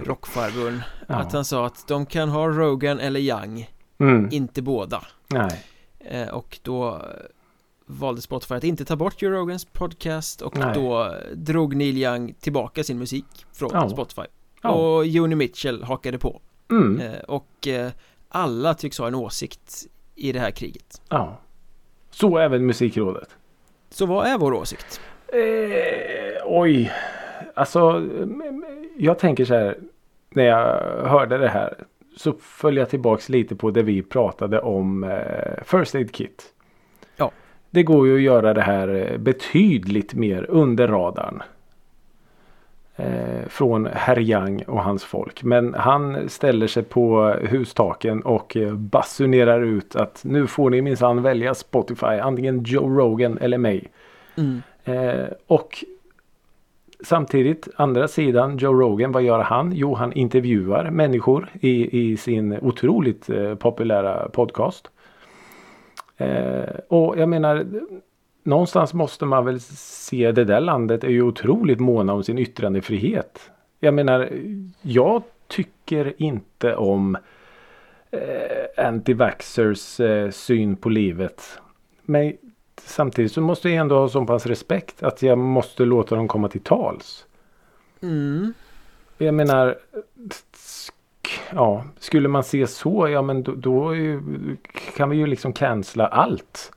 rockfarbrorn, 0.07 0.82
Ja. 1.07 1.14
att 1.14 1.32
han 1.32 1.44
sa 1.44 1.66
att 1.66 1.88
de 1.88 2.07
kan 2.07 2.28
ha 2.28 2.48
Rogan 2.48 3.01
eller 3.01 3.20
Young, 3.20 3.70
Mm. 3.98 4.28
inte 4.32 4.62
båda. 4.62 5.03
Nej. 5.28 5.64
Eh, 5.98 6.28
och 6.28 6.59
då 6.62 6.88
eh, 6.88 7.01
valde 7.86 8.20
Spotify 8.22 8.55
att 8.55 8.64
inte 8.64 8.84
ta 8.84 8.96
bort 8.96 9.22
Joe 9.22 9.30
Rogans 9.30 9.64
podcast 9.64 10.42
och 10.42 10.57
Nej. 10.59 10.74
då 10.74 11.14
drog 11.34 11.76
Neil 11.76 11.96
Young 11.98 12.34
tillbaka 12.40 12.84
sin 12.84 12.98
musik 12.98 13.46
från 13.53 13.70
Ja. 13.72 13.88
Spotify. 13.88 14.22
Ja. 14.62 14.70
Och 14.70 15.07
Joni 15.07 15.34
Mitchell 15.34 15.82
hakade 15.82 16.18
på. 16.18 16.40
Mm. 16.70 17.01
Eh, 17.01 17.20
och 17.20 17.68
eh, 17.68 17.90
alla 18.28 18.74
tycks 18.74 18.98
ha 18.98 19.07
en 19.07 19.14
åsikt 19.14 19.86
i 20.14 20.32
det 20.32 20.40
här 20.40 20.51
kriget. 20.51 21.01
Ja. 21.09 21.38
Så 22.11 22.38
även 22.38 22.66
Musikrådet. 22.66 23.28
Så 23.90 24.07
vad 24.07 24.26
är 24.26 24.38
vår 24.38 24.53
åsikt? 24.53 25.01
Eh, 25.28 26.42
oj. 26.46 26.92
Alltså, 27.55 28.09
jag 28.96 29.18
tänker 29.18 29.44
så 29.44 29.55
här. 29.55 29.78
När 30.30 30.44
jag 30.44 30.80
hörde 31.08 31.38
det 31.38 31.48
här. 31.48 31.74
Så 32.16 32.32
följer 32.40 32.82
jag 32.82 32.90
tillbaks 32.90 33.28
lite 33.28 33.56
på 33.56 33.70
det 33.70 33.82
vi 33.82 34.02
pratade 34.02 34.60
om 34.60 35.04
eh, 35.04 35.64
First 35.64 35.94
Aid 35.94 36.12
Kit. 36.12 36.44
Ja. 37.16 37.30
Det 37.70 37.82
går 37.82 38.06
ju 38.06 38.14
att 38.14 38.22
göra 38.22 38.54
det 38.54 38.62
här 38.62 39.16
betydligt 39.18 40.14
mer 40.14 40.46
under 40.48 40.88
radarn. 40.88 41.42
Eh, 43.00 43.48
från 43.48 43.86
herr 43.92 44.70
och 44.70 44.82
hans 44.82 45.04
folk. 45.04 45.42
Men 45.42 45.74
han 45.74 46.28
ställer 46.28 46.66
sig 46.66 46.82
på 46.82 47.36
hustaken 47.42 48.22
och 48.22 48.56
eh, 48.56 48.74
basunerar 48.74 49.60
ut 49.60 49.96
att 49.96 50.20
nu 50.24 50.46
får 50.46 50.70
ni 50.70 50.82
minsann 50.82 51.22
välja 51.22 51.54
Spotify. 51.54 52.06
Antingen 52.06 52.62
Joe 52.62 52.98
Rogan 52.98 53.38
eller 53.38 53.58
mig. 53.58 53.88
Mm. 54.36 54.62
Eh, 54.84 55.26
och 55.46 55.84
samtidigt, 57.05 57.68
andra 57.76 58.09
sidan, 58.09 58.57
Joe 58.57 58.80
Rogan, 58.80 59.12
vad 59.12 59.22
gör 59.22 59.40
han? 59.40 59.72
Jo, 59.74 59.94
han 59.94 60.12
intervjuar 60.12 60.90
människor 60.90 61.48
i, 61.61 62.01
i 62.01 62.16
sin 62.16 62.53
otroligt 62.53 63.30
eh, 63.30 63.55
populära 63.55 64.28
podcast. 64.28 64.90
Eh, 66.16 66.74
och 66.88 67.18
jag 67.18 67.28
menar, 67.28 67.66
någonstans 68.42 68.94
måste 68.94 69.24
man 69.24 69.44
väl 69.44 69.61
se 69.61 70.32
det 70.32 70.44
där 70.44 70.61
landet 70.61 71.05
är 71.05 71.09
ju 71.09 71.22
otroligt 71.22 71.80
måna 71.80 72.12
om 72.12 72.24
sin 72.24 72.38
yttrandefrihet. 72.38 73.51
Jag 73.80 73.94
menar, 73.94 74.28
jag 74.82 75.22
tycker 75.48 76.14
inte 76.16 76.76
om 76.76 77.16
eh, 78.11 78.84
anti-vaxxers 78.86 80.01
eh, 80.01 80.30
syn 80.30 80.76
på 80.76 80.88
livet. 80.88 81.42
Men 82.03 82.32
samtidigt 82.86 83.32
så 83.32 83.40
måste 83.40 83.68
jag 83.68 83.76
ändå 83.78 83.98
ha 83.98 84.08
så 84.08 84.24
pass 84.26 84.46
respekt 84.46 85.02
att 85.02 85.22
jag 85.22 85.38
måste 85.38 85.84
låta 85.84 86.16
dem 86.16 86.28
komma 86.28 86.48
till 86.48 86.60
tals. 86.60 87.26
Mm. 88.02 88.54
Jag 89.18 89.34
menar, 89.34 89.78
ja, 91.52 91.84
skulle 91.98 92.28
man 92.28 92.44
se 92.44 92.66
så, 92.66 93.08
ja 93.08 93.22
men 93.22 93.42
då, 93.42 93.54
då 93.54 93.94
ju, 93.94 94.22
kan 94.96 95.10
vi 95.10 95.16
ju 95.16 95.26
liksom 95.26 95.52
cancella 95.52 96.06
allt. 96.06 96.72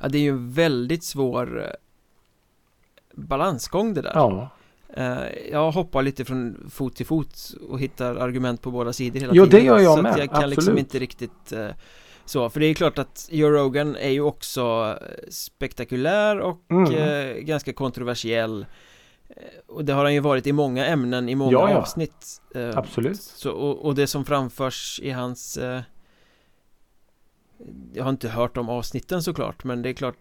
Ja, 0.00 0.08
det 0.08 0.18
är 0.18 0.22
ju 0.22 0.30
en 0.30 0.52
väldigt 0.52 1.04
svår 1.04 1.62
eh, 1.62 1.70
balansgång 3.14 3.94
det 3.94 4.02
där. 4.02 4.12
Ja, 4.14 4.50
Eh, 4.94 5.50
Jag 5.50 5.70
hoppar 5.72 6.02
lite 6.02 6.24
från 6.24 6.70
fot 6.70 6.96
till 6.96 7.06
fot 7.06 7.50
och 7.68 7.80
hittar 7.80 8.14
argument 8.16 8.62
på 8.62 8.70
båda 8.70 8.92
sidor 8.92 9.20
hela 9.20 9.32
Jo, 9.34 9.44
tiden. 9.44 9.60
det 9.60 9.66
gör 9.66 9.78
jag 9.78 9.96
så 9.96 10.02
med, 10.02 10.12
att 10.12 10.18
jag 10.18 10.30
kan 10.30 10.50
liksom 10.50 10.62
absolut. 10.62 10.78
inte 10.78 10.98
riktigt 10.98 11.52
eh, 11.52 11.68
så. 12.30 12.50
För 12.50 12.60
det 12.60 12.66
är 12.66 12.74
klart 12.74 12.98
att 12.98 13.28
Joe 13.30 13.50
Rogan 13.50 13.96
är 13.96 14.08
ju 14.10 14.20
också 14.20 14.96
eh, 15.00 15.30
spektakulär 15.30 16.38
och 16.40 16.64
Mm. 16.70 16.94
eh, 16.94 17.34
ganska 17.36 17.72
kontroversiell. 17.72 18.66
Eh, 19.28 19.36
Och 19.66 19.84
det 19.84 19.92
har 19.92 20.04
han 20.04 20.14
ju 20.14 20.20
varit 20.20 20.46
i 20.46 20.52
många 20.52 20.86
ämnen 20.86 21.28
i 21.28 21.34
många 21.34 21.52
Ja, 21.52 21.70
ja. 21.70 21.76
avsnitt. 21.76 22.40
Eh, 22.54 22.76
absolut. 22.78 23.22
Så, 23.22 23.50
och, 23.50 23.84
och 23.86 23.94
det 23.94 24.06
som 24.06 24.24
framförs 24.24 25.00
i 25.02 25.10
hans 25.10 25.56
eh, 25.56 25.80
Jag 27.94 28.04
har 28.04 28.10
inte 28.10 28.28
hört 28.28 28.56
om 28.56 28.68
avsnitten 28.68 29.22
såklart 29.22 29.64
men 29.64 29.82
det 29.82 29.88
är 29.88 29.92
klart 29.92 30.16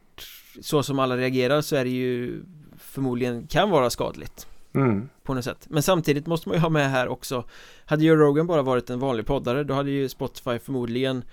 Så 0.61 0.83
som 0.83 0.99
alla 0.99 1.17
reagerar 1.17 1.61
så 1.61 1.75
är 1.75 1.83
det 1.83 1.89
ju 1.91 2.41
Förmodligen 2.77 3.47
kan 3.47 3.69
vara 3.69 3.89
skadligt 3.89 4.47
Mm. 4.73 5.09
På 5.23 5.33
något 5.33 5.43
sätt 5.43 5.65
Men 5.69 5.83
samtidigt 5.83 6.27
måste 6.27 6.49
man 6.49 6.55
ju 6.57 6.61
ha 6.61 6.69
med 6.69 6.89
här 6.91 7.07
också 7.07 7.43
Hade 7.85 8.03
Joe 8.05 8.15
Rogan 8.15 8.47
bara 8.47 8.61
varit 8.61 8.89
en 8.89 8.99
vanlig 8.99 9.25
poddare 9.25 9.63
Då 9.63 9.73
hade 9.73 9.91
ju 9.91 10.09
Spotify 10.09 10.59
förmodligen 10.59 11.23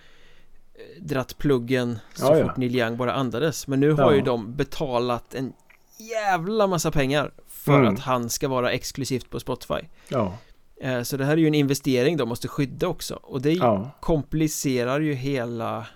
Dratt 1.01 1.39
pluggen 1.39 1.99
så 2.15 2.25
Ja, 2.27 2.39
ja. 2.39 2.47
fort 2.47 2.57
Neil 2.57 2.77
Young 2.77 2.97
bara 2.97 3.13
andades 3.13 3.67
Men 3.69 3.81
nu 3.81 3.93
har 3.93 4.03
Ja. 4.11 4.15
ju 4.15 4.21
de 4.21 4.55
betalat 4.55 5.35
en 5.35 5.53
jävla 5.99 6.67
massa 6.67 6.91
pengar 6.91 7.31
För 7.49 7.79
Mm. 7.81 7.95
att 7.95 8.01
han 8.01 8.31
ska 8.31 8.49
vara 8.49 8.73
exklusivt 8.73 9.31
på 9.31 9.41
Spotify 9.41 9.81
Ja. 10.09 10.33
Eh, 10.81 11.03
Så 11.03 11.17
det 11.17 11.25
här 11.25 11.33
är 11.33 11.37
ju 11.37 11.47
en 11.47 11.55
investering 11.55 12.17
de 12.17 12.29
måste 12.29 12.49
skydda 12.49 12.87
också 12.89 13.15
och 13.23 13.43
det 13.43 13.53
Ja, 13.53 13.91
komplicerar 14.01 15.01
ju 15.01 15.13
hela 15.15 15.87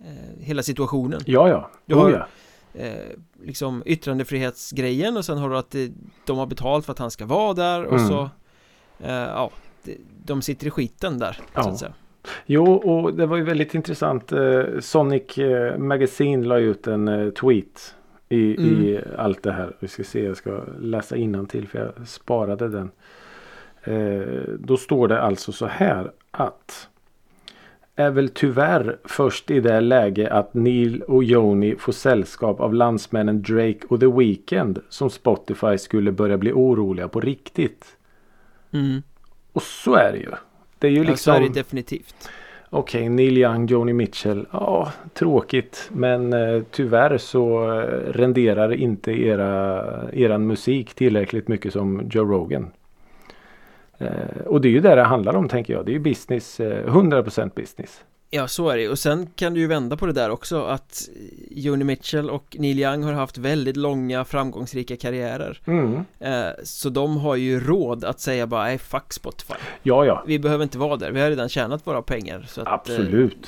eh, 0.00 0.40
Hela 0.40 0.62
situationen 0.62 1.20
ja. 1.26 1.48
ja. 1.48 1.70
Du 1.86 1.94
Oh, 1.94 2.00
har- 2.00 2.10
ja. 2.10 2.26
eh, 2.80 3.10
Liksom 3.42 3.82
yttrandefrihetsgrejen 3.86 5.16
och 5.16 5.24
sen 5.24 5.38
har 5.38 5.50
du 5.50 5.58
att 5.58 5.74
de 6.26 6.38
har 6.38 6.46
betalt 6.46 6.84
för 6.86 6.92
att 6.92 6.98
han 6.98 7.10
ska 7.10 7.26
vara 7.26 7.54
där 7.54 7.84
och 7.84 7.96
Mm. 7.98 8.08
så 8.08 8.30
Ja, 8.98 9.50
de 10.24 10.42
sitter 10.42 10.66
i 10.66 10.70
skiten 10.70 11.18
där 11.18 11.32
så 11.32 11.40
Ja. 11.54 11.68
att 11.70 11.78
säga 11.78 11.94
Jo, 12.46 12.72
och 12.72 13.14
det 13.14 13.26
var 13.26 13.36
ju 13.36 13.42
väldigt 13.42 13.74
intressant. 13.74 14.32
Eh, 14.32 14.64
Sonic 14.80 15.38
eh, 15.38 15.78
Magazine 15.78 16.46
la 16.46 16.58
ut 16.58 16.86
en 16.86 17.08
eh, 17.08 17.30
tweet 17.30 17.94
i, 18.28 18.38
i 18.38 19.00
allt 19.16 19.42
det 19.42 19.52
här. 19.52 19.76
Vi 19.78 19.88
ska 19.88 20.04
se, 20.04 20.24
jag 20.24 20.36
ska 20.36 20.60
läsa 20.80 21.16
till 21.48 21.68
för 21.68 21.78
jag 21.78 22.08
sparade 22.08 22.68
den. 22.68 22.90
Då 24.58 24.76
står 24.76 25.08
det 25.08 25.20
alltså 25.20 25.52
så 25.52 25.66
här 25.66 26.12
att 26.30 26.88
är 27.96 28.10
väl 28.10 28.28
tyvärr 28.28 28.98
först 29.04 29.50
i 29.50 29.60
det 29.60 29.80
läge 29.80 30.32
att 30.32 30.54
Neil 30.54 31.02
och 31.02 31.24
Joni 31.24 31.76
får 31.76 31.92
sällskap 31.92 32.60
av 32.60 32.74
landsmännen 32.74 33.42
Drake 33.42 33.80
och 33.88 34.00
The 34.00 34.06
Weeknd 34.06 34.78
som 34.88 35.10
Spotify 35.10 35.78
skulle 35.78 36.12
börja 36.12 36.38
bli 36.38 36.52
oroliga 36.52 37.08
på 37.08 37.20
riktigt. 37.20 37.96
mm. 38.70 39.02
Och 39.52 39.62
så 39.62 39.94
är 39.94 40.12
det 40.12 40.18
ju. 40.18 40.30
Det 40.78 40.86
är 40.86 40.90
ju 40.90 40.98
Ja, 40.98 41.04
så 41.04 41.10
liksom... 41.10 41.34
är 41.34 41.40
det 41.40 41.48
definitivt 41.48 42.30
Okej, 42.70 43.08
Neil 43.08 43.38
Young, 43.38 43.66
Joni 43.66 43.92
Mitchell. 43.92 44.46
Ja, 44.50 44.92
tråkigt. 45.14 45.90
Men 45.92 46.32
eh, 46.32 46.62
tyvärr 46.70 47.18
så 47.18 47.72
eh, 47.72 48.12
renderar 48.12 48.72
inte 48.72 49.12
era, 49.12 49.82
eran 50.12 50.46
musik 50.46 50.94
tillräckligt 50.94 51.48
mycket 51.48 51.72
som 51.72 52.08
Joe 52.10 52.24
Rogan. 52.24 52.70
Eh, 53.98 54.46
och 54.46 54.60
det 54.60 54.68
är 54.68 54.70
ju 54.70 54.80
det 54.80 54.94
det 54.94 55.02
handlar 55.02 55.36
om 55.36 55.48
tänker 55.48 55.72
jag. 55.72 55.86
Det 55.86 55.90
är 55.90 55.94
ju 55.94 55.98
business, 55.98 56.60
eh, 56.60 56.86
100% 56.86 57.54
business. 57.54 58.04
Ja, 58.36 58.48
så 58.48 58.68
är 58.68 58.76
det 58.76 58.88
och 58.88 58.98
sen 58.98 59.26
kan 59.36 59.54
du 59.54 59.60
ju 59.60 59.66
vända 59.66 59.96
på 59.96 60.06
det 60.06 60.12
där 60.12 60.30
också 60.30 60.62
att 60.64 61.08
Joni 61.50 61.84
Mitchell 61.84 62.30
och 62.30 62.56
Neil 62.58 62.78
Young 62.78 63.02
har 63.02 63.12
haft 63.12 63.38
väldigt 63.38 63.76
långa 63.76 64.24
framgångsrika 64.24 64.96
karriärer 64.96 65.60
Mm. 65.66 66.04
eh, 66.20 66.46
Så 66.64 66.88
de 66.88 67.16
har 67.16 67.36
ju 67.36 67.60
råd 67.60 68.04
att 68.04 68.20
säga 68.20 68.46
bara 68.46 68.64
nej 68.64 68.78
fuck 68.78 69.12
Spotify 69.12 69.54
Ja, 69.82 70.04
ja. 70.06 70.24
Vi 70.26 70.38
behöver 70.38 70.62
inte 70.62 70.78
vara 70.78 70.96
där, 70.96 71.10
vi 71.12 71.20
har 71.20 71.28
redan 71.30 71.48
tjänat 71.48 71.86
våra 71.86 72.02
pengar 72.02 72.44
så 72.48 72.60
att, 72.60 72.66
eh, 72.66 72.72
Absolut. 72.72 73.46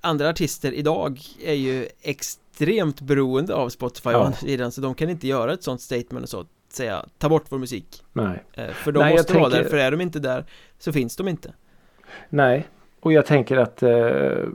Andra 0.00 0.28
artister 0.28 0.72
idag 0.72 1.20
är 1.44 1.54
ju 1.54 1.88
extremt 2.02 3.00
beroende 3.00 3.54
av 3.54 3.68
Spotify 3.68 4.10
Ja. 4.10 4.18
å 4.18 4.22
andra 4.24 4.36
sidan 4.38 4.72
så 4.72 4.80
de 4.80 4.94
kan 4.94 5.10
inte 5.10 5.28
göra 5.28 5.52
ett 5.52 5.62
sånt 5.62 5.80
statement 5.80 6.22
och 6.22 6.28
så 6.28 6.46
säga 6.72 7.04
ta 7.18 7.28
bort 7.28 7.44
vår 7.48 7.58
musik 7.58 8.02
Nej. 8.12 8.42
eh, 8.52 8.68
För 8.70 8.92
de 8.92 8.98
Nej, 9.00 9.12
måste 9.12 9.32
vara 9.34 9.44
tänker- 9.44 9.62
där, 9.62 9.70
för 9.70 9.76
är 9.76 9.90
de 9.90 10.00
inte 10.00 10.18
där 10.18 10.44
så 10.78 10.92
finns 10.92 11.16
de 11.16 11.28
inte 11.28 11.52
Nej. 12.28 12.66
Och 13.02 13.12
jag 13.12 13.26
tänker 13.26 13.56
att 13.56 13.82
eh, 13.82 14.48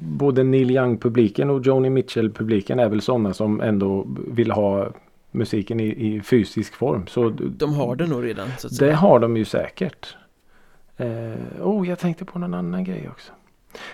både 0.00 0.42
Neil 0.42 0.70
Young-publiken 0.70 1.50
och 1.50 1.66
Joni 1.66 1.90
Mitchell-publiken 1.90 2.78
är 2.78 2.88
väl 2.88 3.00
sådana 3.00 3.34
som 3.34 3.60
ändå 3.60 4.06
vill 4.28 4.50
ha 4.50 4.88
musiken 5.30 5.80
i, 5.80 5.86
i 5.86 6.20
fysisk 6.20 6.74
form. 6.74 7.06
Så 7.06 7.28
De 7.38 7.74
har 7.74 7.96
det 7.96 8.06
nog 8.06 8.24
redan 8.24 8.48
så 8.58 8.66
att 8.66 8.70
Det 8.70 8.76
säga 8.76 8.96
har 8.96 9.18
de 9.18 9.36
ju 9.36 9.44
säkert. 9.44 10.16
Eh, 10.96 11.06
oh, 11.62 11.88
jag 11.88 11.98
tänkte 11.98 12.24
på 12.24 12.38
någon 12.38 12.54
annan 12.54 12.84
grej 12.84 13.08
också. 13.10 13.32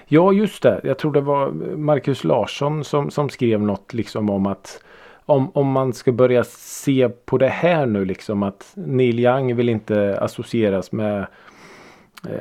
Ja, 0.07 0.33
just 0.33 0.63
det. 0.63 0.81
Jag 0.85 0.99
tror 0.99 1.13
det 1.13 1.21
var 1.21 1.51
Marcus 1.77 2.25
Larsson 2.25 2.85
som, 2.85 3.11
som 3.11 3.29
skrev 3.29 3.63
något 3.63 3.95
liksom 3.95 4.31
om 4.31 4.47
att 4.47 4.83
om, 5.27 5.51
om 5.55 5.67
man 5.73 5.93
ska 5.93 6.13
börja 6.13 6.45
se 6.45 7.09
på 7.09 7.39
det 7.39 7.49
här 7.49 7.87
nu 7.87 8.05
liksom 8.05 8.43
att 8.43 8.73
Neil 8.75 9.21
Young 9.21 9.57
vill 9.57 9.69
inte 9.69 10.19
associeras 10.21 10.93
med 10.93 11.27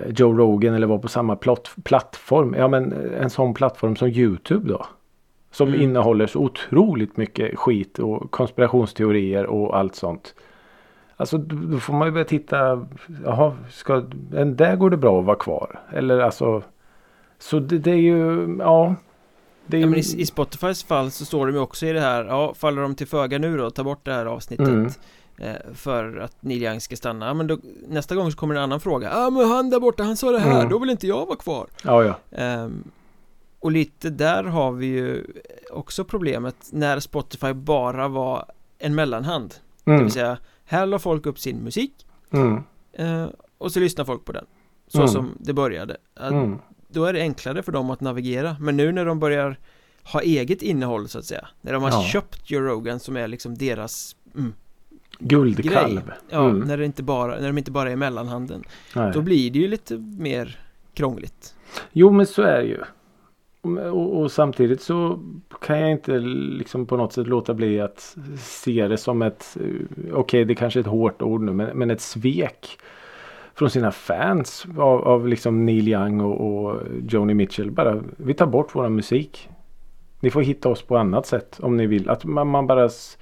Joe 0.07 0.33
Rogan 0.37 0.73
eller 0.73 0.87
vara 0.87 0.99
på 0.99 1.07
samma 1.07 1.35
plott, 1.35 1.71
plattform. 1.83 2.55
Ja, 2.57 2.67
men 2.67 2.93
en 3.21 3.29
sån 3.29 3.53
plattform 3.53 3.95
som 3.95 4.07
Youtube 4.07 4.69
då. 4.69 4.85
Som 5.51 5.67
Mm. 5.67 5.81
innehåller 5.81 6.27
så 6.27 6.39
otroligt 6.39 7.17
mycket 7.17 7.59
skit 7.59 7.99
och 7.99 8.31
konspirationsteorier 8.31 9.45
och 9.45 9.77
allt 9.77 9.95
sånt. 9.95 10.35
Alltså 11.17 11.37
då 11.37 11.77
får 11.79 11.93
man 11.93 12.07
ju 12.07 12.11
börja 12.11 12.25
titta. 12.25 12.87
Jaha, 13.25 13.53
ska, 13.69 14.03
en 14.35 14.55
där 14.55 14.75
går 14.75 14.89
det 14.89 14.97
bra 14.97 15.19
att 15.19 15.25
vara 15.25 15.35
kvar. 15.37 15.79
Eller 15.93 16.19
alltså. 16.19 16.63
Så 17.39 17.59
det, 17.59 17.77
det 17.79 17.91
är 17.91 17.95
ju, 17.95 18.55
ja. 18.59 18.85
Är 18.87 18.93
Ja, 19.71 19.77
ju, 19.77 19.85
men 19.85 19.99
i, 19.99 20.03
I 20.17 20.25
Spotifys 20.25 20.83
fall 20.83 21.11
så 21.11 21.25
står 21.25 21.47
de 21.47 21.53
ju 21.55 21.61
också 21.61 21.85
i 21.85 21.91
det 21.93 21.99
här 22.01 22.25
Ja, 22.25 22.53
faller 22.53 22.81
de 22.81 22.95
till 22.95 23.07
föga 23.07 23.37
nu 23.37 23.57
då, 23.57 23.69
ta 23.69 23.83
bort 23.83 24.05
det 24.05 24.13
här 24.13 24.25
avsnittet 24.25 24.67
Mm. 24.67 24.89
Eh, 25.39 25.55
För 25.73 26.17
att 26.17 26.43
Neil 26.43 26.63
Young 26.63 26.81
ska 26.81 26.95
stanna. 26.95 27.25
Ja, 27.27 27.33
men 27.33 27.47
då, 27.47 27.57
nästa 27.87 28.15
gång 28.15 28.31
så 28.31 28.37
kommer 28.37 28.55
en 28.55 28.61
annan 28.61 28.79
fråga. 28.79 29.09
Ja, 29.09 29.29
men 29.29 29.47
han 29.49 29.69
där 29.69 29.79
borta, 29.79 30.03
han 30.03 30.17
sa 30.17 30.31
det 30.31 30.39
här, 30.39 30.55
Mm. 30.59 30.69
då 30.69 30.79
vill 30.79 30.89
inte 30.89 31.07
jag 31.07 31.25
vara 31.25 31.37
kvar. 31.37 31.67
Ja, 31.83 32.03
ja. 32.03 32.37
Ehm, 32.37 32.83
Och 33.59 33.71
lite 33.71 34.09
där 34.09 34.43
har 34.43 34.71
vi 34.71 34.85
ju 34.85 35.23
också 35.71 36.03
problemet 36.03 36.55
när 36.71 36.99
Spotify 36.99 37.53
bara 37.53 38.07
var 38.07 38.45
en 38.77 38.95
mellanhand. 38.95 39.55
Det 39.83 39.91
Mm, 39.91 40.03
vill 40.03 40.13
säga, 40.13 40.37
här 40.65 40.85
la 40.85 40.99
folk 40.99 41.25
upp 41.25 41.39
sin 41.39 41.57
musik 41.57 42.05
mm, 42.31 42.63
eh, 42.93 43.25
Och 43.57 43.71
så 43.71 43.79
lyssnar 43.79 44.05
folk 44.05 44.25
på 44.25 44.31
den. 44.31 44.45
Så 44.87 44.97
Mm. 44.97 45.07
som 45.09 45.31
det 45.39 45.53
började. 45.53 45.97
Mm. 46.19 46.59
då 46.87 47.05
är 47.05 47.13
det 47.13 47.21
enklare 47.21 47.63
för 47.63 47.71
dem 47.71 47.89
att 47.89 48.01
navigera. 48.01 48.55
Men 48.59 48.77
nu 48.77 48.91
när 48.91 49.05
de 49.05 49.19
börjar 49.19 49.59
ha 50.03 50.21
eget 50.21 50.61
innehåll 50.61 51.07
så 51.09 51.19
att 51.19 51.25
säga. 51.25 51.47
När 51.61 51.73
de 51.73 51.83
har 51.83 51.89
Ja. 51.91 52.03
köpt 52.03 52.51
Joe 52.51 52.61
Rogan 52.61 52.99
som 52.99 53.17
är 53.17 53.27
liksom 53.27 53.57
deras 53.57 54.15
Guldkalv. 55.19 56.11
Ja, 56.29 56.49
Mm. 56.49 56.59
när, 56.59 56.77
det 56.77 56.85
inte 56.85 57.03
bara, 57.03 57.39
när 57.39 57.47
de 57.47 57.57
inte 57.57 57.71
bara 57.71 57.91
är 57.91 57.95
mellanhanden 57.95 58.63
Nej. 58.95 59.11
Då 59.13 59.21
blir 59.21 59.51
det 59.51 59.59
ju 59.59 59.67
lite 59.67 59.97
mer 59.97 60.59
krångligt 60.93 61.55
Jo 61.91 62.11
men 62.11 62.25
så 62.25 62.41
är 62.41 62.57
det 62.57 62.65
ju. 62.67 62.77
Och, 63.91 64.19
och, 64.21 64.31
samtidigt 64.31 64.81
så 64.81 65.19
kan 65.61 65.79
jag 65.79 65.91
inte 65.91 66.19
liksom 66.19 66.85
på 66.85 66.97
något 66.97 67.13
sätt 67.13 67.27
låta 67.27 67.53
bli 67.53 67.79
att 67.81 68.17
se 68.39 68.87
det 68.87 68.97
som 68.97 69.21
ett, 69.21 69.57
eh, 69.59 70.13
okej 70.13 70.45
det 70.45 70.55
kanske 70.55 70.79
är 70.79 70.81
ett 70.81 70.87
hårt 70.87 71.21
ord 71.21 71.41
nu, 71.41 71.53
men, 71.53 71.77
men 71.77 71.91
ett 71.91 72.01
svek 72.01 72.77
från 73.55 73.69
sina 73.69 73.91
fans 73.91 74.65
av, 74.77 75.07
av 75.07 75.27
liksom 75.27 75.65
Neil 75.65 75.87
Young 75.87 76.21
och, 76.21 76.65
och 76.65 76.81
Joni 77.09 77.33
Mitchell. 77.33 77.71
Bara, 77.71 78.01
vi 78.17 78.33
tar 78.33 78.45
bort 78.47 78.75
våran 78.75 78.95
musik. 78.95 79.49
Ni 80.19 80.29
får 80.29 80.41
hitta 80.41 80.69
oss 80.69 80.81
på 80.81 80.97
annat 80.97 81.25
sätt 81.25 81.59
om 81.59 81.77
ni 81.77 81.87
vill. 81.87 82.09
Att 82.09 82.25
man, 82.25 82.47
man 82.47 82.67
bara 82.67 82.85
s- 82.85 83.17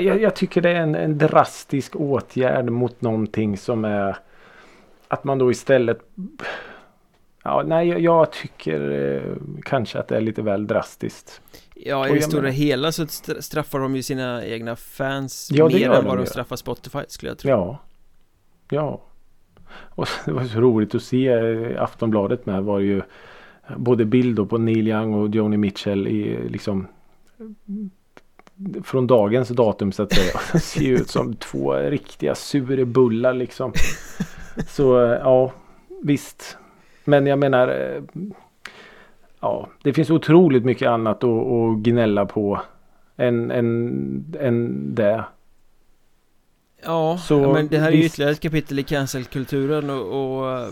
jag, 0.00 0.20
jag 0.22 0.36
tycker 0.36 0.60
det 0.60 0.70
är 0.70 0.74
en, 0.74 0.94
en 0.94 1.18
drastisk 1.18 1.96
åtgärd 1.96 2.70
mot 2.70 3.00
någonting 3.00 3.56
som 3.56 3.84
är 3.84 4.16
att 5.08 5.24
man 5.24 5.38
då 5.38 5.50
istället 5.50 5.98
Ja, 7.46 7.62
nej, 7.66 7.88
jag, 7.88 8.00
jag 8.00 8.32
tycker 8.32 8.90
eh, 8.90 9.36
kanske 9.62 9.98
att 9.98 10.08
det 10.08 10.16
är 10.16 10.20
lite 10.20 10.42
väl 10.42 10.66
drastiskt. 10.66 11.40
Ja, 11.74 12.08
i 12.08 12.14
det 12.14 12.20
stora 12.22 12.42
menar- 12.42 12.52
hela 12.54 12.92
så 12.92 13.02
stra- 13.04 13.40
straffar 13.40 13.78
de 13.78 13.96
ju 13.96 14.02
sina 14.02 14.44
egna 14.44 14.76
fans 14.76 15.48
Ja, 15.52 15.68
mer 15.68 15.86
än 15.90 15.92
de 15.94 16.04
vad 16.04 16.16
de 16.16 16.20
ju. 16.20 16.26
straffar 16.26 16.56
Spotify 16.56 16.98
skulle 17.08 17.30
jag 17.30 17.38
tro 17.38 17.50
Ja. 17.50 17.78
Ja. 18.70 19.02
Och 19.70 20.08
det 20.24 20.32
var 20.32 20.44
så 20.44 20.60
roligt 20.60 20.94
att 20.94 21.02
se 21.02 21.28
eh, 21.28 21.82
Aftonbladet 21.82 22.46
med 22.46 22.62
var 22.62 22.78
ju 22.78 23.02
både 23.76 24.04
bilder 24.04 24.44
på 24.44 24.58
Neil 24.58 24.88
Young 24.88 25.14
och 25.14 25.28
Joni 25.34 25.56
Mitchell 25.56 26.08
i 26.08 26.48
liksom 26.48 26.86
från 28.84 29.06
dagens 29.06 29.48
datum 29.48 29.92
så 29.92 30.02
att 30.02 30.12
säga. 30.12 30.32
De 30.52 30.58
ser 30.58 30.90
ut 30.90 31.10
som 31.10 31.34
två 31.36 31.74
riktiga 31.74 32.34
surebullar 32.34 33.34
liksom. 33.34 33.72
Så 34.68 35.00
eh, 35.00 35.18
ja, 35.22 35.52
visst. 36.02 36.56
Men 37.04 37.26
jag 37.26 37.38
menar 37.38 37.68
eh, 37.68 38.02
Ja, 39.44 39.68
det 39.82 39.92
finns 39.92 40.10
otroligt 40.10 40.64
mycket 40.64 40.88
annat 40.88 41.24
att, 41.24 41.30
att 41.30 41.78
gnälla 41.78 42.26
på 42.26 42.60
än, 43.16 43.50
än, 43.50 44.34
än 44.40 44.94
det. 44.94 45.24
Ja, 46.84 47.18
Så, 47.18 47.52
men 47.52 47.68
det 47.68 47.78
här 47.78 47.88
är 47.88 47.92
ju 47.92 48.02
visst. 48.02 48.14
ytterligare 48.14 48.32
ett 48.32 48.40
kapitel 48.40 48.78
i 48.78 48.82
cancelkulturen 48.82 49.90
och, 49.90 50.40
och 50.40 50.68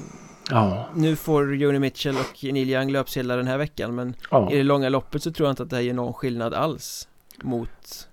Ja, 0.51 0.85
nu 0.95 1.17
får 1.17 1.55
Joni 1.55 1.79
Mitchell 1.79 2.15
och 2.15 2.45
Neil 2.53 2.71
Young 2.71 2.91
löpsedlar 2.91 3.37
den 3.37 3.47
här 3.47 3.59
veckan 3.59 3.95
men 3.95 4.15
ja. 4.31 4.53
i 4.53 4.57
det 4.57 4.63
långa 4.63 4.89
loppet 4.89 5.23
så 5.23 5.33
tror 5.33 5.47
jag 5.47 5.53
inte 5.53 5.63
att 5.63 5.71
det 5.71 5.77
här 5.77 5.83
gör 5.83 5.95
någon 5.95 6.13
skillnad 6.13 6.55
alls 6.55 7.09
mot 7.43 8.09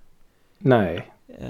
Nej. 0.58 1.10
eh, 1.28 1.46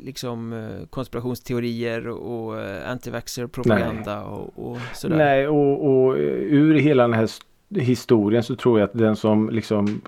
liksom 0.00 0.52
eh, 0.52 0.86
konspirationsteorier 0.90 2.08
och, 2.08 2.48
och 2.48 2.60
eh, 2.60 2.90
antivaxxer 2.90 3.46
propaganda 3.46 4.24
och, 4.24 4.70
och 4.70 4.78
sådär. 4.94 5.16
Nej, 5.16 5.48
och, 5.48 5.86
och 5.86 6.14
ur 6.16 6.74
hela 6.74 7.02
den 7.02 7.12
här 7.12 7.28
historien 7.68 8.42
så 8.42 8.56
tror 8.56 8.80
jag 8.80 8.86
att 8.86 8.98
den 8.98 9.16
som 9.16 9.50
liksom 9.50 10.00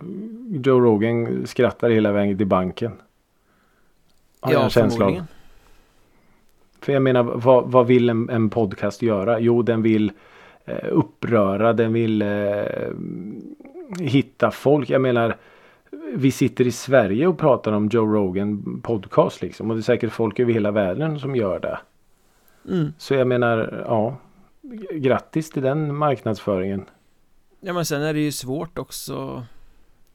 Joe 0.64 0.80
Rogan 0.80 1.46
skrattar 1.46 1.90
hela 1.90 2.12
vägen 2.12 2.36
till 2.38 2.46
banken. 2.46 2.92
Har 4.40 4.52
jag 4.52 4.60
ja, 4.60 4.64
en 4.64 4.70
känsla 4.70 5.04
av. 5.04 5.08
förmodligen. 5.08 5.26
För 6.80 6.92
jag 6.92 7.02
menar, 7.02 7.22
vad, 7.22 7.70
vad 7.70 7.86
vill 7.86 8.10
en, 8.10 8.30
en 8.30 8.50
podcast 8.50 9.02
göra? 9.02 9.40
Jo, 9.40 9.62
den 9.62 9.82
vill 9.82 10.12
uppröra, 10.90 11.72
den 11.72 11.92
vill 11.92 12.24
hitta 14.00 14.50
folk. 14.50 14.90
Jag 14.90 15.00
menar, 15.00 15.36
vi 16.14 16.30
sitter 16.30 16.66
i 16.66 16.72
Sverige 16.72 17.26
och 17.26 17.38
pratar 17.38 17.72
om 17.72 17.88
Joe 17.88 18.06
Rogan 18.06 18.80
podcast 18.82 19.42
liksom. 19.42 19.70
Och 19.70 19.76
det 19.76 19.80
är 19.80 19.82
säkert 19.82 20.12
folk 20.12 20.40
över 20.40 20.52
hela 20.52 20.70
världen 20.70 21.20
som 21.20 21.36
gör 21.36 21.60
det. 21.60 21.78
Mm. 22.68 22.92
Så 22.98 23.14
jag 23.14 23.26
menar, 23.26 23.84
ja. 23.86 24.16
Grattis 24.92 25.50
till 25.50 25.62
den 25.62 25.96
marknadsföringen. 25.96 26.84
Ja 27.60 27.72
men 27.72 27.84
sen 27.84 28.02
är 28.02 28.14
det 28.14 28.20
ju 28.20 28.32
svårt 28.32 28.78
också 28.78 29.44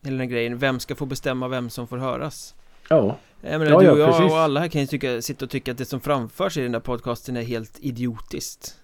Hela 0.02 0.18
den 0.18 0.30
grejen, 0.30 0.58
vem 0.58 0.80
ska 0.80 0.96
få 0.96 1.06
bestämma 1.06 1.48
vem 1.48 1.70
som 1.70 1.88
får 1.88 1.98
höras? 1.98 2.56
Ja, 2.90 3.18
Jag 3.42 3.60
menar 3.60 3.72
Ja, 3.72 3.80
du 3.82 3.90
och 3.92 4.00
jag 4.00 4.10
precis. 4.10 4.32
och 4.32 4.40
alla 4.40 4.60
här 4.60 4.68
kan 4.68 4.82
ju 4.82 4.88
tycka, 4.88 5.22
sitta 5.22 5.46
och 5.46 5.52
tycka 5.52 5.72
att 5.72 5.78
det 5.78 5.86
som 5.86 6.00
framförs 6.02 6.58
i 6.58 6.62
den 6.62 6.72
där 6.72 6.80
podcasten 6.80 7.38
är 7.38 7.42
helt 7.42 7.80
idiotiskt 7.80 8.80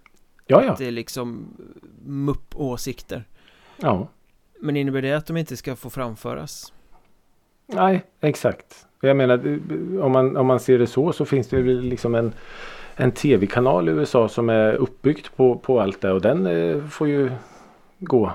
ja, 0.48 0.64
ja. 0.64 0.76
Det 0.78 0.86
är 0.88 0.92
liksom 0.92 1.48
mupp-åsikter 2.06 3.24
ja. 3.78 4.08
Men 4.60 4.78
innebär 4.78 5.02
det 5.02 5.14
att 5.14 5.26
de 5.26 5.38
inte 5.38 5.58
ska 5.58 5.76
få 5.76 5.90
framföras? 5.90 6.74
Nej, 7.74 8.03
exakt. 8.22 8.86
Jag 9.01 9.17
menar, 9.17 9.59
om 10.01 10.11
man, 10.11 10.38
om 10.38 10.47
man 10.47 10.59
ser 10.59 10.80
det 10.80 10.88
så 10.88 11.13
så 11.13 11.26
finns 11.26 11.47
det 11.47 11.57
ju 11.57 11.82
liksom 11.82 12.15
en, 12.15 12.34
en 12.95 13.11
tv-kanal 13.11 13.89
i 13.89 13.91
USA 13.91 14.30
som 14.30 14.49
är 14.49 14.74
uppbyggt 14.74 15.36
på, 15.36 15.57
på 15.57 15.82
allt 15.82 16.01
det 16.01 16.11
och 16.11 16.22
den 16.22 16.47
eh, 16.47 16.88
får 16.88 17.07
ju 17.07 17.32
gå 17.99 18.32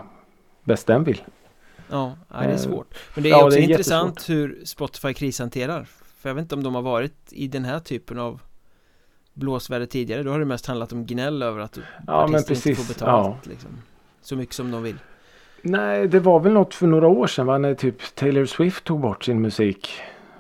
bäst 0.64 0.86
den 0.86 1.04
vill. 1.04 1.22
Ja, 1.90 2.16
det 2.28 2.34
är 2.34 2.50
Eh, 2.50 2.56
svårt. 2.56 2.94
Men 3.14 3.22
det 3.22 3.28
är 3.28 3.30
ja, 3.30 3.44
också 3.44 3.56
det 3.56 3.64
är 3.64 3.70
intressant 3.70 4.28
hur 4.28 4.62
Spotify 4.64 5.14
krishanterar 5.14 5.84
För 6.18 6.28
jag 6.28 6.34
vet 6.34 6.42
inte 6.42 6.54
om 6.54 6.62
de 6.62 6.74
har 6.74 6.82
varit 6.82 7.32
i 7.32 7.48
den 7.48 7.64
här 7.64 7.78
typen 7.78 8.18
av 8.18 8.40
blåsväder 9.32 9.86
tidigare. 9.86 10.22
Då 10.22 10.30
har 10.30 10.38
det 10.38 10.44
mest 10.44 10.66
handlat 10.66 10.92
om 10.92 11.06
gnäll 11.06 11.42
över 11.42 11.60
att 11.60 11.78
Ja, 12.06 12.12
artister 12.12 12.70
inte 12.70 12.82
får 12.82 12.94
betalt 12.94 13.46
liksom. 13.46 13.70
Så 14.22 14.36
mycket 14.36 14.54
som 14.54 14.70
de 14.70 14.82
vill 14.82 14.96
Nej, 15.66 16.08
det 16.08 16.20
var 16.20 16.40
väl 16.40 16.52
något 16.52 16.74
för 16.74 16.86
några 16.86 17.08
år 17.08 17.26
sedan 17.26 17.46
va? 17.46 17.58
när 17.58 17.74
typ 17.74 18.14
Taylor 18.14 18.44
Swift 18.44 18.84
tog 18.84 19.00
bort 19.00 19.24
sin 19.24 19.40
musik. 19.40 19.88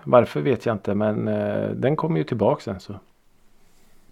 Varför 0.04 0.40
vet 0.40 0.66
jag 0.66 0.74
inte 0.74 0.94
men 0.94 1.28
eh, 1.28 1.68
den 1.70 1.96
kom 1.96 2.16
ju 2.16 2.24
tillbaka 2.24 2.60
sen 2.62 2.80
så. 2.80 2.94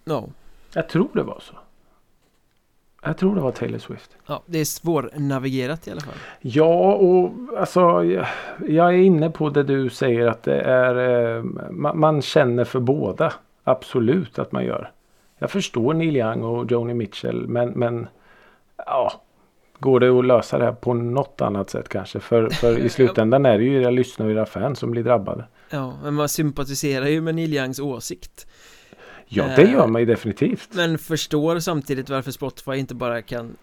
Ja, 0.05 0.25
Jag 0.73 0.89
tror 0.89 1.09
det 1.13 1.23
var 1.23 1.39
så. 1.41 1.53
Jag 3.05 3.17
tror 3.17 3.35
det 3.35 3.41
var 3.41 3.51
Taylor 3.51 3.77
Swift. 3.79 4.17
ja 4.27 4.41
det 4.45 4.59
är 4.59 4.65
svårnavigerat 4.65 5.87
i 5.87 5.91
alla 5.91 6.01
fall 6.01 6.13
Ja, 6.41 6.93
och 6.93 7.31
alltså 7.57 8.03
jag, 8.03 8.25
jag 8.67 8.87
är 8.87 8.97
inne 8.97 9.29
på 9.29 9.49
det 9.49 9.63
du 9.63 9.89
säger 9.89 10.27
att 10.27 10.43
det 10.43 10.61
är 10.61 10.95
eh, 11.37 11.43
man, 11.71 11.99
man 11.99 12.21
känner 12.21 12.63
för 12.63 12.79
båda. 12.79 13.33
Absolut 13.63 14.39
att 14.39 14.51
man 14.51 14.65
gör. 14.65 14.91
Jag 15.37 15.51
förstår 15.51 15.93
Neil 15.93 16.17
Young 16.17 16.43
och 16.43 16.71
Joni 16.71 16.93
Mitchell 16.93 17.47
men, 17.47 17.69
men 17.69 18.07
ja. 18.77 19.21
Går 19.83 19.99
det 19.99 20.09
att 20.19 20.25
lösa 20.25 20.57
det 20.57 20.65
här 20.65 20.71
på 20.71 20.93
något 20.93 21.41
annat 21.41 21.69
sätt 21.69 21.89
kanske? 21.89 22.19
För, 22.19 22.49
för 22.49 22.77
i 22.77 22.89
slutändan 22.97 23.45
är 23.45 23.57
det 23.57 23.63
ju 23.63 23.81
era 23.81 23.89
lyssnare 23.89 24.29
och 24.29 24.35
era 24.35 24.45
fans 24.45 24.79
som 24.79 24.91
blir 24.91 25.03
drabbade. 25.03 25.45
Ja, 25.69 25.93
men 26.03 26.13
man 26.13 26.29
sympatiserar 26.29 27.07
ju 27.07 27.21
med 27.21 27.35
Neil 27.35 27.53
Youngs 27.53 27.79
åsikt 27.79 28.47
Ja, 29.27 29.43
det 29.55 29.63
gör 29.63 29.87
man 29.87 30.01
ju 30.01 30.05
definitivt. 30.05 30.69
Men 30.71 30.97
förstår 30.97 31.59
samtidigt 31.59 32.09
varför 32.09 32.31
Spotify 32.31 32.75
inte 32.75 32.95
bara 32.95 33.21
kan 33.21 33.55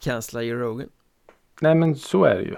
cancella 0.00 0.42
Joe 0.42 0.58
Rogan 0.58 0.88
Nej, 1.60 1.74
men 1.74 1.96
så 1.96 2.24
är 2.24 2.34
det 2.34 2.42
ju. 2.42 2.56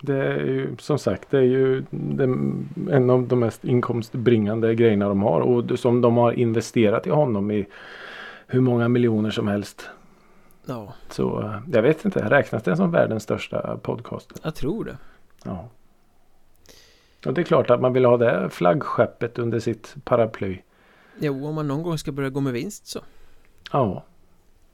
Det 0.00 0.16
är 0.16 0.44
ju 0.44 0.76
som 0.78 0.98
sagt, 0.98 1.30
det 1.30 1.38
är 1.38 1.42
ju 1.42 1.84
den, 1.90 2.68
en 2.90 3.10
av 3.10 3.28
de 3.28 3.40
mest 3.40 3.64
inkomstbringande 3.64 4.74
grejerna 4.74 5.08
de 5.08 5.22
har 5.22 5.40
och 5.40 5.78
som 5.78 6.00
de 6.00 6.16
har 6.16 6.32
investerat 6.32 7.06
i 7.06 7.10
honom 7.10 7.50
i 7.50 7.66
hur 8.46 8.60
många 8.60 8.88
miljoner 8.88 9.30
som 9.30 9.48
helst. 9.48 9.90
Ja, 10.66 10.92
Så 11.10 11.40
eh, 11.42 11.60
jag 11.72 11.82
vet 11.82 12.04
inte, 12.04 12.30
räknas 12.30 12.62
den 12.62 12.76
som 12.76 12.90
världens 12.90 13.22
största 13.22 13.78
podcast? 13.82 14.32
jag 14.42 14.54
tror 14.54 14.84
det 14.84 14.96
Ja. 15.44 15.68
Och 17.26 17.34
det 17.34 17.40
är 17.40 17.44
klart 17.44 17.70
att 17.70 17.80
man 17.80 17.92
vill 17.92 18.04
ha 18.04 18.16
det 18.16 18.50
flaggskeppet 18.50 19.38
under 19.38 19.60
sitt 19.60 19.94
paraply. 20.04 20.58
Jo, 21.18 21.46
om 21.46 21.54
man 21.54 21.68
någon 21.68 21.82
gång 21.82 21.98
ska 21.98 22.12
börja 22.12 22.30
gå 22.30 22.40
med 22.40 22.52
vinst 22.52 22.86
så 22.86 23.00
Ja. 23.72 24.04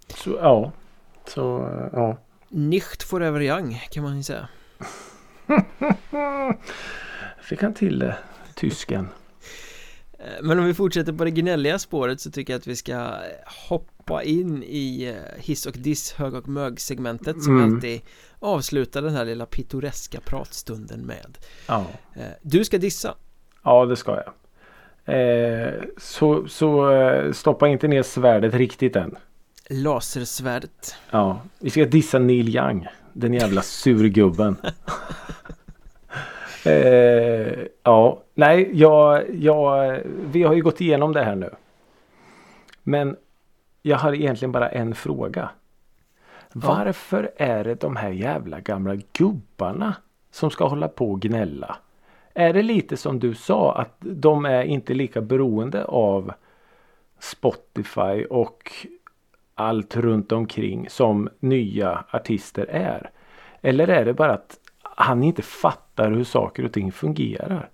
Så 0.08 0.30
ja. 0.40 0.72
Så 1.26 1.58
eh, 1.66 1.88
ja. 1.92 2.16
Nicht 2.48 3.02
forever 3.02 3.40
young 3.40 3.82
kan 3.90 4.02
man 4.02 4.16
ju 4.16 4.22
säga 4.22 4.48
Fick 7.42 7.62
han 7.62 7.74
till 7.74 7.98
det, 7.98 8.16
tysken. 8.54 9.08
Eh, 10.18 10.26
Men 10.42 10.58
om 10.58 10.64
vi 10.64 10.74
fortsätter 10.74 11.12
på 11.12 11.24
det 11.24 11.30
gnälliga 11.30 11.78
spåret 11.78 12.20
så 12.20 12.30
tycker 12.30 12.52
jag 12.52 12.58
att 12.58 12.66
vi 12.66 12.76
ska 12.76 12.92
eh, 12.92 13.10
hoppa 14.10 14.22
in 14.22 14.62
i 14.62 15.08
eh, 15.08 15.40
hiss 15.42 15.66
och 15.66 15.72
diss, 15.72 16.12
hög 16.12 16.34
och 16.34 16.48
mög 16.48 16.80
segmentet 16.80 17.42
som 17.42 17.58
Mm. 17.58 17.74
alltid 17.74 18.00
avslutar 18.38 19.02
den 19.02 19.14
här 19.14 19.24
lilla 19.24 19.46
pittoreska 19.46 20.20
pratstunden 20.20 21.00
med 21.00 21.38
Ja. 21.68 21.86
Eh, 22.16 22.22
Du 22.42 22.64
ska 22.64 22.78
dissa 22.78 23.14
Ja, 23.64 23.86
det 23.86 23.96
ska 23.96 24.16
jag. 24.16 24.32
Eh, 25.04 25.72
så 25.98 26.48
så 26.48 26.90
eh, 26.92 27.32
stoppa 27.32 27.68
inte 27.68 27.88
ner 27.88 28.02
svärdet 28.02 28.54
riktigt 28.54 28.96
än. 28.96 29.16
lasersvärdet 29.70 30.94
Ja, 31.10 31.40
vi 31.58 31.70
ska 31.70 31.84
dissa 31.84 32.18
Neil 32.18 32.56
Young. 32.56 32.86
Den 33.12 33.34
jävla 33.34 33.62
surgubben. 33.62 34.56
eh, 36.64 37.58
ja, 37.82 38.22
nej, 38.34 38.70
jag, 38.72 39.24
jag, 39.34 39.98
vi 40.32 40.42
har 40.42 40.54
ju 40.54 40.62
gått 40.62 40.80
igenom 40.80 41.12
det 41.12 41.24
här 41.24 41.36
nu. 41.36 41.50
Men 42.82 43.16
jag 43.82 43.96
har 43.98 44.14
egentligen 44.14 44.52
bara 44.52 44.68
en 44.68 44.94
fråga. 44.94 45.50
Varför 46.52 47.30
är 47.36 47.64
det 47.64 47.80
de 47.80 47.96
här 47.96 48.10
jävla 48.10 48.60
gamla 48.60 48.96
gubbarna 49.12 49.94
som 50.30 50.50
ska 50.50 50.66
hålla 50.66 50.88
på 50.88 51.10
och 51.10 51.20
gnälla? 51.20 51.76
Är 52.34 52.52
det 52.52 52.62
lite 52.62 52.96
som 52.96 53.18
du 53.18 53.34
sa 53.34 53.74
att 53.74 53.96
de 54.00 54.44
är 54.44 54.62
inte 54.62 54.94
lika 54.94 55.20
beroende 55.20 55.84
av 55.84 56.32
Spotify 57.18 58.24
och 58.30 58.72
allt 59.54 59.96
runt 59.96 60.32
omkring 60.32 60.88
som 60.90 61.28
nya 61.40 62.04
artister 62.10 62.66
är? 62.70 63.10
Eller 63.60 63.88
är 63.88 64.04
det 64.04 64.14
bara 64.14 64.32
att 64.32 64.58
han 64.82 65.22
inte 65.22 65.42
fattar 65.42 66.10
hur 66.10 66.24
saker 66.24 66.64
och 66.64 66.72
ting 66.72 66.92
fungerar? 66.92 67.68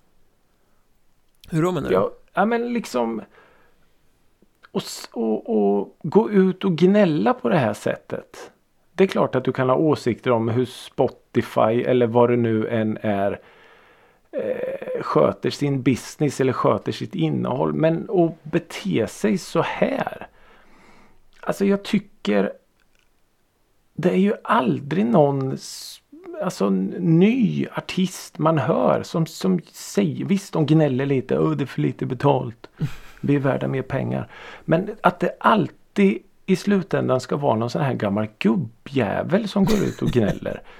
Hur 1.50 1.62
då 1.62 1.72
menar 1.72 1.88
du? 1.88 1.94
Ja, 1.94 2.11
ja 2.34 2.44
men 2.44 2.72
liksom 2.72 3.22
och, 4.76 4.82
och, 5.12 5.78
och 5.78 5.96
gå 6.02 6.30
ut 6.30 6.64
och 6.64 6.76
gnälla 6.76 7.34
på 7.34 7.48
det 7.48 7.58
här 7.58 7.72
sättet. 7.72 8.50
Det 8.92 9.04
är 9.04 9.08
klart 9.08 9.34
att 9.34 9.44
du 9.44 9.52
kan 9.52 9.68
ha 9.68 9.76
åsikter 9.76 10.30
om 10.30 10.48
hur 10.48 10.64
Spotify 10.64 11.82
eller 11.82 12.06
vad 12.06 12.30
det 12.30 12.36
nu 12.36 12.68
än 12.68 12.98
är 13.02 13.40
eh, 14.32 15.02
sköter 15.02 15.50
sin 15.50 15.82
business 15.82 16.40
eller 16.40 16.52
sköter 16.52 16.92
sitt 16.92 17.14
innehåll. 17.14 17.72
Men 17.72 18.10
att 18.10 18.44
bete 18.44 19.06
sig 19.06 19.38
så 19.38 19.62
här. 19.62 20.26
Alltså 21.40 21.64
jag 21.64 21.84
tycker 21.84 22.52
det 23.94 24.10
är 24.10 24.16
ju 24.18 24.34
aldrig 24.44 25.06
någon 25.06 25.58
alltså, 26.43 26.70
ny 26.70 27.66
artist 27.74 28.39
man 28.39 28.59
hör 28.59 29.03
som, 29.03 29.26
som 29.26 29.61
säger 29.72 30.24
visst 30.24 30.53
de 30.53 30.66
gnäller 30.66 31.07
lite. 31.07 31.39
Åh 31.39 31.51
det 31.51 31.64
är 31.64 31.66
för 31.66 31.80
lite 31.80 32.07
betalt. 32.07 32.66
Vi 33.20 33.34
är 33.34 33.41
värda 33.41 33.68
mer 33.68 33.82
pengar. 33.82 34.28
Men 34.64 34.91
att 35.01 35.20
det 35.20 35.37
alltid 35.41 36.18
i 36.47 36.57
slutändan 36.57 37.20
ska 37.20 37.37
vara 37.37 37.57
någon 37.57 37.70
sån 37.70 37.82
här 37.82 37.95
gammal 37.95 38.28
gubbjävel 38.39 39.49
som 39.49 39.64
går 39.64 39.84
ut 39.84 40.03
och 40.03 40.09
gnäller. 40.09 40.62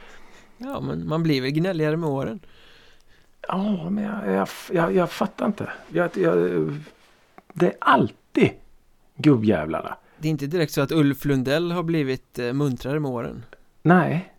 Ja, 0.59 0.81
men 0.81 1.09
man 1.09 1.23
blir 1.23 1.43
väl 1.43 1.51
gnälligare 1.51 1.97
med 1.97 2.09
åren 2.09 2.41
Ja, 3.49 3.91
men 3.91 4.05
jag, 4.05 4.33
jag, 4.35 4.49
jag, 4.73 4.95
jag 4.95 5.11
fattar 5.11 5.47
inte. 5.47 5.71
Jag, 5.89 6.11
jag, 6.17 6.37
det 7.53 7.67
är 7.67 7.75
alltid 7.79 8.51
gubbjävlarna. 9.17 9.97
Det 10.19 10.29
är 10.29 10.31
inte 10.31 10.47
direkt 10.47 10.73
så 10.73 10.81
att 10.81 10.93
Ulf 10.93 11.25
Lundell 11.25 11.73
har 11.73 11.83
blivit 11.83 12.39
eh, 12.39 12.53
muntrare 12.53 13.01
med 13.01 13.11
åren 13.11 13.45
Nej. 13.83 14.33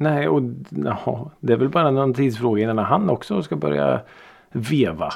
Nej, 0.00 0.28
och 0.28 0.42
ja, 0.84 1.30
det 1.40 1.52
är 1.52 1.56
väl 1.56 1.68
bara 1.68 1.90
någon 1.90 2.14
tidsfråga 2.14 2.62
innan 2.62 2.78
han 2.78 3.10
också 3.10 3.42
ska 3.42 3.56
börja 3.56 4.00
veva. 4.52 5.12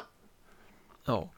Ja, 1.06 1.28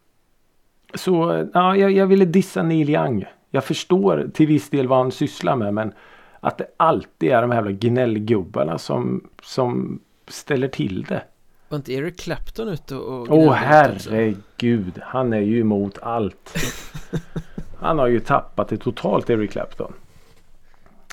Så 0.95 1.47
ja, 1.55 1.77
jag, 1.77 1.91
jag 1.93 2.07
ville 2.07 2.25
dissa 2.25 2.63
Neil 2.63 2.91
Young. 2.91 3.25
Jag 3.51 3.65
förstår 3.65 4.31
till 4.35 4.47
viss 4.47 4.71
del 4.71 4.89
vad 4.89 4.99
han 4.99 5.13
sysslar 5.13 5.57
med 5.57 5.75
men 5.75 5.93
att 6.41 6.59
det 6.59 6.67
alltid 6.77 7.31
är 7.33 7.43
de 7.43 7.51
här 7.51 7.59
jävla 7.59 7.73
gnällgubbarna 7.73 8.79
som, 8.79 9.29
som 9.43 10.01
ställer 10.29 10.69
till 10.69 11.03
det. 11.05 11.23
var 11.69 11.77
inte 11.77 11.93
Eric 11.93 12.21
Clapton 12.21 12.69
ute 12.69 12.97
och 12.97 13.27
Åh 13.31 13.49
också? 13.49 13.53
herregud, 13.53 15.01
han 15.03 15.33
är 15.33 15.41
ju 15.41 15.61
emot 15.61 15.99
allt. 16.03 16.55
Han 17.81 17.99
har 17.99 18.07
ju 18.07 18.21
tappat 18.21 18.69
det 18.69 18.77
totalt 18.77 19.31
Eric 19.31 19.51
Clapton. 19.51 19.93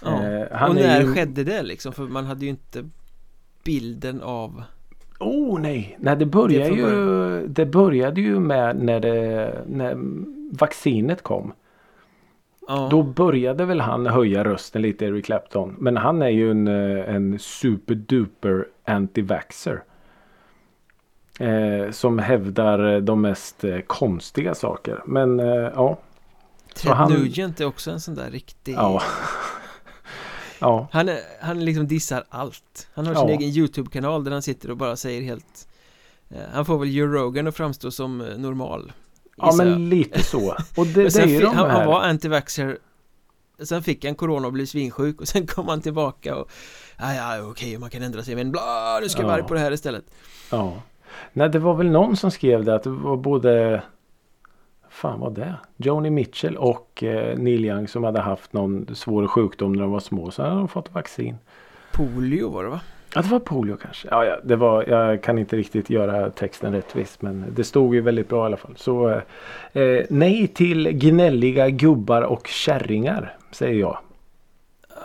Ja. 0.03 0.09
Eh, 0.23 0.63
och 0.69 0.69
är 0.69 0.73
när 0.73 1.01
ju- 1.01 1.13
skedde 1.13 1.43
det 1.43 1.63
liksom? 1.63 1.93
För 1.93 2.03
man 2.03 2.25
hade 2.25 2.45
ju 2.45 2.49
inte 2.49 2.89
bilden 3.63 4.21
av 4.21 4.63
Oh 5.19 5.59
nej, 5.59 5.97
nej 5.99 6.15
det 6.15 6.25
började 6.25 6.69
Det 6.69 6.75
ju 6.75 7.47
Det 7.47 7.65
började 7.65 8.21
ju 8.21 8.39
med 8.39 8.75
när 8.83 8.99
det 8.99 9.63
när 9.67 9.95
vaccinet 10.51 11.23
kom. 11.23 11.53
Ja, 12.67 12.87
Då 12.91 13.03
började 13.03 13.65
väl 13.65 13.81
han 13.81 14.05
höja 14.05 14.43
rösten 14.43 14.81
lite 14.81 15.05
Eric 15.05 15.25
Clapton. 15.25 15.75
Men 15.79 15.97
han 15.97 16.21
är 16.21 16.29
ju 16.29 16.51
en, 16.51 16.67
eh, 16.67 17.15
en 17.15 17.39
superduper 17.39 18.65
anti-vaxxer. 18.85 19.83
Eh, 21.39 21.91
som 21.91 22.19
hävdar 22.19 22.99
de 23.01 23.21
mest 23.21 23.63
eh, 23.63 23.79
konstiga 23.79 24.55
saker. 24.55 25.01
Men 25.05 25.39
eh, 25.39 25.45
ja. 25.75 25.97
Ted 26.75 26.91
han- 26.91 27.11
Nugent 27.13 27.59
är 27.61 27.65
också 27.65 27.91
en 27.91 27.99
sån 27.99 28.15
där 28.15 28.29
riktig 28.31 28.73
Ja. 28.75 29.01
Ja. 30.61 30.87
Han, 30.91 31.09
är, 31.09 31.19
han 31.41 31.65
liksom 31.65 31.87
dissar 31.87 32.23
allt 32.29 32.87
Han 32.93 33.07
har 33.07 33.15
sin 33.15 33.27
Ja. 33.27 33.33
egen 33.33 33.49
YouTube-kanal 33.49 34.23
där 34.23 34.31
han 34.31 34.41
sitter 34.41 34.71
och 34.71 34.77
bara 34.77 34.95
säger 34.95 35.21
helt 35.21 35.67
eh, 36.29 36.37
Han 36.53 36.65
får 36.65 36.77
väl 36.79 36.95
Joe 36.95 37.07
Rogan 37.07 37.47
att 37.47 37.55
framstå 37.55 37.91
som 37.91 38.21
eh, 38.21 38.37
normal 38.37 38.91
Ja 39.37 39.45
jag. 39.47 39.57
men 39.57 39.89
lite 39.89 40.23
så. 40.23 40.55
Och 40.77 40.87
det, 40.87 40.93
det 41.15 41.19
är 41.21 41.25
ju 41.27 41.39
de 41.39 41.45
han, 41.45 41.69
här. 41.69 41.77
han 41.77 41.87
var 41.87 42.01
anti-vaxxer 42.03 42.77
Sen 43.63 43.83
fick 43.83 44.05
han 44.05 44.15
corona 44.15 44.47
och 44.47 44.53
blev 44.53 44.65
svinsjuk 44.65 45.21
och 45.21 45.27
sen 45.27 45.47
kom 45.55 45.67
han 45.67 45.81
tillbaka 45.81 46.35
och 46.35 46.51
Ja, 46.99 47.13
ja, 47.13 47.49
okej, 47.49 47.77
man 47.77 47.89
kan 47.89 48.03
ändra 48.03 48.23
sig 48.23 48.35
men 48.35 48.51
bla, 48.51 48.99
nu 49.01 49.09
ska 49.09 49.21
jag 49.21 49.27
vara 49.27 49.39
Ja. 49.39 49.43
på 49.47 49.53
det 49.53 49.59
här 49.59 49.71
istället 49.71 50.05
Ja. 50.51 50.73
Nej 51.33 51.49
det 51.49 51.59
var 51.59 51.73
väl 51.75 51.89
någon 51.91 52.17
som 52.17 52.31
skrev 52.31 52.65
det 52.65 52.75
att 52.75 52.83
det 52.83 52.89
var 52.89 53.17
både 53.17 53.83
Fan 54.91 55.19
vad 55.19 55.33
det? 55.33 55.55
Joni 55.77 56.09
Mitchell 56.09 56.57
och 56.57 57.03
eh, 57.03 57.37
Neil 57.37 57.65
Young 57.65 57.87
som 57.87 58.03
hade 58.03 58.19
haft 58.19 58.53
någon 58.53 58.95
svår 58.95 59.27
sjukdom 59.27 59.73
när 59.73 59.81
de 59.81 59.91
var 59.91 59.99
små. 59.99 60.31
Så 60.31 60.43
hade 60.43 60.55
de 60.55 60.67
fått 60.67 60.93
vaccin. 60.93 61.37
Polio 61.91 62.49
var 62.49 62.63
det 62.63 62.69
va? 62.69 62.79
Ja 63.15 63.21
det 63.21 63.27
var 63.27 63.39
polio 63.39 63.77
kanske. 63.77 64.07
Ja, 64.11 64.25
ja 64.25 64.39
det 64.43 64.55
var, 64.55 64.85
jag 64.87 65.23
kan 65.23 65.37
inte 65.37 65.55
riktigt 65.55 65.89
göra 65.89 66.29
texten 66.29 66.73
rättvis 66.73 67.17
men 67.21 67.45
det 67.55 67.63
stod 67.63 67.95
ju 67.95 68.01
väldigt 68.01 68.29
bra 68.29 68.43
i 68.43 68.45
alla 68.45 68.57
fall. 68.57 68.73
Så 68.77 69.09
eh, 69.09 69.81
eh, 69.83 70.05
nej 70.09 70.47
till 70.47 70.89
gnälliga 70.91 71.69
gubbar 71.69 72.21
och 72.21 72.47
kärringar 72.47 73.37
säger 73.51 73.79
jag. 73.79 73.97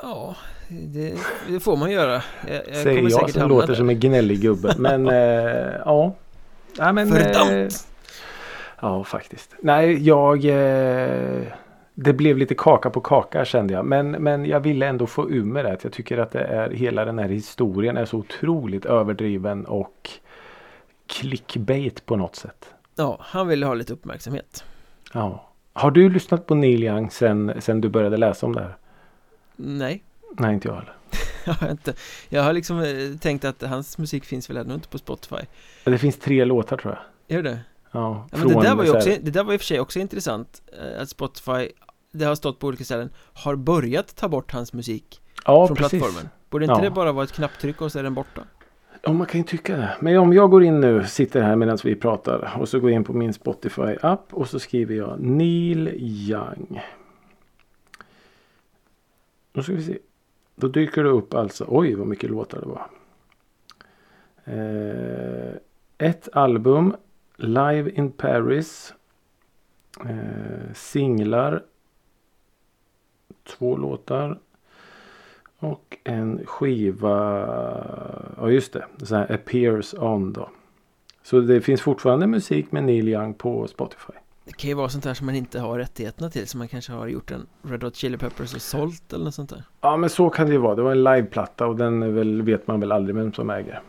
Ja, 0.03 0.37
det, 0.69 1.15
det 1.49 1.61
får 1.61 1.77
man 1.77 1.91
göra 1.91 2.23
jag, 2.49 2.63
jag 2.69 2.77
säger 2.77 3.11
jag 3.11 3.31
som 3.31 3.49
låter 3.49 3.67
där. 3.67 3.75
som 3.75 3.91
en 3.91 4.01
gnällig 4.01 4.41
gubbe. 4.41 4.75
Men 4.79 5.09
eh, 5.09 5.73
ja. 5.85 6.15
Nej, 6.79 6.93
men, 6.93 7.09
Fördammt! 7.09 7.87
Ja, 8.81 9.05
faktiskt. 9.05 9.55
Nej, 9.61 10.03
jag... 10.03 10.45
Eh, 10.45 11.43
det 11.99 12.13
blev 12.13 12.39
lite 12.39 12.55
kaka 12.55 12.91
på 12.91 13.01
kaka 13.01 13.45
kände 13.45 13.75
jag. 13.75 13.85
Men, 13.85 14.11
men 14.11 14.47
jag 14.47 14.61
ville 14.61 14.87
ändå 14.87 15.07
få 15.07 15.31
ur 15.31 15.45
mig 15.45 15.63
det. 15.63 15.79
Jag 15.83 15.93
tycker 15.93 16.19
att 16.19 16.31
det 16.31 16.45
är, 16.45 16.71
hela 16.71 17.05
den 17.05 17.19
här 17.19 17.29
historien 17.29 17.97
är 17.97 18.05
så 18.05 18.17
otroligt 18.17 18.85
överdriven 18.85 19.67
och 19.67 20.11
clickbait 21.07 22.07
på 22.07 22.17
något 22.17 22.37
sätt. 22.37 22.75
Ja, 22.95 23.19
han 23.21 23.49
ville 23.49 23.67
ha 23.67 23.75
lite 23.75 23.93
uppmärksamhet 23.93 24.65
Ja. 25.13 25.53
Har 25.73 25.91
du 25.91 26.09
lyssnat 26.09 26.47
på 26.47 26.55
Neil 26.55 26.85
Young 26.85 27.11
sen, 27.11 27.53
sen 27.59 27.81
du 27.81 27.89
började 27.89 28.17
läsa 28.17 28.47
om 28.47 28.55
det 28.55 28.61
här? 28.61 28.77
Nej, 29.57 30.05
Nej, 30.39 30.55
inte 30.55 30.69
jag 30.69 30.75
heller. 30.75 30.95
jag 31.45 31.55
har 31.55 31.71
inte 31.71 31.95
Jag 32.29 32.43
har 32.43 32.53
liksom 32.53 32.81
eh, 32.81 33.19
tänkt 33.21 33.45
att 33.45 33.63
hans 33.63 33.99
musik 33.99 34.25
finns 34.25 34.51
väl 34.51 34.57
ännu 34.57 34.75
inte 34.75 34.89
på 34.89 34.99
Spotify 34.99 35.37
Det 35.85 35.99
finns 35.99 36.19
tre 36.19 36.45
låtar 36.45 36.77
tror 36.77 36.95
jag. 36.95 37.37
Gör 37.37 37.43
det? 37.43 37.59
Ja, 37.93 38.27
Ja, 38.33 38.39
men 38.39 38.49
det 38.49 38.63
där 38.63 38.75
var 38.75 38.85
ju 38.85 38.91
så 38.91 38.97
också, 38.97 39.11
det 39.23 39.31
där 39.31 39.45
var 39.45 39.53
i 39.53 39.57
och 39.57 39.61
för 39.61 39.67
sig 39.67 39.81
också 39.81 39.99
intressant 39.99 40.63
eh, 40.81 41.03
Att 41.03 41.09
Spotify 41.09 41.69
Det 42.13 42.25
har 42.25 42.35
stått 42.35 42.59
på 42.59 42.67
olika 42.67 42.85
ställen 42.85 43.11
Har 43.33 43.57
börjat 43.57 44.17
ta 44.17 44.29
bort 44.29 44.53
hans 44.53 44.73
musik 44.73 45.21
ja, 45.45 45.67
från 45.67 45.77
precis. 45.77 46.01
plattformen 46.01 46.29
Borde 46.51 46.65
inte 46.65 46.75
Ja. 46.79 46.81
det 46.85 46.91
bara 46.91 47.13
vara 47.13 47.25
ett 47.25 47.33
knapptryck 47.33 47.81
och 47.83 47.93
så 47.93 47.99
är 47.99 48.03
den 48.03 48.15
borta? 48.15 48.43
Ja, 49.03 49.13
man 49.13 49.27
kan 49.27 49.41
ju 49.41 49.47
tycka 49.47 49.77
det. 49.77 49.97
Men 50.01 50.19
om 50.19 50.33
jag 50.33 50.51
går 50.51 50.65
in 50.65 50.81
nu, 50.81 51.05
sitter 51.05 51.43
här 51.43 51.57
medan 51.57 51.79
vi 51.85 51.95
pratar 51.97 52.57
och 52.61 52.69
så 52.69 52.81
går 52.81 52.91
jag 52.91 52.97
in 52.97 53.05
på 53.05 53.13
min 53.13 53.33
Spotify-app 53.33 54.33
och 54.33 54.49
så 54.49 54.59
skriver 54.59 54.95
jag 54.95 55.21
Neil 55.21 55.89
Young. 55.97 56.81
Då 59.53 59.63
ska 59.63 59.73
vi 59.73 59.83
se. 59.83 59.99
Då 60.57 60.69
dyker 60.69 61.05
det 61.05 61.11
upp 61.11 61.35
alltså, 61.35 61.65
oj 61.69 61.95
vad 61.95 62.07
mycket 62.07 62.31
låtar 62.31 62.61
det 62.61 62.67
var. 62.67 62.87
Eh, 64.45 65.55
ett 65.99 66.29
album, 66.33 66.97
Live 67.37 67.91
in 67.91 68.13
Paris. 68.13 68.95
Eh, 70.01 70.73
singlar. 70.75 71.63
Två 73.45 73.77
låtar. 73.77 74.39
Och 75.59 75.99
en 76.05 76.47
skiva. 76.47 77.13
Ja 78.37 78.51
just 78.51 78.73
det. 78.73 78.87
Så 79.03 79.17
här 79.17 79.33
appears 79.33 79.95
on 79.95 80.33
då. 80.33 80.51
Så 81.23 81.41
det 81.41 81.61
finns 81.61 81.81
fortfarande 81.81 82.27
musik 82.27 82.73
med 82.73 82.85
Neil 82.85 83.09
Young 83.09 83.35
på 83.35 83.67
Spotify. 83.67 84.13
Det 84.45 84.53
kan 84.53 84.69
ju 84.69 84.75
vara 84.75 84.89
sånt 84.89 85.05
här 85.05 85.15
som 85.15 85.27
man 85.27 85.35
inte 85.35 85.61
har 85.61 85.79
rättigheterna 85.79 86.31
till 86.31 86.49
Som 86.49 86.59
man 86.59 86.69
kanske 86.69 86.93
har 86.93 87.07
gjort 87.07 87.31
en 87.31 87.47
Red 87.63 87.83
Hot 87.83 87.97
Chili 87.97 88.19
Peppers 88.19 88.55
och 88.55 88.63
sålt 88.63 89.13
eller 89.13 89.25
något 89.25 89.35
sånt 89.35 89.51
där 89.51 89.65
Ja 89.81 89.97
men 89.97 90.11
så 90.11 90.31
kan 90.31 90.47
det 90.47 90.53
ju 90.53 90.59
vara. 90.59 90.75
Det 90.75 90.83
var 90.83 90.93
en 90.93 91.05
liveplatta 91.05 91.67
och 91.67 91.77
den 91.77 92.03
är 92.03 92.09
väl, 92.09 92.43
vet 92.43 92.67
man 92.67 92.81
väl 92.81 92.93
aldrig 92.93 93.17
vem 93.17 93.33
som 93.33 93.51
äger. 93.51 93.83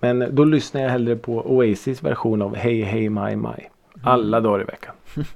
Men 0.00 0.34
då 0.34 0.44
lyssnar 0.44 0.80
jag 0.82 0.90
hellre 0.90 1.16
på 1.16 1.36
Oasis 1.56 2.02
version 2.02 2.42
av 2.42 2.56
Hey 2.56 2.82
Hey 2.82 3.08
My 3.10 3.36
My. 3.36 3.68
Alla 4.02 4.40
dagar 4.40 4.60
i 4.60 4.64
veckan. 4.64 4.94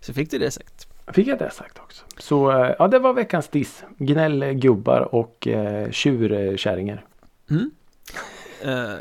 Så 0.00 0.12
fick 0.14 0.30
du 0.30 0.38
det 0.38 0.50
sagt 0.50 0.88
Fick 1.12 1.26
jag 1.26 1.38
det 1.38 1.50
sagt 1.50 1.78
också. 1.78 2.04
Så 2.18 2.50
eh, 2.50 2.74
ja 2.78 2.88
det 2.88 2.98
var 2.98 3.12
veckans 3.12 3.48
diss. 3.48 3.84
Gnällgubbar 3.98 5.14
och 5.14 5.46
eh, 5.46 5.90
tjurkärringar. 5.90 7.04
mm. 7.50 7.70
eh, 8.62 8.94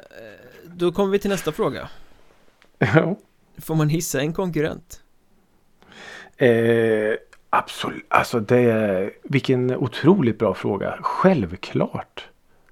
Då 0.66 0.92
kommer 0.92 1.12
vi 1.12 1.20
till 1.20 1.30
nästa 1.30 1.52
fråga 1.52 1.90
Ja. 2.80 3.16
Får 3.58 3.76
man 3.76 3.90
hissa 3.90 4.20
en 4.22 4.34
konkurrent? 4.34 5.02
Eh, 6.38 7.16
absolut. 7.50 8.06
Alltså 8.08 8.40
det 8.40 8.58
är 8.60 9.12
vilken 9.24 9.76
otroligt 9.76 10.40
bra 10.40 10.54
fråga. 10.54 10.98
Självklart. 11.02 12.28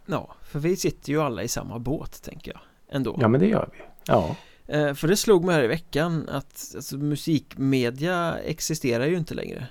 Ja, 0.05 0.35
för 0.51 0.59
vi 0.59 0.75
sitter 0.75 1.09
ju 1.11 1.21
alla 1.21 1.43
i 1.43 1.47
samma 1.47 1.79
båt 1.79 2.21
tänker 2.23 2.51
jag 2.51 2.61
Ändå 2.89 3.17
Ja 3.21 3.27
men 3.27 3.39
det 3.39 3.47
gör 3.47 3.69
vi. 3.73 3.77
Ja. 4.07 4.35
Eh, 4.67 4.93
För 4.93 5.07
det 5.07 5.15
slog 5.17 5.43
mig 5.45 5.55
här 5.55 5.63
i 5.63 5.67
veckan 5.67 6.29
att 6.29 6.73
alltså, 6.75 6.97
musikmedia 6.97 8.37
existerar 8.39 9.05
ju 9.05 9.17
inte 9.17 9.33
längre 9.33 9.67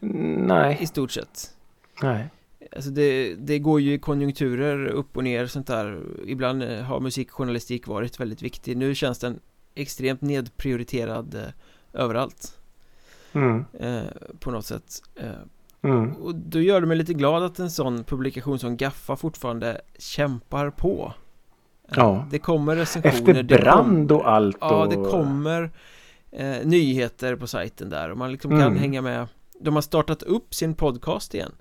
Nej. 0.00 0.78
I 0.80 0.86
stort 0.86 1.10
sett 1.10 1.56
Nej. 2.02 2.28
Alltså 2.76 2.90
det, 2.90 3.34
det 3.34 3.58
går 3.58 3.80
ju 3.80 3.92
i 3.92 3.98
konjunkturer 3.98 4.86
upp 4.86 5.16
och 5.16 5.24
ner 5.24 5.46
sånt 5.46 5.66
där 5.66 6.02
Ibland 6.26 6.62
eh, 6.62 6.82
har 6.82 7.00
musikjournalistik 7.00 7.86
varit 7.86 8.20
väldigt 8.20 8.42
viktig 8.42 8.76
Nu 8.76 8.94
känns 8.94 9.18
den 9.18 9.40
extremt 9.74 10.20
nedprioriterad 10.20 11.34
eh, 11.34 12.00
överallt 12.02 12.58
Mm. 13.34 13.64
eh, 13.80 14.02
På 14.40 14.50
något 14.50 14.66
sätt 14.66 15.02
eh, 15.14 15.30
Mm. 15.82 16.12
Och 16.12 16.34
då 16.34 16.60
gör 16.60 16.80
det 16.80 16.86
mig 16.86 16.96
lite 16.96 17.14
glad 17.14 17.42
att 17.44 17.58
en 17.58 17.70
sån 17.70 18.04
publikation 18.04 18.58
som 18.58 18.76
Gaffa 18.76 19.16
fortfarande 19.16 19.80
kämpar 19.98 20.70
på 20.70 21.12
Ja. 21.96 22.26
Det 22.30 22.38
kommer 22.38 22.76
recensioner 22.76 23.40
Efter 23.40 23.42
brand 23.42 24.08
kommer- 24.08 24.12
och 24.22 24.30
allt. 24.32 24.56
Ja, 24.60 24.82
och... 24.84 24.88
det 24.90 25.10
kommer 25.10 25.70
eh, 26.30 26.56
nyheter 26.64 27.36
på 27.36 27.46
sajten 27.46 27.90
där 27.90 28.10
och 28.10 28.18
man 28.18 28.32
liksom 28.32 28.50
kan 28.50 28.60
Mm. 28.62 28.76
hänga 28.78 29.02
med 29.02 29.26
De 29.60 29.74
har 29.74 29.82
startat 29.82 30.22
upp 30.22 30.54
sin 30.54 30.74
podcast 30.74 31.34
igen 31.34 31.52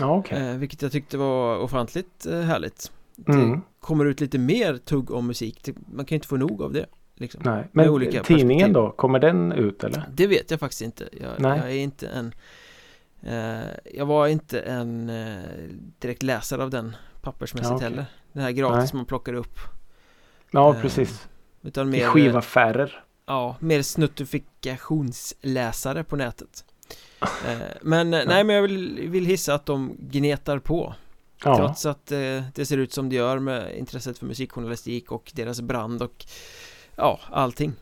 Ja 0.00 0.16
okej. 0.16 0.38
eh, 0.50 0.56
Vilket 0.56 0.82
jag 0.82 0.92
tyckte 0.92 1.16
var 1.18 1.58
ofantligt 1.58 2.26
eh, 2.26 2.40
härligt 2.40 2.92
Mm. 3.28 3.50
Det 3.50 3.60
kommer 3.80 4.04
ut 4.04 4.20
lite 4.20 4.38
mer 4.38 4.76
tugg 4.76 5.10
om 5.10 5.26
musik 5.26 5.68
Man 5.92 6.04
kan 6.06 6.14
ju 6.14 6.16
inte 6.16 6.28
få 6.28 6.36
nog 6.36 6.62
av 6.62 6.72
det 6.72 6.86
liksom. 7.16 7.42
Nej. 7.44 7.68
Men 7.72 7.84
tidningen 8.00 8.22
perspektiv. 8.22 8.72
då? 8.72 8.90
Kommer 8.90 9.18
den 9.18 9.52
ut 9.52 9.84
eller? 9.84 10.04
Det 10.12 10.26
vet 10.26 10.50
jag 10.50 10.60
faktiskt 10.60 10.82
inte 10.82 11.08
Jag, 11.12 11.58
jag 11.58 11.58
är 11.72 11.76
inte 11.76 12.06
en 12.08 12.34
Jag 13.94 14.06
var 14.06 14.26
inte 14.26 14.60
en 14.60 15.10
eh, 15.10 15.42
direkt 15.98 16.22
läsare 16.22 16.62
av 16.62 16.70
den 16.70 16.96
pappersmässigt 17.22 17.70
Ja, 17.70 17.76
okej. 17.76 17.88
heller 17.88 18.04
Den 18.32 18.42
här 18.42 18.50
gratis 18.50 18.92
Nej. 18.92 18.98
man 18.98 19.06
plockar 19.06 19.34
upp 19.34 19.58
Ja 20.50 20.74
Eh, 20.74 20.80
precis. 20.80 21.28
Utan 21.62 21.88
I 21.88 21.90
mer 21.90 22.06
skivaffärer. 22.06 23.04
Ja, 23.26 23.56
mer 23.60 23.82
snuttifikationsläsare 23.82 26.04
på 26.04 26.16
nätet 26.16 26.64
eh, 27.46 27.56
Men 27.82 28.14
eh, 28.14 28.22
nej 28.26 28.44
men 28.44 28.56
jag 28.56 28.62
vill, 28.62 29.08
vill 29.08 29.26
hissa 29.26 29.54
att 29.54 29.66
de 29.66 29.96
gnetar 29.98 30.58
på 30.58 30.94
Ja. 31.44 31.56
Trots 31.56 31.86
att 31.86 32.12
eh, 32.12 32.42
det 32.54 32.66
ser 32.66 32.76
ut 32.78 32.92
som 32.92 33.08
det 33.08 33.16
gör 33.16 33.38
med 33.38 33.78
intresset 33.78 34.18
för 34.18 34.26
musikjournalistik 34.26 35.12
och 35.12 35.32
deras 35.34 35.60
brand 35.60 36.02
och 36.02 36.24
Ja, 36.96 37.20
allting 37.30 37.72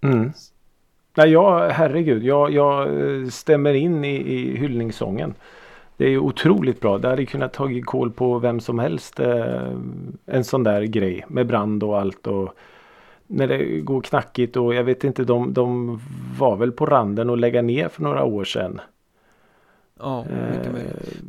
Mm. 0.00 0.32
Nej, 1.14 1.30
jag, 1.30 1.68
herregud, 1.68 2.24
jag, 2.24 2.52
jag 2.52 3.00
eh, 3.00 3.28
stämmer 3.28 3.74
in 3.74 4.04
i, 4.04 4.16
i 4.16 4.56
hyllningssången. 4.56 5.34
Det 5.96 6.04
är 6.04 6.10
ju 6.10 6.18
otroligt 6.18 6.80
bra. 6.80 6.98
Det 6.98 7.08
hade 7.08 7.26
kunnat 7.26 7.52
tagit 7.52 7.86
koll 7.86 8.10
på 8.10 8.38
vem 8.38 8.60
som 8.60 8.78
helst. 8.78 9.20
Eh, 9.20 9.72
en 10.26 10.44
sån 10.44 10.62
där 10.62 10.82
grej 10.82 11.24
med 11.28 11.46
brand 11.46 11.82
och 11.82 12.00
allt. 12.00 12.26
Och 12.26 12.54
när 13.26 13.46
det 13.46 13.80
går 13.80 14.00
knackigt 14.00 14.56
och 14.56 14.74
jag 14.74 14.84
vet 14.84 15.04
inte, 15.04 15.24
de, 15.24 15.52
de 15.52 16.00
var 16.38 16.56
väl 16.56 16.72
på 16.72 16.86
randen 16.86 17.30
att 17.30 17.38
lägga 17.38 17.62
ner 17.62 17.88
för 17.88 18.02
några 18.02 18.24
år 18.24 18.44
sedan. 18.44 18.80
Ja, 19.98 20.24
mycket 20.24 20.66
Eh, 20.66 20.72
möjligt 20.72 21.22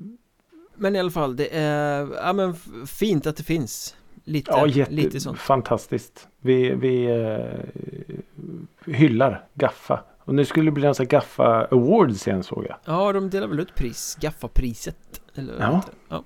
Men 0.76 0.96
i 0.96 1.00
alla 1.00 1.12
fall, 1.12 1.36
det 1.36 1.56
är 1.58 2.08
ja, 2.24 2.34
men 2.34 2.54
fint 2.88 3.28
att 3.28 3.38
det 3.38 3.44
finns 3.44 3.96
Lite, 4.24 4.52
ja, 4.52 4.68
jätte, 4.68 4.92
lite 4.92 5.20
sånt 5.20 5.40
fantastiskt. 5.40 6.28
Vi, 6.40 6.70
vi 6.76 7.06
eh, 7.06 8.94
hyllar 8.94 9.46
Gaffa. 9.54 10.04
Och 10.26 10.36
nu 10.36 10.46
skulle 10.46 10.66
det 10.68 10.72
bli 10.72 10.86
en 10.88 10.96
sån 10.96 11.08
Gaffa 11.08 11.66
Awards 11.72 12.28
igen 12.28 12.44
såg 12.44 12.66
jag. 12.70 12.78
Ja, 12.86 13.14
de 13.14 13.30
delar 13.30 13.48
väl 13.48 13.60
ut 13.60 13.76
pris, 13.76 14.18
Gaffapriset 14.22 15.22
eller 15.36 15.60
Ja. 15.60 15.82
ja. 16.10 16.24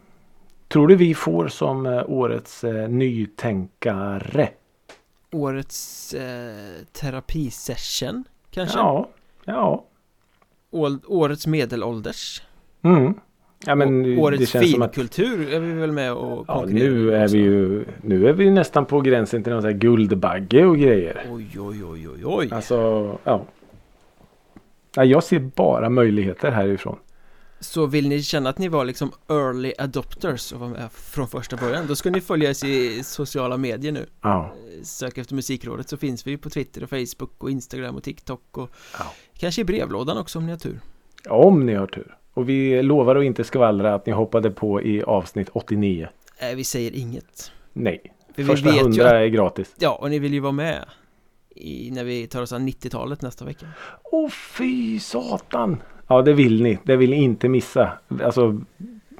Tror 0.67 0.87
du 0.87 0.95
vi 0.95 1.15
får 1.15 1.47
som 1.47 1.85
eh, 1.85 2.03
årets 2.09 2.63
eh, 2.63 2.89
nytänkare? 2.89 4.49
Årets 5.31 6.13
eh, 6.13 6.83
terapisession 6.91 8.23
kanske? 8.51 8.77
Ja, 8.77 9.09
ja. 9.45 9.85
Årets 11.07 11.47
medelålders 11.47 12.41
Mm. 12.81 13.13
Ja 13.65 13.75
men 13.75 14.19
Årets 14.19 14.49
känns 14.49 14.71
som 14.71 14.81
att 14.81 14.95
finkultur 14.95 15.53
är 15.53 15.59
vi 15.59 15.73
väl 15.73 15.91
med 15.91 16.13
och 16.13 16.45
ja, 16.47 16.59
konkurrerar 16.59 16.89
nu 16.89 17.05
med 17.05 17.23
är 17.23 17.27
vi 17.27 17.37
ju 17.37 17.85
nu 18.01 18.27
är 18.27 18.33
vi 18.33 18.49
nästan 18.49 18.85
på 18.85 19.01
gränsen 19.01 19.43
till 19.43 19.53
någon 19.53 19.61
sån 19.61 19.71
här 19.71 19.77
guldbagge 19.77 20.65
och 20.65 20.77
grejer. 20.77 21.27
Oj 21.31 21.59
oj 21.59 21.83
oj 21.85 22.09
oj 22.09 22.25
oj 22.25 22.49
Alltså 22.51 22.75
ja. 23.23 23.45
ja. 24.95 25.03
Jag 25.03 25.23
ser 25.23 25.39
bara 25.39 25.89
möjligheter 25.89 26.51
härifrån. 26.51 26.97
Så 27.59 27.85
vill 27.85 28.09
ni 28.09 28.21
känna 28.23 28.49
att 28.49 28.57
ni 28.57 28.67
var 28.67 28.85
liksom 28.85 29.11
early 29.29 29.73
adopters 29.77 30.51
och 30.51 30.59
var 30.59 30.67
med 30.67 30.91
från 30.91 31.27
första 31.27 31.57
början 31.57 31.87
Då 31.87 31.95
ska 31.95 32.09
ni 32.09 32.21
följa 32.21 32.49
oss 32.49 32.63
i 32.63 33.03
sociala 33.03 33.57
medier 33.57 33.91
nu 33.91 34.05
Ja. 34.21 34.53
Sök 34.83 35.17
efter 35.17 35.35
musikrådet 35.35 35.89
så 35.89 35.97
finns 35.97 36.27
vi 36.27 36.37
på 36.37 36.49
Twitter 36.49 36.83
och 36.83 36.89
Facebook 36.89 37.43
och 37.43 37.51
Instagram 37.51 37.95
och 37.95 38.03
TikTok 38.03 38.57
och 38.57 38.69
Ja. 38.99 39.05
Kanske 39.33 39.61
i 39.61 39.65
brevlådan 39.65 40.17
också 40.17 40.39
om 40.39 40.45
ni 40.45 40.51
har 40.51 40.59
tur 40.59 40.79
Om 41.29 41.65
ni 41.65 41.73
har 41.73 41.87
tur. 41.87 42.17
Och 42.37 42.49
vi 42.49 42.81
lovar 42.83 43.15
att 43.15 43.23
inte 43.23 43.43
skvallra 43.43 43.93
att 43.95 44.05
ni 44.05 44.13
hoppade 44.13 44.51
på 44.51 44.81
i 44.81 45.03
avsnitt 45.03 45.49
89. 45.53 46.07
Nej 46.41 46.55
vi 46.55 46.63
säger 46.63 46.95
inget 46.95 47.51
Nej. 47.73 48.13
För 48.35 48.43
Första 48.43 48.69
vi 48.69 48.75
vet 48.75 48.85
ju 48.85 49.01
100 49.01 49.07
att, 49.07 49.13
är 49.13 49.27
gratis. 49.27 49.75
ja 49.79 49.95
och 49.95 50.09
ni 50.09 50.19
vill 50.19 50.33
ju 50.33 50.39
vara 50.39 50.51
med 50.51 50.85
i, 51.55 51.91
När 51.91 52.03
vi 52.03 52.27
tar 52.27 52.41
oss 52.41 52.53
an 52.53 52.67
90-talet 52.69 53.21
nästa 53.21 53.45
vecka 53.45 53.65
Åh 54.03 54.29
fy 54.29 54.99
satan! 54.99 55.77
Ja 56.07 56.21
det 56.21 56.33
vill 56.33 56.63
ni. 56.63 56.79
Det 56.83 56.95
vill 56.95 57.09
ni 57.09 57.15
inte 57.15 57.49
missa. 57.49 57.91
Alltså 58.23 58.61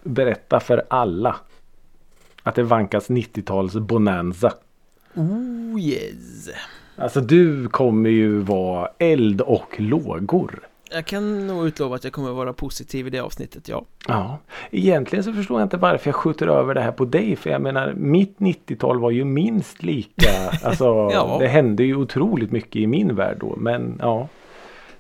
berätta 0.04 0.60
för 0.60 0.84
alla. 0.88 1.36
Att 2.44 2.56
det 2.56 2.64
vankas 2.64 3.10
90-tals 3.10 3.74
bonanza. 3.74 4.54
Oh 5.16 5.80
yes 5.80 6.50
Alltså 6.96 7.22
du 7.22 7.68
kommer 7.68 8.10
ju 8.10 8.40
vara 8.40 8.90
eld 8.98 9.42
och 9.42 9.76
lågor. 9.78 10.68
Jag 10.92 11.06
kan 11.06 11.48
nog 11.48 11.68
utlova 11.68 11.96
att 11.96 12.04
jag 12.04 12.14
kommer 12.14 12.32
vara 12.32 12.54
positiv 12.54 13.08
i 13.08 13.10
det 13.10 13.20
avsnittet, 13.20 13.68
ja 13.68 13.86
Ja. 14.08 14.38
Egentligen 14.72 15.24
så 15.24 15.34
förstår 15.34 15.60
jag 15.60 15.66
inte 15.66 15.78
varför 15.78 16.08
jag 16.08 16.16
skjuter 16.16 16.48
över 16.48 16.74
det 16.74 16.82
här 16.82 16.92
på 16.92 17.06
dig. 17.06 17.36
För 17.36 17.50
jag 17.50 17.62
menar 17.62 17.94
mitt 17.94 18.38
90-tal 18.38 19.00
var 19.00 19.12
ju 19.12 19.24
minst 19.26 19.84
lika. 19.84 20.32
Alltså 20.64 20.86
Ja. 21.14 21.38
det 21.40 21.48
hände 21.48 21.84
ju 21.84 21.96
otroligt 21.96 22.52
mycket 22.52 22.76
i 22.76 22.88
min 22.88 23.16
värld 23.16 23.38
då. 23.40 23.56
Men 23.58 23.98
ja. 24.02 24.28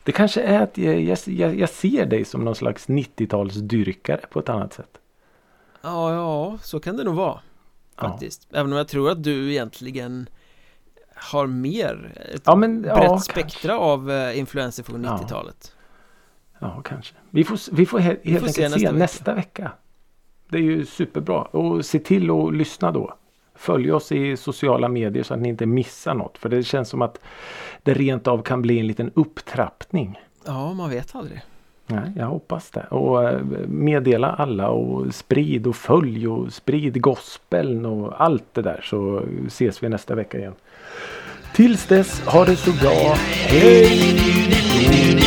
Det 0.03 0.11
kanske 0.11 0.41
är 0.41 0.61
att 0.61 0.77
jag, 0.77 1.01
jag, 1.25 1.55
jag, 1.55 1.69
ser 1.69 2.05
dig 2.05 2.25
som 2.25 2.45
någon 2.45 2.55
slags 2.55 2.87
90-talsdyrkare 2.87 4.27
på 4.29 4.39
ett 4.39 4.49
annat 4.49 4.73
sätt. 4.73 4.97
Ja, 5.81 6.13
ja, 6.13 6.57
så 6.61 6.79
kan 6.79 6.97
det 6.97 7.03
nog 7.03 7.15
vara 7.15 7.39
Ja. 8.01 8.07
Faktiskt 8.09 8.47
Även 8.51 8.71
om 8.71 8.77
jag 8.77 8.87
tror 8.87 9.09
att 9.11 9.23
du 9.23 9.51
egentligen 9.51 10.29
Har 11.15 11.47
mer 11.47 12.13
Ett 12.35 12.41
Ja, 12.45 12.55
men, 12.55 12.83
ja, 12.87 12.95
brett 12.95 13.07
kanske. 13.07 13.31
spektra 13.31 13.77
av 13.79 14.11
eh, 14.11 14.39
influenser 14.39 14.83
från 14.83 15.03
Ja. 15.03 15.19
90-talet 15.23 15.73
Ja, 16.59 16.81
kanske. 16.85 17.15
Vi 17.29 17.43
får, 17.43 17.75
vi 17.75 17.85
får 17.85 17.99
he- 17.99 18.17
helt 18.23 18.39
får 18.45 18.47
se 18.47 18.63
enkelt 18.65 18.81
se 18.81 18.91
nästa 18.91 18.97
nästa, 18.97 19.33
vecka. 19.33 19.63
vecka. 19.63 19.71
Det 20.49 20.57
är 20.57 20.61
ju 20.61 20.85
superbra. 20.85 21.41
Och 21.41 21.85
se 21.85 21.99
till 21.99 22.31
att 22.31 22.53
lyssna 22.55 22.91
då. 22.91 23.13
Följ 23.55 23.91
oss 23.91 24.11
i 24.11 24.37
sociala 24.37 24.87
medier 24.87 25.23
så 25.23 25.33
att 25.33 25.39
ni 25.39 25.49
inte 25.49 25.65
missar 25.65 26.13
något. 26.13 26.37
För 26.37 26.49
det 26.49 26.63
känns 26.63 26.89
som 26.89 27.01
att 27.01 27.19
det 27.83 27.93
rent 27.93 28.27
av 28.27 28.41
kan 28.41 28.61
bli 28.61 28.79
en 28.79 28.87
liten 28.87 29.11
upptrappning. 29.15 30.19
Ja, 30.45 30.73
man 30.73 30.89
vet 30.89 31.15
aldrig 31.15 31.41
Nej, 31.89 32.11
jag 32.15 32.25
hoppas 32.25 32.71
det. 32.71 32.83
Och 32.89 33.23
eh, 33.29 33.39
meddela 33.67 34.31
alla 34.31 34.69
och 34.69 35.15
sprid 35.15 35.67
och 35.67 35.75
följ 35.75 36.27
och 36.27 36.53
sprid 36.53 37.01
gospeln 37.01 37.85
och 37.85 38.21
allt 38.21 38.53
det 38.53 38.61
där. 38.61 38.81
Så 38.83 39.23
ses 39.47 39.83
vi 39.83 39.89
nästa 39.89 40.15
vecka 40.15 40.37
igen. 40.37 40.53
Tills 41.53 41.85
dess, 41.87 42.21
ha 42.21 42.45
det 42.45 42.55
så 42.55 42.71
bra. 42.71 43.15
Hej! 43.49 45.26